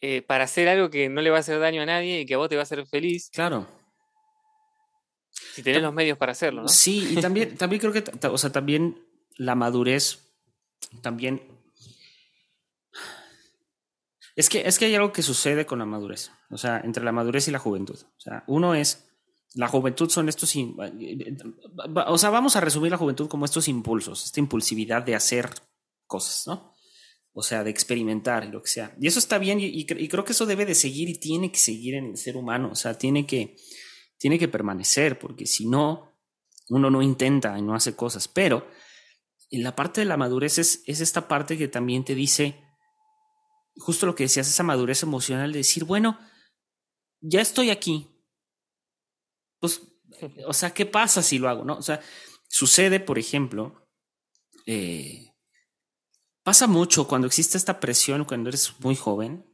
eh, 0.01 0.21
para 0.21 0.45
hacer 0.45 0.67
algo 0.69 0.89
que 0.89 1.09
no 1.09 1.21
le 1.21 1.29
va 1.29 1.37
a 1.37 1.39
hacer 1.41 1.59
daño 1.59 1.81
a 1.81 1.85
nadie 1.85 2.21
y 2.21 2.25
que 2.25 2.35
a 2.35 2.37
vos 2.37 2.49
te 2.49 2.55
va 2.55 2.61
a 2.61 2.63
hacer 2.63 2.85
feliz. 2.85 3.29
Claro. 3.31 3.67
Si 5.31 5.63
tenés 5.63 5.81
los 5.81 5.93
medios 5.93 6.17
para 6.17 6.31
hacerlo, 6.31 6.63
¿no? 6.63 6.67
Sí, 6.67 7.09
y 7.11 7.15
también, 7.21 7.57
también 7.57 7.79
creo 7.79 7.93
que, 7.93 8.03
o 8.27 8.37
sea, 8.37 8.51
también 8.51 9.05
la 9.35 9.55
madurez, 9.55 10.19
también 11.01 11.41
es 14.39 14.47
que, 14.47 14.65
es 14.65 14.79
que 14.79 14.85
hay 14.85 14.95
algo 14.95 15.11
que 15.11 15.21
sucede 15.21 15.65
con 15.65 15.79
la 15.79 15.85
madurez, 15.85 16.31
o 16.49 16.57
sea, 16.57 16.79
entre 16.85 17.03
la 17.03 17.11
madurez 17.11 17.49
y 17.49 17.51
la 17.51 17.59
juventud. 17.59 17.97
O 18.01 18.21
sea, 18.21 18.45
uno 18.47 18.73
es, 18.73 19.09
la 19.53 19.67
juventud 19.67 20.09
son 20.09 20.29
estos, 20.29 20.55
o 20.55 22.17
sea, 22.17 22.29
vamos 22.29 22.55
a 22.55 22.61
resumir 22.61 22.89
la 22.89 22.97
juventud 22.97 23.27
como 23.27 23.43
estos 23.43 23.67
impulsos, 23.67 24.23
esta 24.23 24.39
impulsividad 24.39 25.03
de 25.03 25.15
hacer 25.15 25.49
cosas, 26.07 26.47
¿no? 26.47 26.73
O 27.33 27.43
sea, 27.43 27.63
de 27.63 27.69
experimentar 27.69 28.43
y 28.43 28.49
lo 28.49 28.61
que 28.61 28.69
sea. 28.69 28.95
Y 28.99 29.07
eso 29.07 29.19
está 29.19 29.37
bien 29.37 29.59
y, 29.61 29.85
creo 29.85 30.25
que 30.25 30.33
eso 30.33 30.45
debe 30.45 30.65
de 30.65 30.75
seguir 30.75 31.09
y 31.09 31.19
tiene 31.19 31.51
que 31.51 31.59
seguir 31.59 31.95
en 31.95 32.05
el 32.07 32.17
ser 32.17 32.35
humano, 32.35 32.69
o 32.71 32.75
sea, 32.75 32.97
tiene 32.97 33.25
que, 33.25 33.55
tiene 34.17 34.39
que 34.39 34.47
permanecer, 34.47 35.19
porque 35.19 35.45
si 35.45 35.67
no, 35.67 36.17
uno 36.69 36.89
no 36.89 37.01
intenta 37.01 37.57
y 37.57 37.61
no 37.61 37.75
hace 37.75 37.95
cosas. 37.95 38.27
Pero 38.27 38.67
en 39.51 39.63
la 39.63 39.75
parte 39.75 40.01
de 40.01 40.05
la 40.05 40.17
madurez 40.17 40.57
es, 40.57 40.83
es 40.85 41.01
esta 41.01 41.27
parte 41.27 41.57
que 41.57 41.67
también 41.67 42.03
te 42.03 42.15
dice, 42.15 42.59
justo 43.75 44.05
lo 44.05 44.15
que 44.15 44.23
decías, 44.23 44.47
esa 44.47 44.63
madurez 44.63 45.03
emocional 45.03 45.51
de 45.51 45.59
decir, 45.59 45.85
bueno, 45.85 46.19
ya 47.21 47.41
estoy 47.41 47.69
aquí. 47.69 48.07
Pues, 49.59 49.81
o 50.45 50.53
sea, 50.53 50.73
¿qué 50.73 50.85
pasa 50.85 51.21
si 51.21 51.37
lo 51.37 51.49
hago? 51.49 51.63
¿No? 51.63 51.77
O 51.77 51.81
sea, 51.81 52.01
sucede, 52.47 52.99
por 52.99 53.19
ejemplo, 53.19 53.87
eh, 54.65 55.28
pasa 56.49 56.65
mucho 56.65 57.07
cuando 57.07 57.27
existe 57.27 57.59
esta 57.59 57.79
presión, 57.79 58.25
cuando 58.25 58.49
eres 58.49 58.73
muy 58.79 58.95
joven, 58.95 59.45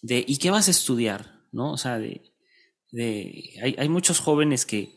de 0.00 0.24
¿y 0.26 0.38
qué 0.38 0.50
vas 0.50 0.68
a 0.68 0.70
estudiar? 0.70 1.44
¿No? 1.52 1.70
O 1.70 1.76
sea, 1.76 1.98
de, 1.98 2.32
de 2.92 3.58
hay, 3.62 3.76
hay 3.76 3.88
muchos 3.90 4.20
jóvenes 4.20 4.64
que, 4.64 4.96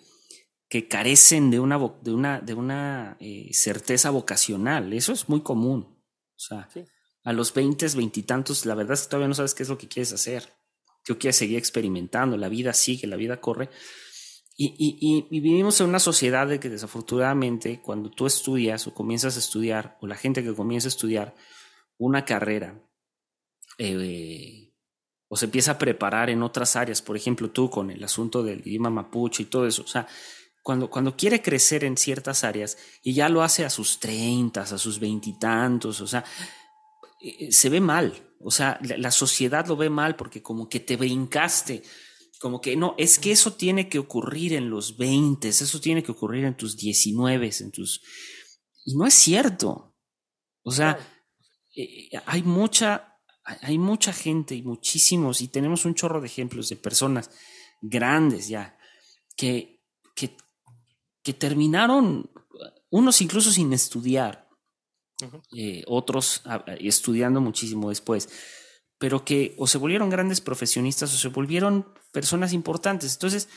que 0.70 0.88
carecen 0.88 1.52
de 1.52 1.60
una, 1.60 1.78
de 2.02 2.14
una, 2.14 2.40
de 2.40 2.54
una 2.54 3.18
eh, 3.20 3.50
certeza 3.52 4.10
vocacional. 4.10 4.94
Eso 4.94 5.12
es 5.12 5.28
muy 5.28 5.42
común. 5.42 6.02
O 6.34 6.40
sea, 6.40 6.70
a 7.26 7.34
los 7.34 7.54
20, 7.54 7.88
veintitantos, 7.98 8.66
la 8.66 8.76
verdad 8.76 8.94
es 8.94 9.02
que 9.02 9.10
todavía 9.10 9.28
no 9.28 9.36
sabes 9.36 9.54
qué 9.54 9.64
es 9.64 9.70
lo 9.70 9.78
que 9.78 9.90
quieres 9.90 10.14
hacer. 10.14 10.48
Tú 11.04 11.20
quieres 11.20 11.36
seguir 11.36 11.58
experimentando, 11.58 12.38
la 12.38 12.48
vida 12.48 12.72
sigue, 12.72 13.06
la 13.06 13.18
vida 13.18 13.42
corre. 13.42 13.70
Y, 14.56 14.76
y, 14.78 15.28
y, 15.36 15.40
vivimos 15.40 15.82
en 15.82 15.90
una 15.90 16.00
sociedad 16.00 16.48
de 16.48 16.60
que 16.60 16.70
desafortunadamente 16.70 17.82
cuando 17.82 18.12
tú 18.12 18.28
estudias 18.28 18.86
o 18.86 18.94
comienzas 18.94 19.36
a 19.36 19.40
estudiar, 19.40 19.98
o 20.00 20.08
la 20.08 20.16
gente 20.16 20.44
que 20.44 20.54
comienza 20.54 20.88
a 20.88 20.90
estudiar 20.90 21.36
una 21.98 22.24
carrera, 22.24 22.80
eh, 23.80 24.72
o 25.28 25.36
se 25.36 25.46
empieza 25.46 25.72
a 25.72 25.78
preparar 25.80 26.30
en 26.30 26.44
otras 26.44 26.76
áreas, 26.76 27.02
por 27.02 27.18
ejemplo 27.18 27.50
tú 27.50 27.70
con 27.70 27.90
el 27.90 28.04
asunto 28.04 28.44
del 28.44 28.60
idioma 28.60 28.92
mapuche 28.92 29.44
y 29.44 29.48
todo 29.48 29.66
eso, 29.66 29.82
o 29.82 29.88
sea, 29.88 30.08
cuando, 30.62 30.90
cuando 30.90 31.18
quiere 31.18 31.42
crecer 31.42 31.84
en 31.84 31.98
ciertas 31.98 32.44
áreas 32.44 32.78
y 33.02 33.14
ya 33.14 33.30
lo 33.30 33.42
hace 33.42 33.66
a 33.66 33.70
sus 33.70 34.00
treintas, 34.00 34.72
a 34.72 34.78
sus 34.78 35.00
veintitantos, 35.00 36.00
o 36.00 36.08
sea, 36.08 36.24
eh, 37.20 37.52
se 37.52 37.70
ve 37.70 37.82
mal, 37.82 38.14
o 38.40 38.52
sea, 38.52 38.80
la, 38.82 39.12
sociedad 39.12 39.66
lo 39.68 39.76
ve 39.76 39.90
mal 39.90 40.16
porque 40.16 40.42
como 40.42 40.70
que 40.70 40.80
te 40.80 40.98
brincaste, 40.98 41.82
como 42.44 42.60
que 42.60 42.76
no, 42.76 42.94
es 42.98 43.20
que 43.20 43.32
eso 43.32 43.54
tiene 43.54 43.88
que 43.88 44.00
ocurrir 44.00 44.52
en 44.52 44.70
los 44.70 44.98
20, 44.98 45.48
eso 45.48 45.80
tiene 45.80 46.04
que 46.04 46.12
ocurrir 46.12 46.44
en 46.44 46.58
tus 46.58 46.76
19, 46.76 47.50
en 47.62 47.72
tus... 47.72 48.02
Y 48.84 48.98
no 48.98 49.08
es 49.08 49.14
cierto. 49.14 49.96
O 50.62 50.70
sea, 50.70 51.00
eh, 51.74 52.10
hay 52.26 52.44
mucha, 52.44 53.18
hay 53.46 53.78
mucha 53.78 54.12
gente 54.12 54.56
y 54.56 54.62
muchísimos, 54.62 55.40
y 55.40 55.48
tenemos 55.48 55.86
un 55.86 55.96
chorro 55.96 56.20
de 56.20 56.28
ejemplos 56.28 56.68
de 56.68 56.76
personas 56.76 57.32
grandes 57.82 58.50
ya, 58.50 58.78
que, 59.38 59.82
que, 60.14 60.36
que 61.22 61.34
terminaron, 61.34 62.30
unos 62.90 63.22
incluso 63.22 63.54
sin 63.54 63.72
estudiar, 63.72 64.50
eh, 65.56 65.86
otros 65.88 66.42
ah, 66.44 66.66
estudiando 66.82 67.40
muchísimo 67.40 67.88
después, 67.88 68.28
pero 69.04 69.26
que 69.26 69.54
o 69.58 69.68
se 69.68 69.78
volvieron 69.78 70.10
grandes 70.10 70.40
profesionistas 70.40 71.14
o 71.14 71.18
se 71.18 71.28
volvieron 71.28 71.94
personas 72.14 72.54
importantes. 72.54 73.12
Entonces, 73.12 73.50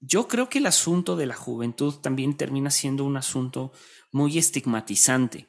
yo 0.00 0.26
creo 0.26 0.48
que 0.48 0.58
el 0.58 0.66
asunto 0.66 1.14
de 1.14 1.26
la 1.26 1.36
juventud 1.36 1.94
también 2.00 2.36
termina 2.36 2.72
siendo 2.72 3.04
un 3.04 3.16
asunto 3.16 3.70
muy 4.10 4.38
estigmatizante. 4.38 5.46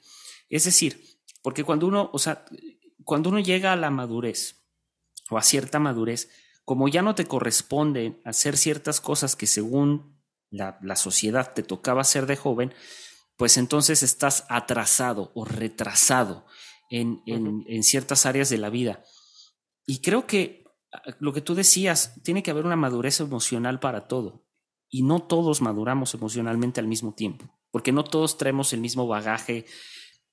Es 0.49 0.65
decir, 0.65 1.19
porque 1.41 1.63
cuando 1.63 1.87
uno, 1.87 2.11
o 2.13 2.19
sea, 2.19 2.45
cuando 3.03 3.29
uno 3.29 3.39
llega 3.39 3.73
a 3.73 3.75
la 3.75 3.89
madurez 3.89 4.67
o 5.31 5.39
a 5.39 5.41
cierta 5.41 5.79
madurez, 5.79 6.29
como 6.63 6.87
ya 6.87 7.01
no 7.01 7.15
te 7.15 7.25
corresponde 7.25 8.21
hacer 8.25 8.55
ciertas 8.55 9.01
cosas 9.01 9.35
que 9.35 9.47
según 9.47 10.21
la, 10.51 10.77
la 10.83 10.95
sociedad 10.95 11.55
te 11.55 11.63
tocaba 11.63 12.01
hacer 12.01 12.27
de 12.27 12.35
joven, 12.35 12.71
pues 13.35 13.57
entonces 13.57 14.03
estás 14.03 14.45
atrasado 14.47 15.31
o 15.33 15.43
retrasado 15.43 16.45
en, 16.91 17.83
ciertas 17.83 18.27
áreas 18.27 18.49
de 18.49 18.57
la 18.57 18.69
vida. 18.69 19.03
Y 19.89 20.01
creo 20.01 20.27
que 20.27 20.65
ah, 20.93 21.01
lo 21.19 21.33
que 21.33 21.41
tú 21.41 21.55
decías, 21.55 22.21
tiene 22.21 22.43
que 22.43 22.51
haber 22.51 22.63
una 22.63 22.75
madurez 22.75 23.21
emocional 23.21 23.79
para 23.79 24.07
todo. 24.07 24.45
Y 24.87 25.01
no 25.01 25.19
todos 25.23 25.61
maduramos 25.63 26.13
emocionalmente 26.13 26.79
al 26.79 26.87
mismo 26.87 27.15
tiempo, 27.15 27.49
porque 27.71 27.91
no 27.91 28.03
todos 28.03 28.37
traemos 28.37 28.71
el 28.71 28.81
mismo 28.81 29.07
bagaje, 29.07 29.65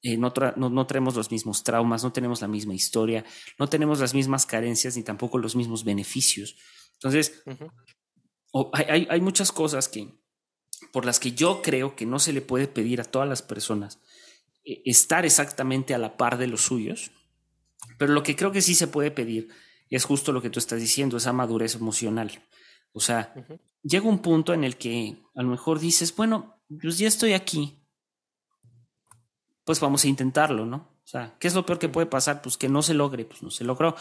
eh, 0.02 0.18
no, 0.18 0.30
traemos 0.32 1.16
los 1.16 1.30
mismos 1.30 1.64
traumas, 1.64 2.04
no 2.04 2.12
tenemos 2.12 2.42
la 2.42 2.48
misma 2.48 2.74
historia, 2.74 3.24
no 3.58 3.66
tenemos 3.66 3.98
las 3.98 4.12
mismas 4.12 4.44
carencias 4.44 4.94
ni 4.94 5.02
tampoco 5.02 5.38
los 5.38 5.56
mismos 5.56 5.84
beneficios. 5.84 6.56
Entonces, 6.92 7.42
hay, 8.74 9.20
muchas 9.22 9.52
cosas 9.52 9.88
que, 9.88 10.20
por 10.92 11.06
las 11.06 11.18
que 11.18 11.32
yo 11.32 11.62
creo 11.62 11.96
que 11.96 12.04
no 12.04 12.18
se 12.18 12.34
le 12.34 12.42
puede 12.42 12.68
pedir 12.68 13.00
a 13.00 13.04
todas 13.04 13.28
las 13.28 13.40
personas 13.40 14.00
eh, 14.66 14.82
estar 14.84 15.24
exactamente 15.24 15.94
a 15.94 15.98
la 15.98 16.18
par 16.18 16.36
de 16.36 16.46
los 16.46 16.60
suyos, 16.60 17.10
pero 17.98 18.12
lo 18.12 18.22
que 18.22 18.36
creo 18.36 18.52
que 18.52 18.62
sí 18.62 18.74
se 18.74 18.86
puede 18.86 19.10
pedir 19.10 19.48
es 19.90 20.04
justo 20.04 20.32
lo 20.32 20.42
que 20.42 20.50
tú 20.50 20.58
estás 20.58 20.80
diciendo, 20.80 21.16
esa 21.16 21.32
madurez 21.32 21.74
emocional. 21.74 22.30
O 22.92 23.00
sea, 23.00 23.34
llega 23.82 24.08
un 24.08 24.20
punto 24.20 24.54
en 24.54 24.64
el 24.64 24.76
que 24.76 25.16
a 25.34 25.42
lo 25.42 25.48
mejor 25.48 25.78
dices, 25.78 26.14
bueno, 26.14 26.60
pues 26.80 26.98
ya 26.98 27.08
estoy 27.08 27.34
aquí, 27.34 27.78
pues 29.64 29.80
vamos 29.80 30.04
a 30.04 30.08
intentarlo, 30.08 30.64
¿no? 30.64 30.76
O 30.76 31.08
sea, 31.08 31.36
¿qué 31.38 31.46
es 31.46 31.54
lo 31.54 31.64
peor 31.64 31.78
que 31.78 31.88
puede 31.88 32.06
pasar? 32.06 32.42
Pues 32.42 32.56
que 32.56 32.68
no 32.68 32.82
se 32.82 32.94
logre, 32.94 33.24
pues 33.24 33.42
no 33.42 33.50
se 33.50 33.64
logró. 33.64 33.96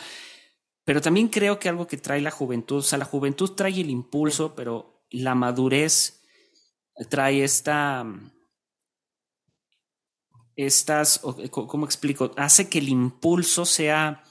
Pero 0.84 1.02
también 1.02 1.28
creo 1.28 1.60
que 1.60 1.70
algo 1.70 1.88
que 1.88 1.98
trae 1.98 2.22
la 2.22 2.32
juventud, 2.32 2.78
o 2.78 2.82
sea, 2.82 2.98
la 2.98 3.06
juventud 3.06 3.52
trae 3.52 3.82
el 3.82 3.89
impulso, 3.89 4.56
pero 4.56 5.04
la 5.10 5.36
madurez 5.36 6.24
trae 7.10 7.43
esta, 7.43 8.06
estas, 10.56 11.22
eh, 11.38 11.49
¿cómo 11.49 11.86
explico? 11.86 12.32
Hace 12.38 12.70
que 12.70 12.80
el 12.80 12.89
impulso 12.89 13.66
sea 13.66 14.24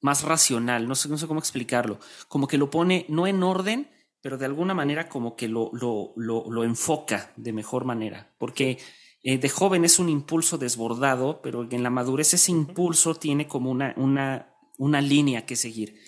más 0.00 0.22
racional, 0.22 0.86
no 0.86 0.94
sé, 0.94 1.08
no 1.08 1.18
sé 1.18 1.26
cómo 1.26 1.40
explicarlo, 1.40 1.98
como 2.28 2.46
que 2.46 2.58
lo 2.58 2.70
pone 2.70 3.06
no 3.08 3.26
en 3.26 3.42
orden, 3.42 3.90
pero 4.20 4.38
de 4.38 4.44
alguna 4.46 4.74
manera 4.74 5.08
como 5.08 5.36
que 5.36 5.48
lo, 5.48 5.70
lo, 5.72 6.12
lo, 6.16 6.64
enfoca 6.64 7.32
de 7.36 7.52
mejor 7.52 7.84
manera, 7.84 8.34
porque 8.38 8.78
eh, 9.22 9.38
de 9.38 9.48
joven 9.48 9.84
es 9.84 9.98
un 9.98 10.08
impulso 10.08 10.58
desbordado, 10.58 11.40
pero 11.42 11.66
en 11.70 11.82
la 11.82 11.90
madurez 11.90 12.34
ese 12.34 12.52
impulso 12.52 13.14
tiene 13.14 13.48
como 13.48 13.70
una, 13.70 13.94
una, 13.96 14.54
una 14.76 15.00
línea 15.00 15.46
que 15.46 15.56
seguir. 15.56 15.98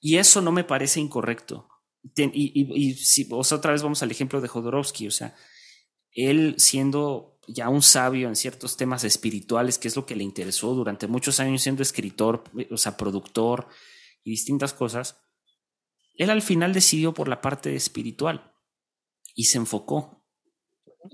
Y 0.00 0.16
eso 0.16 0.40
no 0.40 0.52
me 0.52 0.64
parece 0.64 1.00
incorrecto 1.00 1.68
y, 2.16 2.94
si 2.94 3.28
otra 3.30 3.72
vez 3.72 3.82
vamos 3.82 4.02
al 4.02 4.10
ejemplo 4.10 4.40
de 4.40 4.48
Jodorowsky, 4.48 5.06
o 5.06 5.10
sea, 5.10 5.34
él 6.12 6.54
siendo 6.58 7.33
ya 7.46 7.68
un 7.68 7.82
sabio 7.82 8.28
en 8.28 8.36
ciertos 8.36 8.76
temas 8.76 9.04
espirituales, 9.04 9.78
que 9.78 9.88
es 9.88 9.96
lo 9.96 10.06
que 10.06 10.16
le 10.16 10.24
interesó 10.24 10.74
durante 10.74 11.06
muchos 11.06 11.40
años 11.40 11.62
siendo 11.62 11.82
escritor, 11.82 12.44
o 12.70 12.76
sea, 12.76 12.96
productor 12.96 13.68
y 14.22 14.30
distintas 14.30 14.72
cosas, 14.72 15.20
él 16.14 16.30
al 16.30 16.42
final 16.42 16.72
decidió 16.72 17.12
por 17.12 17.28
la 17.28 17.40
parte 17.40 17.74
espiritual. 17.74 18.50
y 19.36 19.46
se 19.46 19.58
enfocó. 19.58 20.22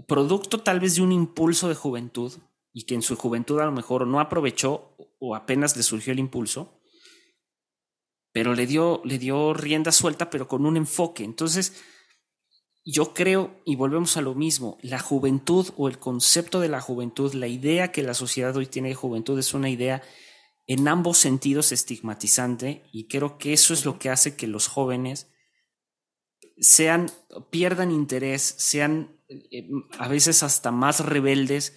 Producto 0.07 0.61
tal 0.61 0.79
vez 0.79 0.97
de 0.97 1.01
un 1.01 1.11
impulso 1.11 1.71
de 1.71 1.75
juventud 1.75 2.35
y 2.73 2.85
que 2.85 2.95
en 2.95 3.01
su 3.01 3.17
juventud 3.17 3.59
a 3.61 3.65
lo 3.65 3.73
mejor 3.73 4.07
no 4.07 4.21
aprovechó 4.21 4.95
o 5.19 5.35
apenas 5.35 5.75
le 5.75 5.83
surgió 5.83 6.13
el 6.13 6.19
impulso, 6.19 6.81
pero 8.33 8.55
le 8.55 8.67
dio, 8.67 9.01
le 9.05 9.19
dio 9.19 9.55
rienda 9.55 9.91
suelta, 9.91 10.29
pero 10.29 10.47
con 10.47 10.67
un 10.67 10.77
enfoque. 10.77 11.25
Entonces, 11.25 11.83
yo 12.91 13.15
creo, 13.15 13.61
y 13.65 13.77
volvemos 13.77 14.17
a 14.17 14.23
lo 14.23 14.35
mismo, 14.35 14.79
la 14.83 14.99
juventud 14.99 15.69
o 15.77 15.89
el 15.89 15.99
concepto 15.99 16.61
de 16.61 16.69
la 16.69 16.81
juventud, 16.81 17.35
la 17.35 17.47
idea 17.47 17.93
que 17.93 18.03
la 18.03 18.15
sociedad 18.15 18.57
hoy 18.57 18.67
tiene 18.67 18.89
de 18.89 18.95
juventud 18.95 19.39
es 19.39 19.55
una 19.55 19.69
idea 19.69 20.03
en 20.67 20.87
ambos 20.89 21.19
sentidos 21.19 21.73
estigmatizante 21.73 22.85
y 22.93 23.09
creo 23.09 23.39
que 23.39 23.53
eso 23.53 23.75
es 23.75 23.85
lo 23.85 23.99
que 23.99 24.09
hace 24.09 24.37
que 24.37 24.47
los 24.47 24.69
jóvenes 24.69 25.29
sean, 26.59 27.11
pierdan 27.51 27.91
interés, 27.91 28.43
sean 28.43 29.21
eh, 29.29 29.69
a 29.99 30.09
veces 30.09 30.43
hasta 30.43 30.71
más 30.71 31.05
rebeldes, 31.05 31.77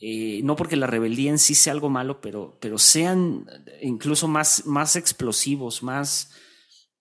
eh, 0.00 0.40
no 0.42 0.56
porque 0.56 0.76
la 0.76 0.86
rebeldía 0.86 1.30
en 1.30 1.38
sí 1.38 1.54
sea 1.54 1.72
algo 1.72 1.90
malo, 1.90 2.20
pero, 2.20 2.58
pero 2.60 2.78
sean 2.78 3.46
incluso 3.82 4.28
más, 4.28 4.66
más 4.66 4.96
explosivos, 4.96 5.82
más 5.82 6.30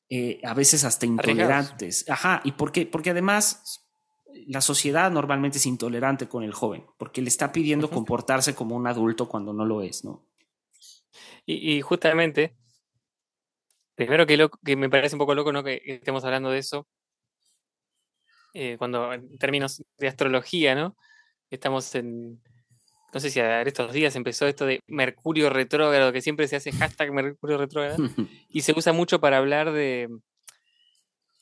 eh, 0.10 0.40
a 0.44 0.54
veces 0.54 0.84
hasta 0.84 1.06
intolerantes. 1.06 2.10
Ajá, 2.10 2.42
¿y 2.44 2.54
por 2.54 2.72
qué? 2.72 2.86
Porque 2.86 3.12
además 3.12 3.84
la 4.48 4.62
sociedad 4.62 5.12
normalmente 5.12 5.58
es 5.58 5.66
intolerante 5.66 6.28
con 6.28 6.44
el 6.44 6.54
joven, 6.54 6.86
porque 6.98 7.22
le 7.22 7.30
está 7.30 7.52
pidiendo 7.52 7.90
comportarse 7.90 8.56
como 8.56 8.76
un 8.76 8.88
adulto 8.88 9.28
cuando 9.28 9.54
no 9.54 9.66
lo 9.66 9.82
es, 9.82 10.04
¿no? 10.04 10.28
Y, 11.46 11.82
justamente, 11.82 12.56
primero 13.96 14.26
que, 14.26 14.38
lo, 14.38 14.50
que 14.50 14.76
me 14.76 14.90
parece 14.90 15.16
un 15.16 15.20
poco 15.20 15.36
loco, 15.36 15.52
¿no? 15.52 15.64
Que 15.64 15.82
estemos 15.86 16.24
hablando 16.24 16.50
de 16.50 16.60
eso, 16.60 16.88
eh, 18.54 18.78
cuando 18.78 19.12
en 19.12 19.38
términos 19.38 19.84
de 19.98 20.08
astrología, 20.08 20.74
¿no? 20.74 20.96
Estamos 21.50 21.94
en, 21.96 22.42
no 23.14 23.20
sé 23.20 23.30
si 23.30 23.40
a 23.40 23.62
estos 23.62 23.94
días 23.94 24.16
empezó 24.16 24.48
esto 24.48 24.66
de 24.66 24.80
Mercurio 24.88 25.50
retrógrado, 25.50 26.12
que 26.12 26.22
siempre 26.22 26.48
se 26.48 26.56
hace 26.56 26.72
hashtag 26.72 27.12
Mercurio 27.12 27.58
retrógrado, 27.58 27.98
y 28.50 28.62
se 28.62 28.74
usa 28.76 28.92
mucho 28.92 29.20
para 29.20 29.38
hablar 29.38 29.72
de, 29.72 30.10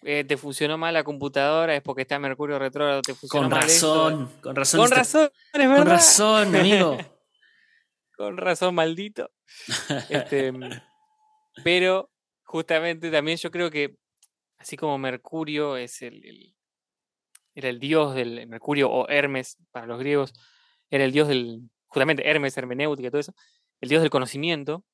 eh, 0.04 0.26
te 0.26 0.36
funcionó 0.36 0.78
mal 0.78 0.94
la 0.94 1.04
computadora, 1.04 1.76
es 1.76 1.82
porque 1.82 2.02
está 2.02 2.20
Mercurio 2.20 2.60
retrógrado, 2.60 3.02
te 3.02 3.14
funcionó 3.14 3.50
con 3.50 3.62
razón, 3.62 4.32
con 4.42 4.56
razón, 4.56 4.80
con 4.82 4.92
razón, 4.92 5.30
es 5.54 5.60
verdad. 5.60 5.78
Con 5.78 5.88
razón, 5.88 6.56
amigo. 6.56 6.98
con 8.18 8.38
razón, 8.38 8.76
maldito. 8.76 9.32
Este, 10.10 10.52
pero 11.64 12.10
justamente 12.44 13.12
también 13.12 13.38
yo 13.38 13.50
creo 13.50 13.72
que, 13.72 13.96
así 14.58 14.76
como 14.76 14.98
Mercurio 14.98 15.78
es 15.78 16.02
el 16.02 16.54
era 17.54 17.70
el 17.70 17.80
dios 17.80 18.16
del 18.16 18.48
Mercurio 18.48 18.90
o 18.90 19.08
Hermes 19.10 19.58
para 19.72 19.86
los 19.86 20.00
griegos, 20.00 20.34
era 20.92 21.06
el 21.06 21.12
dios 21.12 21.28
del, 21.28 21.62
justamente 21.88 22.30
Hermes, 22.30 22.56
hermenéutica, 22.58 23.10
todo 23.10 23.22
eso, 23.22 23.34
el 23.80 23.90
dios 23.90 24.02
del 24.02 24.12
conocimiento, 24.12 24.86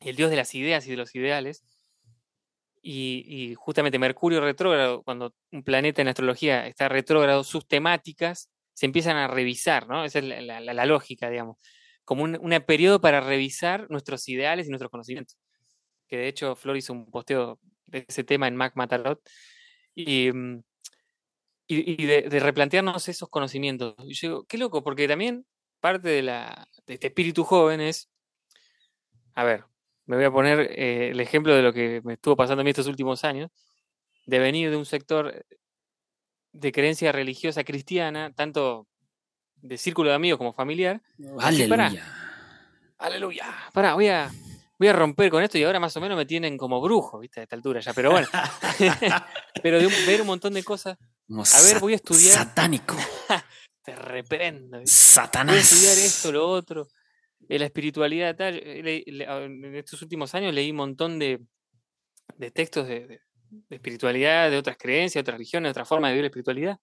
el 0.00 0.16
dios 0.16 0.30
de 0.30 0.36
las 0.36 0.54
ideas 0.54 0.86
y 0.86 0.90
de 0.90 0.96
los 0.96 1.14
ideales. 1.14 1.64
Y, 2.88 3.54
justamente 3.56 3.98
Mercurio 3.98 4.40
retrógrado, 4.40 5.02
cuando 5.02 5.34
un 5.50 5.64
planeta 5.64 6.02
en 6.02 6.08
astrología 6.08 6.68
está 6.68 6.88
retrógrado, 6.88 7.42
sus 7.42 7.66
temáticas 7.66 8.48
se 8.74 8.86
empiezan 8.86 9.16
a 9.16 9.26
revisar, 9.26 9.88
¿no? 9.88 10.04
Esa 10.04 10.20
es 10.20 10.24
la, 10.24 10.86
lógica, 10.86 11.28
digamos. 11.28 11.56
Como 12.04 12.22
un, 12.22 12.64
periodo 12.64 13.00
para 13.00 13.20
revisar 13.20 13.90
nuestros 13.90 14.28
ideales 14.28 14.66
y 14.66 14.70
nuestros 14.70 14.90
conocimientos. 14.92 15.36
Que 16.06 16.18
de 16.18 16.28
hecho 16.28 16.54
Flor 16.54 16.76
hizo 16.76 16.92
un 16.92 17.10
posteo 17.10 17.58
de 17.86 18.04
ese 18.06 18.22
tema 18.22 18.46
en 18.46 18.54
Mac 18.54 18.74
Matarot. 18.76 19.20
Y, 19.96 20.30
mm, 21.68 21.74
y, 21.74 22.06
de, 22.06 22.40
replantearnos 22.40 23.08
esos 23.08 23.28
conocimientos. 23.28 23.94
Y 24.04 24.14
yo 24.14 24.28
digo, 24.28 24.44
qué 24.44 24.58
loco, 24.58 24.82
porque 24.82 25.08
también 25.08 25.46
parte 25.80 26.08
de, 26.08 26.22
la, 26.22 26.68
de 26.86 26.94
este 26.94 27.08
espíritu 27.08 27.44
joven 27.44 27.80
es, 27.80 28.08
a 29.34 29.44
ver, 29.44 29.64
me 30.06 30.16
voy 30.16 30.24
a 30.24 30.30
poner 30.30 30.60
eh, 30.60 31.10
el 31.10 31.20
ejemplo 31.20 31.54
de 31.54 31.62
lo 31.62 31.72
que 31.72 32.00
me 32.04 32.14
estuvo 32.14 32.36
pasando 32.36 32.62
a 32.62 32.64
mí 32.64 32.70
estos 32.70 32.86
últimos 32.86 33.24
años, 33.24 33.50
de 34.26 34.38
venir 34.38 34.70
de 34.70 34.76
un 34.76 34.86
sector 34.86 35.44
de 36.52 36.72
creencia 36.72 37.12
religiosa 37.12 37.64
cristiana, 37.64 38.32
tanto 38.32 38.86
de 39.56 39.78
círculo 39.78 40.10
de 40.10 40.16
amigos 40.16 40.38
como 40.38 40.52
familiar. 40.52 41.02
Aleluya. 41.38 42.02
aleluya. 42.98 43.54
Pará, 43.72 43.94
voy 43.94 44.08
a, 44.08 44.30
voy 44.78 44.88
a 44.88 44.92
romper 44.92 45.30
con 45.30 45.42
esto 45.42 45.58
y 45.58 45.64
ahora 45.64 45.80
más 45.80 45.96
o 45.96 46.00
menos 46.00 46.16
me 46.16 46.26
tienen 46.26 46.56
como 46.56 46.80
brujo, 46.80 47.18
¿viste? 47.18 47.40
A 47.40 47.42
esta 47.42 47.56
altura 47.56 47.80
ya, 47.80 47.92
pero 47.92 48.10
bueno. 48.10 48.28
pero 49.62 49.78
de 49.78 49.88
ver 50.06 50.20
un 50.20 50.26
montón 50.26 50.54
de 50.54 50.62
cosas 50.62 50.96
a 51.28 51.62
ver, 51.62 51.80
voy 51.80 51.92
a 51.92 51.96
estudiar. 51.96 52.34
Satánico. 52.34 52.96
Te 53.82 53.94
reprendo. 53.94 54.80
Satanás. 54.84 55.54
Voy 55.54 55.58
a 55.58 55.62
estudiar 55.62 55.98
esto, 55.98 56.32
lo 56.32 56.48
otro. 56.48 56.88
la 57.48 57.64
espiritualidad, 57.64 58.36
tal. 58.36 58.60
en 58.62 59.74
estos 59.76 60.02
últimos 60.02 60.34
años 60.34 60.52
leí 60.54 60.70
un 60.70 60.76
montón 60.76 61.18
de, 61.18 61.40
textos 62.52 62.88
de, 62.88 63.20
espiritualidad, 63.70 64.50
de 64.50 64.58
otras 64.58 64.76
creencias, 64.76 65.14
de 65.14 65.20
otras 65.20 65.36
religiones, 65.36 65.68
de 65.68 65.70
otras 65.70 65.88
formas 65.88 66.10
de 66.10 66.14
vivir 66.14 66.24
la 66.24 66.28
espiritualidad. 66.28 66.78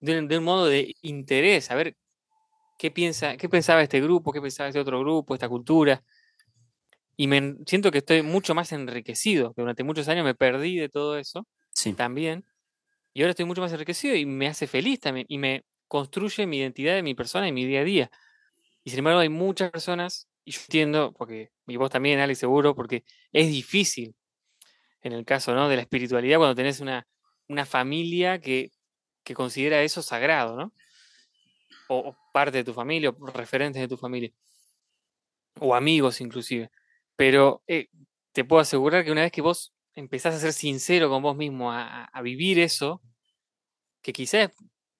De, 0.00 0.38
un 0.38 0.44
modo 0.44 0.66
de 0.66 0.94
interés, 1.02 1.70
a 1.70 1.74
ver 1.74 1.96
qué, 2.78 2.90
piensa, 2.90 3.36
qué 3.36 3.48
pensaba 3.48 3.82
este 3.82 4.00
grupo, 4.00 4.32
qué 4.32 4.40
pensaba 4.40 4.68
este 4.68 4.80
otro 4.80 5.00
grupo, 5.00 5.34
esta 5.34 5.48
cultura. 5.48 6.02
Y 7.16 7.26
me 7.26 7.56
siento 7.66 7.90
que 7.90 7.98
estoy 7.98 8.22
mucho 8.22 8.54
más 8.54 8.70
enriquecido, 8.72 9.52
que 9.54 9.62
durante 9.62 9.82
muchos 9.84 10.06
años 10.08 10.24
me 10.24 10.34
perdí 10.34 10.76
de 10.76 10.88
todo 10.88 11.18
eso. 11.18 11.46
Sí. 11.72 11.94
También. 11.94 12.44
Y 13.18 13.22
ahora 13.22 13.30
estoy 13.30 13.46
mucho 13.46 13.60
más 13.60 13.72
enriquecido 13.72 14.14
y 14.14 14.24
me 14.26 14.46
hace 14.46 14.68
feliz 14.68 15.00
también. 15.00 15.26
Y 15.28 15.38
me 15.38 15.64
construye 15.88 16.46
mi 16.46 16.58
identidad 16.58 16.94
de 16.94 17.02
mi 17.02 17.16
persona 17.16 17.48
y 17.48 17.52
mi 17.52 17.66
día 17.66 17.80
a 17.80 17.84
día. 17.84 18.10
Y 18.84 18.90
sin 18.90 19.00
embargo 19.00 19.18
hay 19.18 19.28
muchas 19.28 19.72
personas, 19.72 20.28
y 20.44 20.52
yo 20.52 20.60
entiendo, 20.60 21.12
porque, 21.18 21.50
y 21.66 21.76
vos 21.76 21.90
también, 21.90 22.20
Alex, 22.20 22.38
seguro, 22.38 22.76
porque 22.76 23.02
es 23.32 23.48
difícil 23.48 24.14
en 25.02 25.14
el 25.14 25.24
caso 25.24 25.52
¿no? 25.52 25.68
de 25.68 25.74
la 25.74 25.82
espiritualidad 25.82 26.38
cuando 26.38 26.54
tenés 26.54 26.78
una, 26.78 27.08
una 27.48 27.66
familia 27.66 28.38
que, 28.40 28.70
que, 29.24 29.34
considera 29.34 29.82
eso 29.82 30.00
sagrado, 30.00 30.56
¿no? 30.56 30.72
O, 31.88 32.16
parte 32.32 32.58
de 32.58 32.64
tu 32.64 32.72
familia, 32.72 33.10
o 33.10 33.26
referentes 33.26 33.82
de 33.82 33.88
tu 33.88 33.96
familia. 33.96 34.30
O 35.58 35.74
amigos 35.74 36.20
inclusive. 36.20 36.70
Pero 37.16 37.64
eh, 37.66 37.88
te 38.30 38.44
puedo 38.44 38.62
asegurar 38.62 39.04
que 39.04 39.10
una 39.10 39.22
vez 39.22 39.32
que 39.32 39.42
vos 39.42 39.74
empezás 39.98 40.36
a 40.36 40.38
ser 40.38 40.52
sincero 40.52 41.08
con 41.10 41.22
vos 41.22 41.36
mismo, 41.36 41.72
a, 41.72 42.08
vivir 42.22 42.60
eso, 42.60 43.02
que 44.02 44.12
quizás 44.12 44.50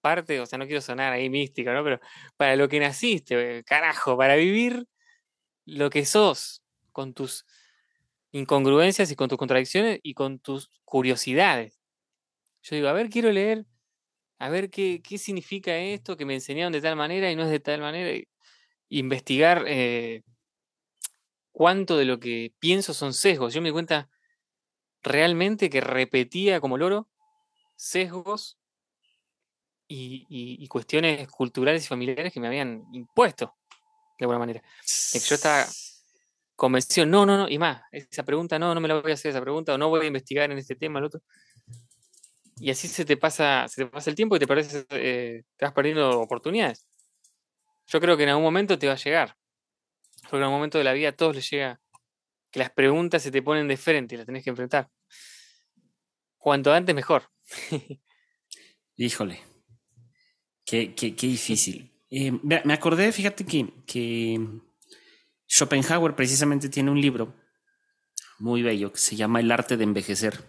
parte, 0.01 0.41
o 0.41 0.47
sea, 0.47 0.59
no 0.59 0.67
quiero 0.67 0.81
sonar 0.81 1.13
ahí 1.13 1.29
místico, 1.31 1.71
¿no? 1.73 1.85
Pero 1.85 2.01
para 2.37 2.57
lo 2.57 2.69
que 2.69 2.81
naciste, 2.81 3.65
carajo, 3.65 4.17
para 4.17 4.37
vivir 4.37 4.87
lo 5.67 5.91
que 5.91 6.05
sos, 6.05 6.63
con 6.93 7.15
tus 7.15 7.47
incongruencias 8.33 9.11
y 9.11 9.17
con 9.17 9.29
tus 9.29 9.39
contradicciones 9.39 10.01
y 10.03 10.15
con 10.15 10.39
tus 10.39 10.71
curiosidades. 10.85 11.81
Yo 12.63 12.77
digo, 12.77 12.89
a 12.89 12.93
ver, 12.93 13.09
quiero 13.09 13.31
leer, 13.33 13.67
a 14.39 14.49
ver 14.49 14.71
qué, 14.71 15.01
qué 15.03 15.19
significa 15.19 15.77
esto 15.77 16.17
que 16.17 16.25
me 16.25 16.35
enseñaron 16.35 16.73
de 16.73 16.81
tal 16.81 16.97
manera 16.97 17.31
y 17.31 17.37
no 17.37 17.45
es 17.45 17.51
de 17.51 17.61
tal 17.61 17.81
manera. 17.81 18.25
investigar 18.89 19.65
eh, 19.67 20.23
cuánto 21.53 21.97
de 21.97 22.05
lo 22.05 22.21
que 22.21 22.53
pienso 22.59 22.95
son 22.95 23.15
sesgos. 23.15 23.55
Yo 23.55 23.61
me 23.63 23.69
di 23.69 23.73
cuenta 23.73 24.09
realmente 25.03 25.71
que 25.71 25.81
repetía 25.81 26.61
como 26.61 26.79
loro 26.79 27.09
sesgos 27.77 28.58
y, 29.89 30.69
cuestiones 30.69 31.29
culturales 31.29 31.85
y 31.85 31.89
familiares 31.89 32.33
que 32.33 32.41
me 32.41 32.47
habían 32.47 32.85
impuesto 32.93 33.57
de 34.19 34.25
alguna 34.25 34.39
manera. 34.39 34.63
yo 34.63 35.35
estaba 35.35 35.67
convencido, 36.55 37.07
no, 37.07 37.25
no, 37.25 37.39
no, 37.39 37.49
y 37.49 37.59
más, 37.59 37.83
esa 37.93 38.25
pregunta, 38.25 38.59
no, 38.59 38.75
no 38.75 38.81
me 38.81 38.89
la 38.89 39.01
voy 39.01 39.13
a 39.13 39.15
hacer 39.15 39.31
esa 39.31 39.41
pregunta, 39.41 39.75
o 39.75 39.79
no 39.79 39.89
voy 39.89 40.03
a 40.03 40.07
investigar 40.07 40.51
en 40.51 40.59
este 40.59 40.75
tema, 40.75 40.99
el 40.99 41.07
otro. 41.07 41.23
Y 42.61 42.71
así 42.71 42.89
se 42.89 43.05
te 43.05 43.17
pasa, 43.17 43.67
se 43.69 43.85
te 43.85 43.91
pasa 43.91 44.11
el 44.11 44.17
tiempo 44.17 44.35
y 44.35 44.41
te 44.41 44.47
parece, 44.47 44.85
eh, 44.91 45.45
te 45.57 45.65
vas 45.65 45.73
perdiendo 45.73 46.21
oportunidades. 46.21 46.85
Yo 47.87 48.01
creo 48.01 48.17
que 48.17 48.25
en 48.25 48.31
algún 48.31 48.45
momento 48.45 48.79
te 48.79 48.89
va 48.89 48.95
a 48.95 48.97
llegar. 48.97 49.37
Porque 50.23 50.39
en 50.39 50.43
algún 50.43 50.57
momento 50.57 50.79
de 50.79 50.85
la 50.85 50.93
vida 50.93 51.11
a 51.11 51.13
todos 51.13 51.37
les 51.37 51.49
llega 51.49 51.81
que 52.51 52.59
las 52.59 52.71
preguntas 52.71 53.23
se 53.23 53.31
te 53.31 53.43
ponen 53.43 53.69
de 53.69 53.77
frente 53.77 54.15
y 54.15 54.19
las 54.19 54.27
tenés 54.27 54.43
que 54.43 54.51
enfrentar. 54.51 54.91
Cuanto 56.37 56.73
antes, 56.73 56.95
mejor. 56.95 57.31
Híjole. 58.97 59.58
Qué, 60.69 60.95
qué, 60.95 61.27
difícil. 61.27 61.91
Eh, 62.11 62.31
me 62.43 62.75
acordé, 62.75 63.11
fíjate 63.11 63.47
que, 63.47 63.73
que 63.87 64.39
Schopenhauer 65.49 66.15
precisamente 66.15 66.69
tiene 66.69 66.91
un 66.91 67.01
libro 67.01 67.35
muy 68.39 68.63
bello 68.63 68.93
que 68.93 68.99
se 68.99 69.17
llama 69.17 69.41
El 69.41 69.51
arte 69.51 69.79
de 69.79 69.85
envejecer. 69.85 70.45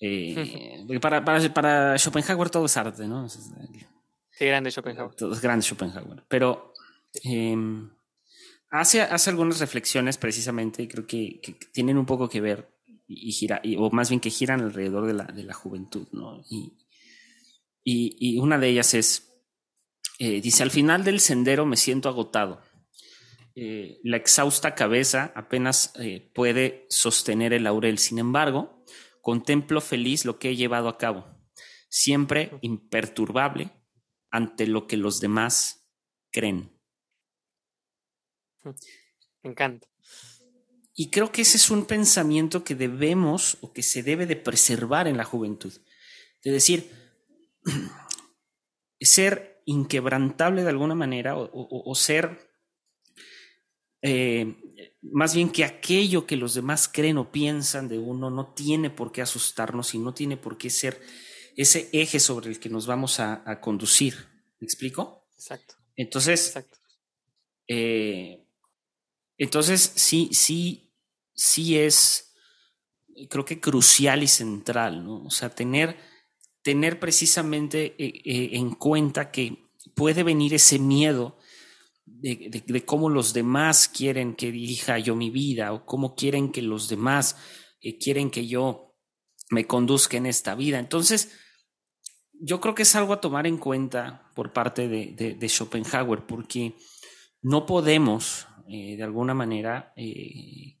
Eh, 0.00 0.84
para, 1.00 1.24
para, 1.24 1.54
para, 1.54 1.96
Schopenhauer 1.98 2.50
todo 2.50 2.66
es 2.66 2.76
arte, 2.76 3.06
¿no? 3.06 3.28
Qué 4.36 4.46
grande 4.46 4.72
Schopenhauer. 4.72 5.14
Todo 5.14 5.32
es 5.32 5.40
grande 5.40 5.64
Schopenhauer. 5.64 6.24
Pero 6.28 6.74
em, 7.22 7.88
hace, 8.70 9.02
hace 9.02 9.30
algunas 9.30 9.60
reflexiones 9.60 10.18
precisamente 10.18 10.82
y 10.82 10.88
creo 10.88 11.06
que, 11.06 11.40
tienen 11.72 11.96
un 11.96 12.06
poco 12.06 12.28
que 12.28 12.40
ver 12.40 12.68
y, 13.06 13.30
gira, 13.30 13.62
o 13.78 13.90
más 13.90 14.08
bien 14.08 14.20
que 14.20 14.30
giran 14.30 14.62
alrededor 14.62 15.06
de 15.06 15.14
la, 15.14 15.24
de 15.24 15.44
la 15.44 15.54
juventud, 15.54 16.08
¿no? 16.10 16.42
Y, 16.50 16.72
y, 17.88 18.38
una 18.38 18.58
de 18.58 18.68
ellas 18.68 18.94
es, 18.94 19.32
eh, 20.18 20.40
dice, 20.40 20.64
al 20.64 20.72
final 20.72 21.04
del 21.04 21.20
sendero 21.20 21.64
me 21.66 21.76
siento 21.76 22.08
agotado. 22.08 22.60
Eh, 23.54 24.00
la 24.02 24.16
exhausta 24.16 24.74
cabeza 24.74 25.32
apenas 25.36 25.92
eh, 26.00 26.32
puede 26.34 26.86
sostener 26.90 27.52
el 27.52 27.62
laurel. 27.62 27.98
Sin 27.98 28.18
embargo, 28.18 28.84
contemplo 29.22 29.80
feliz 29.80 30.24
lo 30.24 30.40
que 30.40 30.50
he 30.50 30.56
llevado 30.56 30.88
a 30.88 30.98
cabo, 30.98 31.26
siempre 31.88 32.58
imperturbable 32.60 33.70
ante 34.30 34.66
lo 34.66 34.88
que 34.88 34.96
los 34.96 35.20
demás 35.20 35.88
creen. 36.32 36.76
Me 38.64 39.50
encanta. 39.50 39.86
Y 40.92 41.10
creo 41.10 41.30
que 41.30 41.42
ese 41.42 41.56
es 41.56 41.70
un 41.70 41.86
pensamiento 41.86 42.64
que 42.64 42.74
debemos 42.74 43.58
o 43.60 43.72
que 43.72 43.84
se 43.84 44.02
debe 44.02 44.26
de 44.26 44.34
preservar 44.34 45.06
en 45.06 45.16
la 45.16 45.24
juventud. 45.24 45.72
De 46.42 46.50
decir, 46.50 47.05
ser 49.00 49.62
inquebrantable 49.66 50.62
de 50.62 50.70
alguna 50.70 50.94
manera 50.94 51.36
o, 51.36 51.94
ser 51.94 52.50
eh, 54.02 54.56
más 55.02 55.34
bien 55.34 55.50
que 55.50 55.64
aquello 55.64 56.26
que 56.26 56.36
los 56.36 56.54
demás 56.54 56.88
creen 56.88 57.18
o 57.18 57.32
piensan 57.32 57.88
de 57.88 57.98
uno 57.98 58.30
no 58.30 58.54
tiene 58.54 58.90
por 58.90 59.12
qué 59.12 59.22
asustarnos 59.22 59.94
y 59.94 59.98
no 59.98 60.14
tiene 60.14 60.36
por 60.36 60.56
qué 60.56 60.70
ser 60.70 61.00
ese 61.56 61.88
eje 61.92 62.20
sobre 62.20 62.50
el 62.50 62.60
que 62.60 62.68
nos 62.68 62.86
vamos 62.86 63.18
a, 63.18 63.60
conducir. 63.60 64.14
¿Me 64.60 64.66
explico? 64.66 65.26
Exacto. 65.34 65.74
Entonces, 65.96 66.48
Exacto. 66.48 66.78
Eh, 67.68 68.46
entonces 69.38 69.92
sí, 69.94 70.30
sí, 70.32 70.92
sí 71.34 71.78
es, 71.78 72.34
creo 73.28 73.44
que 73.44 73.60
crucial 73.60 74.22
y 74.22 74.28
central, 74.28 75.04
¿no? 75.04 75.24
O 75.24 75.30
sea, 75.30 75.50
tener, 75.50 75.96
tener 76.66 76.98
precisamente 76.98 77.94
eh, 77.96 78.22
eh, 78.24 78.48
en 78.54 78.70
cuenta 78.70 79.30
que 79.30 79.70
puede 79.94 80.24
venir 80.24 80.52
ese 80.52 80.80
miedo 80.80 81.38
de, 82.04 82.82
cómo 82.84 83.08
los 83.08 83.32
demás 83.32 83.86
quieren 83.86 84.34
que 84.34 84.50
dirija 84.50 84.98
yo 84.98 85.14
mi 85.14 85.30
vida 85.30 85.72
o 85.72 85.86
cómo 85.86 86.16
quieren 86.16 86.50
que 86.50 86.62
los 86.62 86.88
demás 86.88 87.36
eh, 87.80 87.98
quieren 87.98 88.32
que 88.32 88.48
yo 88.48 88.96
me 89.48 89.68
conduzca 89.68 90.16
en 90.16 90.26
esta 90.26 90.56
vida. 90.56 90.80
Entonces, 90.80 91.30
yo 92.32 92.60
creo 92.60 92.74
que 92.74 92.82
es 92.82 92.96
algo 92.96 93.12
a 93.12 93.20
tomar 93.20 93.46
en 93.46 93.58
cuenta 93.58 94.32
por 94.34 94.52
parte 94.52 94.88
de 94.88 95.48
Schopenhauer, 95.48 96.26
porque 96.26 96.74
no 97.42 97.64
podemos 97.64 98.48
de 98.66 99.00
alguna 99.04 99.32
manera, 99.32 99.94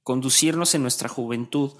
conducirnos 0.02 0.74
en 0.74 0.82
nuestra 0.82 1.08
juventud 1.08 1.74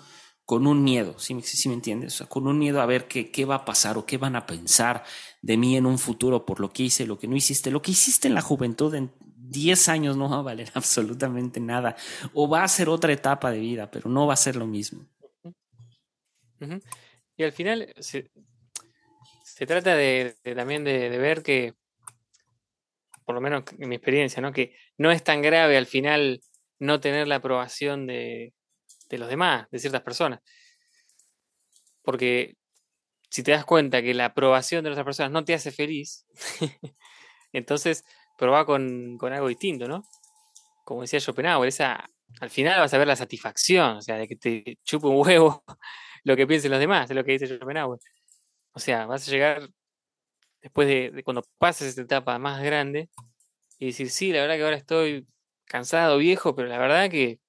con 0.47 0.69
un 0.69 0.85
miedo, 0.85 1.19
¿sí, 1.19 1.35
me 1.35 1.75
entiendes? 1.75 2.23
Con 2.29 2.47
un 2.47 2.57
miedo 2.57 2.81
a 2.81 2.87
ver 2.87 3.09
qué, 3.09 3.33
qué 3.33 3.45
va 3.45 3.57
a 3.57 3.65
pasar 3.65 3.99
o 3.99 4.07
qué 4.07 4.17
van 4.17 4.37
a 4.37 4.47
pensar 4.47 5.03
de 5.43 5.57
mí 5.57 5.77
en 5.77 5.87
un 5.87 5.99
futuro 5.99 6.47
por 6.47 6.61
lo 6.61 6.73
que 6.73 6.85
hice, 6.85 7.05
lo 7.05 7.19
que 7.19 7.27
no 7.27 7.35
hiciste. 7.35 7.73
Lo 7.73 7.83
que 7.83 7.91
hiciste 7.91 8.29
en 8.29 8.35
la 8.35 8.43
juventud 8.43 8.95
en 8.95 9.13
10 9.21 9.89
años 9.89 10.17
no 10.17 10.31
va 10.31 10.39
a 10.39 10.43
valer 10.43 10.71
absolutamente 10.75 11.59
nada. 11.59 11.97
O 12.33 12.49
va 12.49 12.63
a 12.63 12.69
ser 12.69 12.89
otra 12.89 13.13
etapa 13.13 13.51
de 13.51 13.59
vida, 13.59 13.91
pero 13.91 14.09
no 14.09 14.29
va 14.29 14.35
a 14.35 14.37
ser 14.37 14.55
lo 14.55 14.69
mismo. 14.69 15.05
Y 17.37 17.43
al 17.43 17.53
final 17.53 17.93
se, 17.99 18.31
trata 19.67 19.97
de, 19.97 20.37
también 20.55 20.85
de, 20.85 21.09
ver 21.19 21.43
que 21.43 21.75
por 23.25 23.35
lo 23.35 23.41
menos 23.41 23.65
en 23.77 23.89
mi 23.89 23.97
experiencia, 23.97 24.41
¿no? 24.41 24.53
Que 24.53 24.77
no 24.97 25.11
es 25.11 25.25
tan 25.25 25.43
grave 25.43 25.77
al 25.77 25.87
final 25.87 26.41
no 26.79 27.01
tener 27.01 27.27
la 27.27 27.37
aprobación 27.37 28.07
de, 28.07 28.55
los 29.11 29.29
demás, 29.29 29.67
de 29.71 29.79
ciertas 29.79 30.03
personas. 30.03 30.41
Porque 32.03 32.57
si 33.31 33.43
te 33.43 33.53
das 33.53 33.65
cuenta 33.65 34.03
que 34.03 34.15
la 34.15 34.27
aprobación 34.27 34.85
de 34.85 34.91
otras 34.91 35.05
personas 35.05 35.33
no 35.33 35.45
te 35.45 35.55
hace 35.55 35.71
feliz, 35.73 36.27
entonces 37.53 38.05
probá 38.39 38.65
con, 38.67 39.19
algo 39.23 39.49
distinto, 39.49 39.89
¿no? 39.89 40.05
Como 40.85 41.03
decía 41.03 41.21
Schopenhauer, 41.21 41.69
esa, 41.69 42.09
al 42.41 42.51
final 42.51 42.81
vas 42.81 42.95
a 42.95 42.99
ver 42.99 43.09
la 43.09 43.17
satisfacción, 43.17 43.97
o 43.99 44.03
sea, 44.03 44.17
de 44.17 44.29
que 44.29 44.37
te 44.37 44.79
chupe 44.85 45.07
un 45.09 45.17
huevo 45.27 45.65
lo 46.25 46.37
que 46.37 46.47
piensen 46.47 46.71
los 46.71 46.81
demás, 46.81 47.11
es 47.11 47.17
lo 47.17 47.25
que 47.25 47.33
dice 47.33 47.47
Schopenhauer. 47.47 47.99
O 48.73 48.79
sea, 48.79 49.07
vas 49.07 49.27
a 49.29 49.31
llegar 49.31 49.69
después 50.63 50.89
de, 50.89 51.23
cuando 51.25 51.45
pases 51.59 51.89
esta 51.89 52.03
etapa 52.03 52.39
más 52.39 52.63
grande 52.63 53.09
y 53.79 53.87
decir, 53.87 54.11
sí, 54.11 54.33
la 54.33 54.41
verdad 54.41 54.57
que 54.57 54.65
ahora 54.65 54.77
estoy 54.77 55.27
cansado, 55.67 56.19
viejo, 56.19 56.55
pero 56.55 56.69
la 56.69 56.79
verdad 56.79 57.11
que 57.11 57.41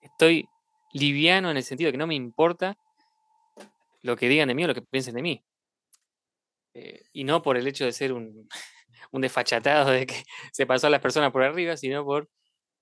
estoy 0.00 0.48
liviano 0.92 1.50
en 1.50 1.56
el 1.56 1.62
sentido 1.62 1.88
de 1.88 1.92
que 1.92 1.98
no 1.98 2.06
me 2.06 2.14
importa 2.14 2.76
lo 4.02 4.16
que 4.16 4.28
digan 4.28 4.48
de 4.48 4.54
mí 4.54 4.64
o 4.64 4.68
lo 4.68 4.74
que 4.74 4.82
piensen 4.82 5.14
de 5.14 5.22
mí. 5.22 5.44
Eh, 6.74 7.04
y 7.12 7.24
no 7.24 7.42
por 7.42 7.56
el 7.56 7.66
hecho 7.66 7.84
de 7.84 7.92
ser 7.92 8.12
un, 8.12 8.48
un 9.12 9.20
desfachatado 9.20 9.90
de 9.90 10.06
que 10.06 10.24
se 10.52 10.66
pasó 10.66 10.86
a 10.86 10.90
las 10.90 11.00
personas 11.00 11.32
por 11.32 11.42
arriba, 11.42 11.76
sino 11.76 12.04
por 12.04 12.28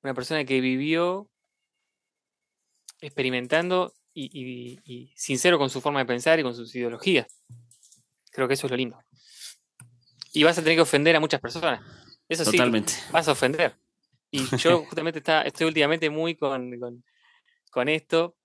una 0.02 0.14
persona 0.14 0.44
que 0.44 0.60
vivió 0.60 1.28
experimentando 3.00 3.94
y 4.12 5.12
sincero 5.16 5.56
con 5.56 5.70
su 5.70 5.80
forma 5.80 6.00
de 6.00 6.04
pensar 6.04 6.38
y 6.38 6.42
con 6.42 6.54
sus 6.54 6.74
ideologías. 6.74 7.42
Creo 8.30 8.48
que 8.48 8.54
eso 8.54 8.66
es 8.66 8.70
lo 8.70 8.76
lindo 8.76 8.98
y 10.32 10.44
vas 10.44 10.58
a 10.58 10.62
tener 10.62 10.76
que 10.76 10.82
ofender 10.82 11.16
a 11.16 11.20
muchas 11.20 11.40
personas. 11.40 11.80
Eso 12.28 12.44
sí, 12.44 12.58
vas 13.12 13.28
a 13.28 13.32
ofender. 13.32 13.76
Y 14.30 14.44
yo 14.56 14.84
justamente 14.86 15.18
está, 15.18 15.42
estoy 15.42 15.66
últimamente 15.66 16.08
muy 16.10 16.36
con, 16.36 16.78
con, 16.78 17.04
esto 17.86 18.36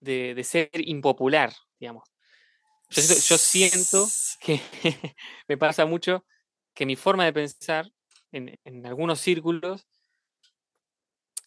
de, 0.00 0.42
ser 0.44 0.70
impopular, 0.74 1.52
digamos. 1.78 2.04
Yo 2.90 3.38
siento, 3.38 4.06
que 4.40 4.60
me 5.48 5.56
pasa 5.56 5.86
mucho 5.86 6.24
que 6.74 6.86
mi 6.86 6.96
forma 6.96 7.24
de 7.24 7.32
pensar 7.32 7.90
en, 8.32 8.58
algunos 8.86 9.20
círculos, 9.20 9.86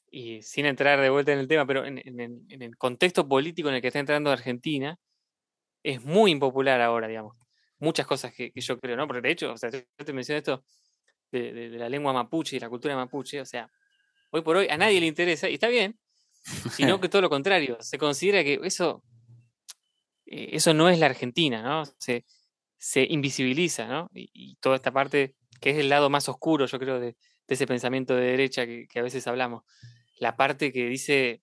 y 0.09 0.41
sin 0.41 0.65
entrar 0.65 0.99
de 1.01 1.09
vuelta 1.09 1.33
en 1.33 1.39
el 1.39 1.47
tema, 1.47 1.65
pero 1.65 1.85
en, 1.85 2.01
en, 2.03 2.61
el 2.61 2.77
contexto 2.77 3.27
político 3.27 3.69
en 3.69 3.75
el 3.75 3.81
que 3.81 3.87
está 3.87 3.99
entrando 3.99 4.31
Argentina, 4.31 4.97
es 5.83 6.03
muy 6.03 6.31
impopular 6.31 6.81
ahora, 6.81 7.07
digamos 7.07 7.35
muchas 7.79 8.07
cosas 8.07 8.33
que, 8.33 8.51
yo 8.55 8.79
creo, 8.79 8.95
¿no? 8.95 9.07
Porque 9.07 9.21
de 9.21 9.31
hecho, 9.31 9.51
o 9.51 9.57
sea, 9.57 9.69
yo 9.69 9.81
te 10.05 10.13
mencioné 10.13 10.39
esto 10.39 10.63
de, 11.31 11.69
la 11.69 11.89
lengua 11.89 12.13
mapuche 12.13 12.55
y 12.55 12.59
la 12.59 12.69
cultura 12.69 12.95
mapuche, 12.95 13.41
o 13.41 13.45
sea, 13.45 13.69
hoy 14.31 14.41
por 14.41 14.57
hoy 14.57 14.67
a 14.69 14.77
nadie 14.77 14.99
le 14.99 15.07
interesa, 15.07 15.49
y 15.49 15.55
está 15.55 15.67
bien, 15.67 15.99
sino 16.71 16.99
que 16.99 17.09
todo 17.09 17.21
lo 17.21 17.29
contrario, 17.29 17.77
se 17.81 17.97
considera 17.97 18.43
que 18.43 18.59
eso, 18.63 19.03
eh, 20.25 20.49
eso 20.53 20.73
no 20.73 20.89
es 20.89 20.99
la 20.99 21.07
Argentina, 21.07 21.61
¿no? 21.61 21.83
Se, 21.99 22.25
se 22.77 23.05
invisibiliza, 23.09 23.87
¿no? 23.87 24.09
Y, 24.13 24.55
toda 24.61 24.75
esta 24.75 24.91
parte 24.91 25.35
que 25.59 25.71
es 25.71 25.77
el 25.77 25.89
lado 25.89 26.09
más 26.09 26.29
oscuro, 26.29 26.65
yo 26.65 26.79
creo, 26.79 26.99
de, 26.99 27.15
ese 27.47 27.65
pensamiento 27.65 28.15
de 28.15 28.25
derecha 28.25 28.65
que, 28.65 28.87
a 28.95 29.01
veces 29.01 29.25
hablamos, 29.27 29.63
la 30.19 30.35
parte 30.35 30.71
que 30.71 30.87
dice 30.87 31.41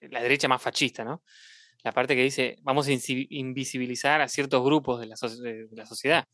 la 0.00 0.22
derecha 0.22 0.48
más 0.48 0.62
fascista, 0.62 1.04
¿no? 1.04 1.22
la 1.82 1.92
parte 1.92 2.16
que 2.16 2.22
dice 2.22 2.56
vamos 2.62 2.88
a 2.88 2.92
invisibilizar 2.92 4.20
a 4.20 4.28
ciertos 4.28 4.64
grupos 4.64 5.00
de 5.00 5.06
la, 5.06 5.16
sociedad. 5.16 6.26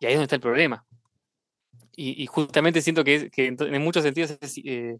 Y 0.00 0.06
ahí 0.06 0.12
es 0.12 0.18
donde 0.18 0.24
está 0.24 0.36
el 0.36 0.40
problema. 0.40 0.86
Y, 1.94 2.26
justamente 2.26 2.80
siento 2.80 3.02
que, 3.02 3.30
en, 3.36 3.82
muchos 3.82 4.04
sentidos 4.04 4.38
eh, 4.64 4.96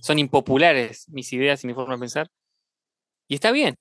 son 0.00 0.18
impopulares 0.18 1.08
mis 1.08 1.32
ideas 1.32 1.62
y 1.64 1.66
mi 1.66 1.74
forma 1.74 1.94
de 1.94 2.00
pensar. 2.00 2.30
Y 3.28 3.34
está 3.34 3.50
bien, 3.50 3.76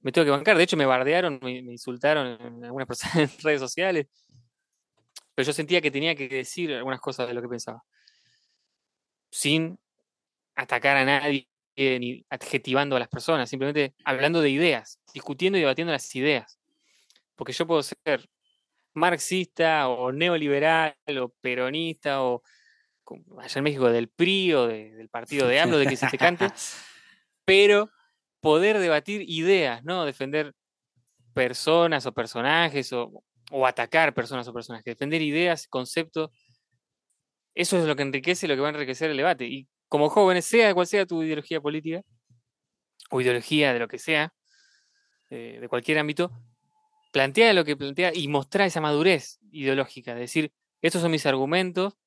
me 0.00 0.12
tengo 0.12 0.24
que 0.24 0.30
bancar. 0.30 0.56
De 0.56 0.64
hecho, 0.64 0.76
me 0.76 0.86
bardearon, 0.86 1.38
me, 1.42 1.58
insultaron 1.58 2.40
en 2.40 2.64
algunas 2.64 2.86
personas 2.86 3.16
en 3.36 3.42
redes 3.42 3.60
sociales. 3.60 4.06
Pero 5.34 5.46
yo 5.46 5.52
sentía 5.52 5.80
que 5.80 5.90
tenía 5.90 6.14
que 6.14 6.28
decir 6.28 6.72
algunas 6.74 7.00
cosas 7.00 7.28
de 7.28 7.34
lo 7.34 7.42
que 7.42 7.48
pensaba. 7.48 7.82
Sin 9.30 9.78
atacar 10.54 10.98
a 10.98 11.04
nadie 11.04 11.48
ni 11.76 12.24
adjetivando 12.28 12.96
a 12.96 12.98
las 12.98 13.08
personas, 13.08 13.48
simplemente 13.48 13.94
hablando 14.04 14.42
de 14.42 14.50
ideas, 14.50 15.00
discutiendo 15.14 15.56
y 15.56 15.62
debatiendo 15.62 15.92
las 15.92 16.14
ideas. 16.14 16.58
Porque 17.34 17.52
yo 17.52 17.66
puedo 17.66 17.82
ser 17.82 18.28
marxista 18.94 19.88
o 19.88 20.12
neoliberal 20.12 20.94
o 21.18 21.30
peronista 21.40 22.22
o 22.22 22.42
allá 23.38 23.58
en 23.58 23.64
México 23.64 23.90
del 23.90 24.08
PRI 24.08 24.54
o 24.54 24.66
del 24.66 25.08
partido 25.08 25.46
de 25.46 25.60
AMLO, 25.60 25.78
de 25.78 25.86
que 25.86 25.96
se 25.96 26.08
te 26.08 26.18
cante, 26.18 26.46
pero 27.44 27.90
poder 28.40 28.78
debatir 28.78 29.22
ideas, 29.28 29.84
¿no? 29.84 30.04
Defender 30.04 30.54
personas 31.34 32.04
o 32.06 32.12
personajes 32.12 32.92
o, 32.92 33.22
o 33.50 33.66
atacar 33.66 34.14
personas 34.14 34.46
o 34.48 34.52
personajes, 34.52 34.84
defender 34.84 35.22
ideas, 35.22 35.66
conceptos, 35.68 36.30
eso 37.54 37.78
es 37.78 37.84
lo 37.84 37.96
que 37.96 38.02
enriquece, 38.02 38.48
lo 38.48 38.54
que 38.54 38.60
va 38.60 38.68
a 38.68 38.72
enriquecer 38.72 39.10
el 39.10 39.16
debate. 39.16 39.46
Y 39.46 39.68
como 39.88 40.08
jóvenes, 40.08 40.44
sea 40.44 40.72
cual 40.74 40.86
sea 40.86 41.06
tu 41.06 41.22
ideología 41.22 41.60
política 41.60 42.02
o 43.10 43.20
ideología 43.20 43.72
de 43.72 43.78
lo 43.78 43.88
que 43.88 43.98
sea, 43.98 44.32
eh, 45.28 45.58
de 45.60 45.68
cualquier 45.68 45.98
ámbito, 45.98 46.32
plantea 47.12 47.52
lo 47.52 47.64
que 47.64 47.76
plantea 47.76 48.12
y 48.14 48.26
mostrar 48.28 48.66
esa 48.66 48.80
madurez 48.80 49.38
ideológica, 49.50 50.14
de 50.14 50.20
decir, 50.22 50.52
estos 50.80 51.02
son 51.02 51.10
mis 51.10 51.26
argumentos 51.26 51.98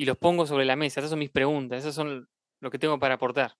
y 0.00 0.06
los 0.06 0.16
pongo 0.16 0.46
sobre 0.46 0.64
la 0.64 0.76
mesa, 0.76 1.00
estas 1.00 1.10
son 1.10 1.18
mis 1.18 1.28
preguntas, 1.28 1.80
esas 1.80 1.94
son 1.94 2.26
lo 2.60 2.70
que 2.70 2.78
tengo 2.78 2.98
para 2.98 3.16
aportar. 3.16 3.58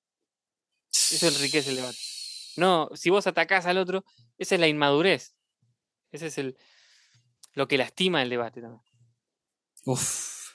Eso 0.91 1.28
enriquece 1.28 1.68
el 1.68 1.76
debate. 1.76 1.99
No, 2.57 2.88
si 2.95 3.11
vos 3.11 3.26
atacás 3.26 3.66
al 3.66 3.76
otro, 3.76 4.07
esa 4.38 4.55
es 4.55 4.61
la 4.62 4.66
inmadurez. 4.66 5.36
Ese 6.11 6.28
es 6.28 6.38
el 6.38 6.57
lo 7.53 7.68
que 7.68 7.76
lastima 7.76 8.22
el 8.22 8.30
debate 8.30 8.62
también. 8.62 8.82
Uf. 9.84 10.53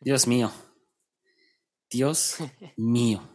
Dios 0.00 0.26
mío. 0.26 0.50
Dios 1.90 2.38
mío. 2.78 3.28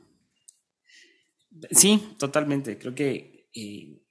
Sí, 1.70 2.16
totalmente. 2.18 2.80
Creo 2.80 2.96
que 2.96 3.48
eh, 3.54 4.02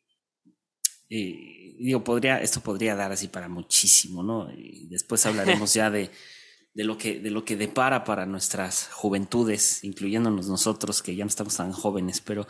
eh, 1.10 1.74
digo, 1.76 2.04
podría, 2.04 2.40
esto 2.40 2.60
podría 2.60 2.94
dar 2.94 3.10
así 3.10 3.26
para 3.26 3.48
muchísimo, 3.48 4.22
¿no? 4.22 4.48
Y 4.56 4.86
después 4.86 5.26
hablaremos 5.26 5.74
ya 5.74 5.90
de, 5.90 6.08
de, 6.74 6.84
lo 6.84 6.98
que, 6.98 7.20
de 7.20 7.30
lo 7.30 7.44
que 7.44 7.56
depara 7.56 8.04
para 8.04 8.26
nuestras 8.26 8.88
juventudes, 8.92 9.84
incluyéndonos 9.84 10.48
nosotros, 10.48 11.02
que 11.02 11.14
ya 11.14 11.24
no 11.24 11.28
estamos 11.28 11.56
tan 11.56 11.72
jóvenes, 11.72 12.20
pero 12.20 12.46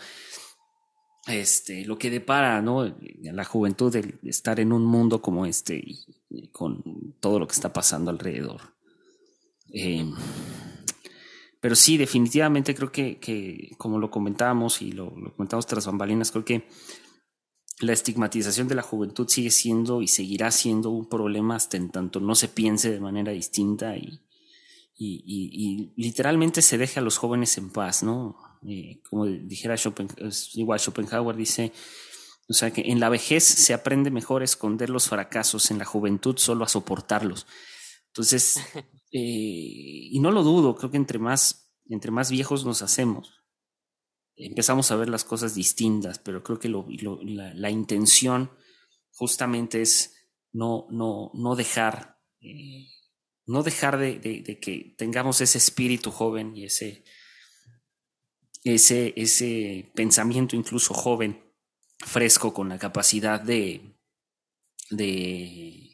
este, 1.26 1.84
lo 1.84 1.98
que 1.98 2.10
depara, 2.10 2.60
¿no? 2.62 2.94
La 3.22 3.44
juventud 3.44 3.92
de 3.92 4.18
estar 4.24 4.58
en 4.60 4.72
un 4.72 4.84
mundo 4.84 5.22
como 5.22 5.46
este 5.46 5.76
y, 5.76 6.48
con 6.50 7.14
todo 7.20 7.38
lo 7.38 7.46
que 7.46 7.54
está 7.54 7.72
pasando 7.72 8.10
alrededor. 8.10 8.74
Em, 9.68 10.14
pero 11.60 11.76
sí, 11.76 11.96
definitivamente 11.96 12.74
creo 12.74 12.90
que, 12.90 13.18
que 13.18 13.70
como 13.78 13.98
lo 13.98 14.10
comentábamos 14.10 14.82
y 14.82 14.92
lo, 14.92 15.14
lo, 15.16 15.34
comentamos 15.34 15.66
tras 15.66 15.86
bambalinas, 15.86 16.32
creo 16.32 16.44
que 16.44 16.66
la 17.82 17.92
estigmatización 17.92 18.68
de 18.68 18.76
la 18.76 18.82
juventud 18.82 19.28
sigue 19.28 19.50
siendo 19.50 20.02
y 20.02 20.08
seguirá 20.08 20.50
siendo 20.50 20.90
un 20.90 21.08
problema 21.08 21.56
hasta 21.56 21.76
en 21.76 21.90
tanto 21.90 22.20
no 22.20 22.34
se 22.34 22.48
piense 22.48 22.92
de 22.92 23.00
manera 23.00 23.32
distinta 23.32 23.96
y, 23.96 24.20
y, 24.96 25.24
y, 25.26 25.92
y 25.96 26.02
literalmente 26.02 26.62
se 26.62 26.78
deje 26.78 27.00
a 27.00 27.02
los 27.02 27.18
jóvenes 27.18 27.58
en 27.58 27.70
paz, 27.70 28.02
¿no? 28.02 28.36
Eh, 28.66 29.00
como 29.10 29.26
dijera 29.26 29.74
igual 30.54 30.78
Schopenhauer 30.78 31.34
dice, 31.34 31.72
o 32.48 32.52
sea 32.52 32.70
que 32.70 32.82
en 32.82 33.00
la 33.00 33.08
vejez 33.08 33.42
se 33.42 33.74
aprende 33.74 34.12
mejor 34.12 34.42
a 34.42 34.44
esconder 34.44 34.88
los 34.88 35.08
fracasos, 35.08 35.70
en 35.72 35.78
la 35.78 35.84
juventud 35.84 36.36
solo 36.38 36.64
a 36.64 36.68
soportarlos. 36.68 37.46
Entonces, 38.08 38.58
eh, 39.12 40.08
y 40.12 40.20
no 40.20 40.30
lo 40.30 40.44
dudo, 40.44 40.76
creo 40.76 40.92
que 40.92 40.98
entre 40.98 41.18
más, 41.18 41.72
entre 41.88 42.12
más 42.12 42.30
viejos 42.30 42.64
nos 42.64 42.82
hacemos, 42.82 43.41
empezamos 44.46 44.90
a 44.90 44.96
ver 44.96 45.08
las 45.08 45.24
cosas 45.24 45.54
distintas, 45.54 46.18
pero 46.18 46.42
creo 46.42 46.58
que 46.58 46.68
la, 46.68 47.70
intención 47.70 48.50
justamente 49.12 49.82
es 49.82 50.14
no, 50.52 50.86
no, 50.90 51.30
no 51.34 51.56
dejar, 51.56 52.18
eh, 52.40 52.88
no 53.46 53.62
dejar 53.62 53.98
de, 53.98 54.18
de, 54.18 54.42
de, 54.42 54.58
que 54.58 54.94
tengamos 54.98 55.40
ese 55.40 55.58
espíritu 55.58 56.10
joven 56.10 56.56
y 56.56 56.64
ese, 56.64 57.04
ese, 58.64 59.12
ese 59.16 59.90
pensamiento 59.94 60.56
incluso 60.56 60.94
joven, 60.94 61.42
fresco, 61.98 62.52
con 62.52 62.68
la 62.68 62.78
capacidad 62.78 63.40
de, 63.40 63.96
de, 64.90 65.90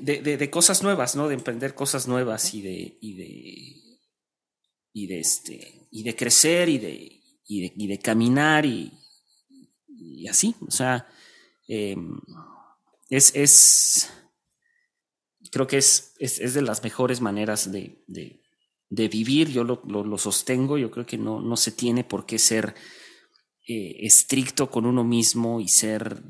de, 0.00 0.36
de, 0.36 0.50
cosas 0.50 0.82
nuevas, 0.82 1.16
¿no? 1.16 1.28
De 1.28 1.34
emprender 1.34 1.74
cosas 1.74 2.08
nuevas 2.08 2.54
y 2.54 2.62
de, 2.62 2.98
y 3.00 3.16
de, 3.16 4.00
y 4.92 5.06
de, 5.06 5.20
este, 5.20 5.81
y 5.92 6.02
de 6.02 6.16
crecer 6.16 6.70
y 6.70 6.78
de, 6.78 7.22
y 7.46 7.86
de, 7.86 7.98
caminar 7.98 8.64
y, 8.64 8.90
así, 10.28 10.56
o 10.66 10.70
sea, 10.70 11.06
eh, 11.68 11.96
es, 13.10 13.32
es, 13.34 14.10
creo 15.50 15.66
que 15.66 15.76
es, 15.76 16.14
es, 16.18 16.54
de 16.54 16.62
las 16.62 16.82
mejores 16.82 17.20
maneras 17.20 17.70
de, 17.70 18.02
de, 18.08 19.08
vivir, 19.08 19.50
yo 19.50 19.64
lo, 19.64 19.82
lo, 19.86 20.02
lo, 20.02 20.16
sostengo, 20.16 20.78
yo 20.78 20.90
creo 20.90 21.04
que 21.04 21.18
no, 21.18 21.42
no 21.42 21.56
se 21.56 21.72
tiene 21.72 22.04
por 22.04 22.24
qué 22.24 22.38
ser 22.38 22.74
eh, 23.68 23.96
estricto 24.00 24.70
con 24.70 24.86
uno 24.86 25.04
mismo 25.04 25.60
y 25.60 25.68
ser 25.68 26.22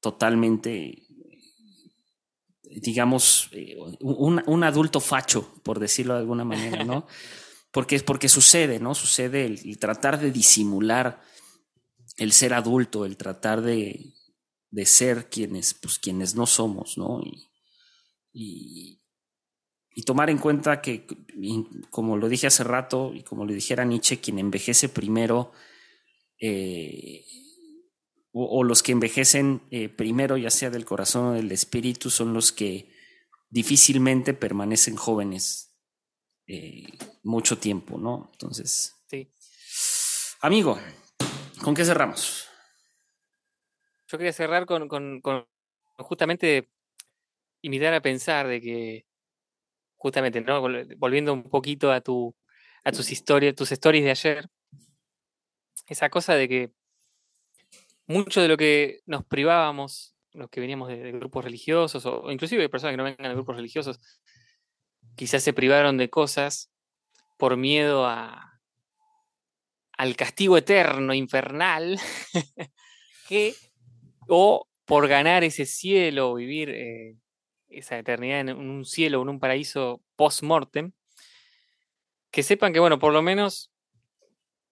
totalmente, 0.00 1.02
digamos, 2.62 3.50
eh, 3.52 3.76
un, 4.00 4.42
un, 4.46 4.64
adulto 4.64 5.00
facho, 5.00 5.60
por 5.62 5.78
decirlo 5.78 6.14
de 6.14 6.20
alguna 6.20 6.44
manera, 6.44 6.84
¿no? 6.84 7.06
Porque, 7.70 8.00
porque 8.00 8.28
sucede, 8.28 8.78
¿no? 8.78 8.94
Sucede 8.94 9.44
el, 9.44 9.78
tratar 9.78 10.18
de 10.18 10.30
disimular 10.30 11.20
el 12.16 12.32
ser 12.32 12.54
adulto, 12.54 13.04
el 13.04 13.16
tratar 13.16 13.60
de, 13.62 14.14
de 14.70 14.86
ser 14.86 15.28
quienes, 15.28 15.74
pues, 15.74 15.98
quienes 15.98 16.34
no 16.34 16.46
somos, 16.46 16.96
¿no? 16.96 17.20
Y, 18.32 19.00
y, 19.92 20.02
tomar 20.04 20.30
en 20.30 20.38
cuenta 20.38 20.80
que, 20.80 21.06
como 21.90 22.16
lo 22.16 22.28
dije 22.28 22.46
hace 22.46 22.64
rato 22.64 23.12
y 23.14 23.22
como 23.22 23.44
le 23.44 23.54
dijera 23.54 23.84
Nietzsche, 23.84 24.20
quien 24.20 24.38
envejece 24.38 24.88
primero, 24.88 25.52
eh, 26.40 27.24
o, 28.32 28.44
o, 28.44 28.64
los 28.64 28.82
que 28.82 28.92
envejecen 28.92 29.62
eh, 29.70 29.88
primero, 29.88 30.36
ya 30.36 30.50
sea 30.50 30.70
del 30.70 30.84
corazón 30.84 31.26
o 31.26 31.32
del 31.34 31.52
espíritu, 31.52 32.10
son 32.10 32.32
los 32.32 32.52
que 32.52 32.90
difícilmente 33.50 34.34
permanecen 34.34 34.96
jóvenes 34.96 35.67
eh, 36.48 36.86
mucho 37.24 37.58
tiempo, 37.58 37.98
¿no? 37.98 38.30
Entonces, 38.32 38.96
sí. 39.06 39.30
amigo, 40.40 40.78
¿con 41.62 41.74
qué 41.74 41.84
cerramos? 41.84 42.48
Yo 44.06 44.16
quería 44.16 44.32
cerrar 44.32 44.64
con, 44.64 44.88
con, 44.88 45.20
con 45.20 45.46
justamente 45.98 46.70
invitar 47.60 47.92
a 47.92 48.00
pensar 48.00 48.48
de 48.48 48.62
que 48.62 49.06
justamente, 49.96 50.40
¿no? 50.40 50.62
Volviendo 50.96 51.34
un 51.34 51.42
poquito 51.50 51.92
a, 51.92 52.00
tu, 52.00 52.34
a 52.82 52.92
tus 52.92 53.10
historias, 53.10 53.54
tus 53.54 53.70
stories 53.72 54.04
de 54.04 54.10
ayer, 54.10 54.48
esa 55.86 56.08
cosa 56.08 56.34
de 56.34 56.48
que 56.48 56.70
mucho 58.06 58.40
de 58.40 58.48
lo 58.48 58.56
que 58.56 59.00
nos 59.04 59.24
privábamos, 59.26 60.16
los 60.32 60.48
que 60.48 60.60
veníamos 60.60 60.88
de, 60.88 60.96
de 60.96 61.12
grupos 61.12 61.44
religiosos, 61.44 62.06
o, 62.06 62.30
inclusive 62.30 62.62
de 62.62 62.68
personas 62.70 62.94
que 62.94 62.96
no 62.96 63.04
vengan 63.04 63.28
de 63.28 63.34
grupos 63.34 63.56
religiosos, 63.56 64.00
quizás 65.18 65.42
se 65.42 65.52
privaron 65.52 65.96
de 65.98 66.08
cosas 66.08 66.70
por 67.36 67.56
miedo 67.56 68.06
a, 68.06 68.60
al 69.98 70.14
castigo 70.14 70.56
eterno, 70.56 71.12
infernal, 71.12 71.98
que, 73.28 73.54
o 74.28 74.68
por 74.84 75.08
ganar 75.08 75.42
ese 75.42 75.66
cielo, 75.66 76.34
vivir 76.34 76.70
eh, 76.70 77.16
esa 77.68 77.98
eternidad 77.98 78.40
en 78.40 78.56
un 78.56 78.84
cielo 78.84 79.20
en 79.20 79.28
un 79.28 79.40
paraíso 79.40 80.02
post-mortem, 80.14 80.92
que 82.30 82.44
sepan 82.44 82.72
que, 82.72 82.78
bueno, 82.78 83.00
por 83.00 83.12
lo 83.12 83.20
menos, 83.20 83.72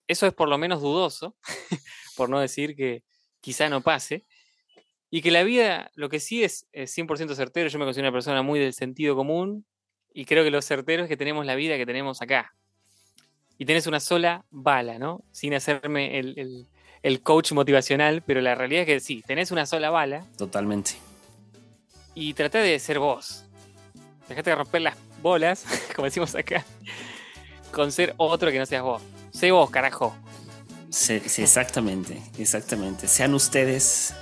eso 0.07 0.28
es 0.28 0.32
por 0.32 0.49
lo 0.49 0.59
menos 0.59 0.80
dudoso, 0.80 1.36
por 2.16 2.30
no 2.30 2.38
decir 2.38 2.76
que 2.76 3.03
quizá 3.40 3.68
no 3.68 3.80
pase, 3.82 4.24
y 5.11 5.22
que 5.22 5.32
la 5.32 5.42
vida, 5.42 5.90
lo 5.94 6.09
que 6.09 6.20
sí 6.20 6.44
es, 6.44 6.68
es 6.70 6.97
100% 6.97 7.34
certero, 7.34 7.68
yo 7.68 7.80
me 7.80 7.84
considero 7.84 8.09
una 8.09 8.16
persona 8.16 8.42
muy 8.42 8.61
del 8.61 8.74
sentido 8.74 9.16
común, 9.16 9.66
y 10.17 10.25
creo 10.25 10.43
que 10.43 10.51
lo 10.51 10.62
certero 10.62 11.05
es 11.05 11.09
que 11.09 11.17
tenemos 11.17 11.47
la 11.47 11.55
vida 11.55 11.77
que 11.77 11.87
tenemos 11.87 12.23
acá. 12.23 12.55
Y 13.59 13.64
tenés 13.64 13.87
una 13.87 14.01
sola 14.01 14.45
bala, 14.51 14.99
¿no? 14.99 15.23
Sin 15.31 15.55
hacerme 15.55 16.19
el, 16.19 16.39
el, 16.39 16.67
el 17.03 17.21
coach 17.23 17.53
motivacional, 17.53 18.23
pero 18.27 18.41
la 18.41 18.55
realidad 18.55 18.83
es 18.83 18.87
que 18.87 19.01
sí, 19.01 19.23
tenés 19.27 19.51
una 19.51 19.67
sola 19.67 19.91
bala. 19.91 20.25
Totalmente 20.37 20.97
y 22.17 22.33
traté 22.35 22.59
de 22.59 22.77
ser 22.81 22.99
vos. 22.99 23.45
Dejate 24.29 24.51
de 24.51 24.57
romper 24.57 24.83
las 24.83 24.97
bolas, 25.23 25.64
como 25.95 26.07
decimos 26.07 26.35
acá, 26.35 26.64
con 27.71 27.93
ser 27.93 28.14
otro 28.17 28.51
que 28.51 28.59
no 28.59 28.67
seas 28.67 28.83
vos. 28.83 29.03
Sé 29.31 29.53
vos, 29.53 29.71
carajo. 29.71 30.17
Sí, 30.91 31.21
sí, 31.27 31.43
exactamente, 31.43 32.21
exactamente. 32.39 33.07
Sean 33.07 33.35
ustedes 33.35 34.14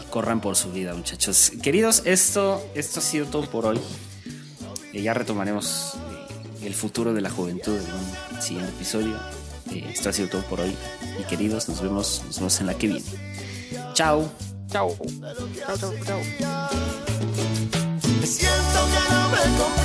y 0.00 0.10
corran 0.10 0.40
por 0.40 0.56
su 0.56 0.70
vida, 0.70 0.94
muchachos. 0.94 1.52
Queridos, 1.62 2.02
esto, 2.06 2.64
esto 2.74 3.00
ha 3.00 3.02
sido 3.02 3.26
todo 3.26 3.50
por 3.50 3.66
hoy. 3.66 3.80
Eh, 4.92 5.02
ya 5.02 5.14
retomaremos 5.14 5.94
eh, 5.94 6.66
el 6.66 6.74
futuro 6.74 7.14
de 7.14 7.20
la 7.20 7.30
juventud 7.30 7.76
en 7.76 8.36
un 8.36 8.42
siguiente 8.42 8.72
episodio. 8.72 9.16
Eh, 9.72 9.90
esto 9.92 10.08
ha 10.08 10.12
sido 10.12 10.28
todo 10.28 10.42
por 10.42 10.60
hoy. 10.60 10.74
Y 11.20 11.24
queridos, 11.24 11.68
nos 11.68 11.80
vemos, 11.80 12.22
nos 12.26 12.36
vemos 12.36 12.60
en 12.60 12.66
la 12.66 12.74
que 12.74 12.88
viene. 12.88 13.04
Chao. 13.94 14.30
Chao. 14.68 14.96
Chao, 15.66 15.76
chao, 15.76 15.92
chao. 16.04 16.20
Siento 18.22 18.80
que 18.92 19.14
no 19.14 19.28
me 19.30 19.79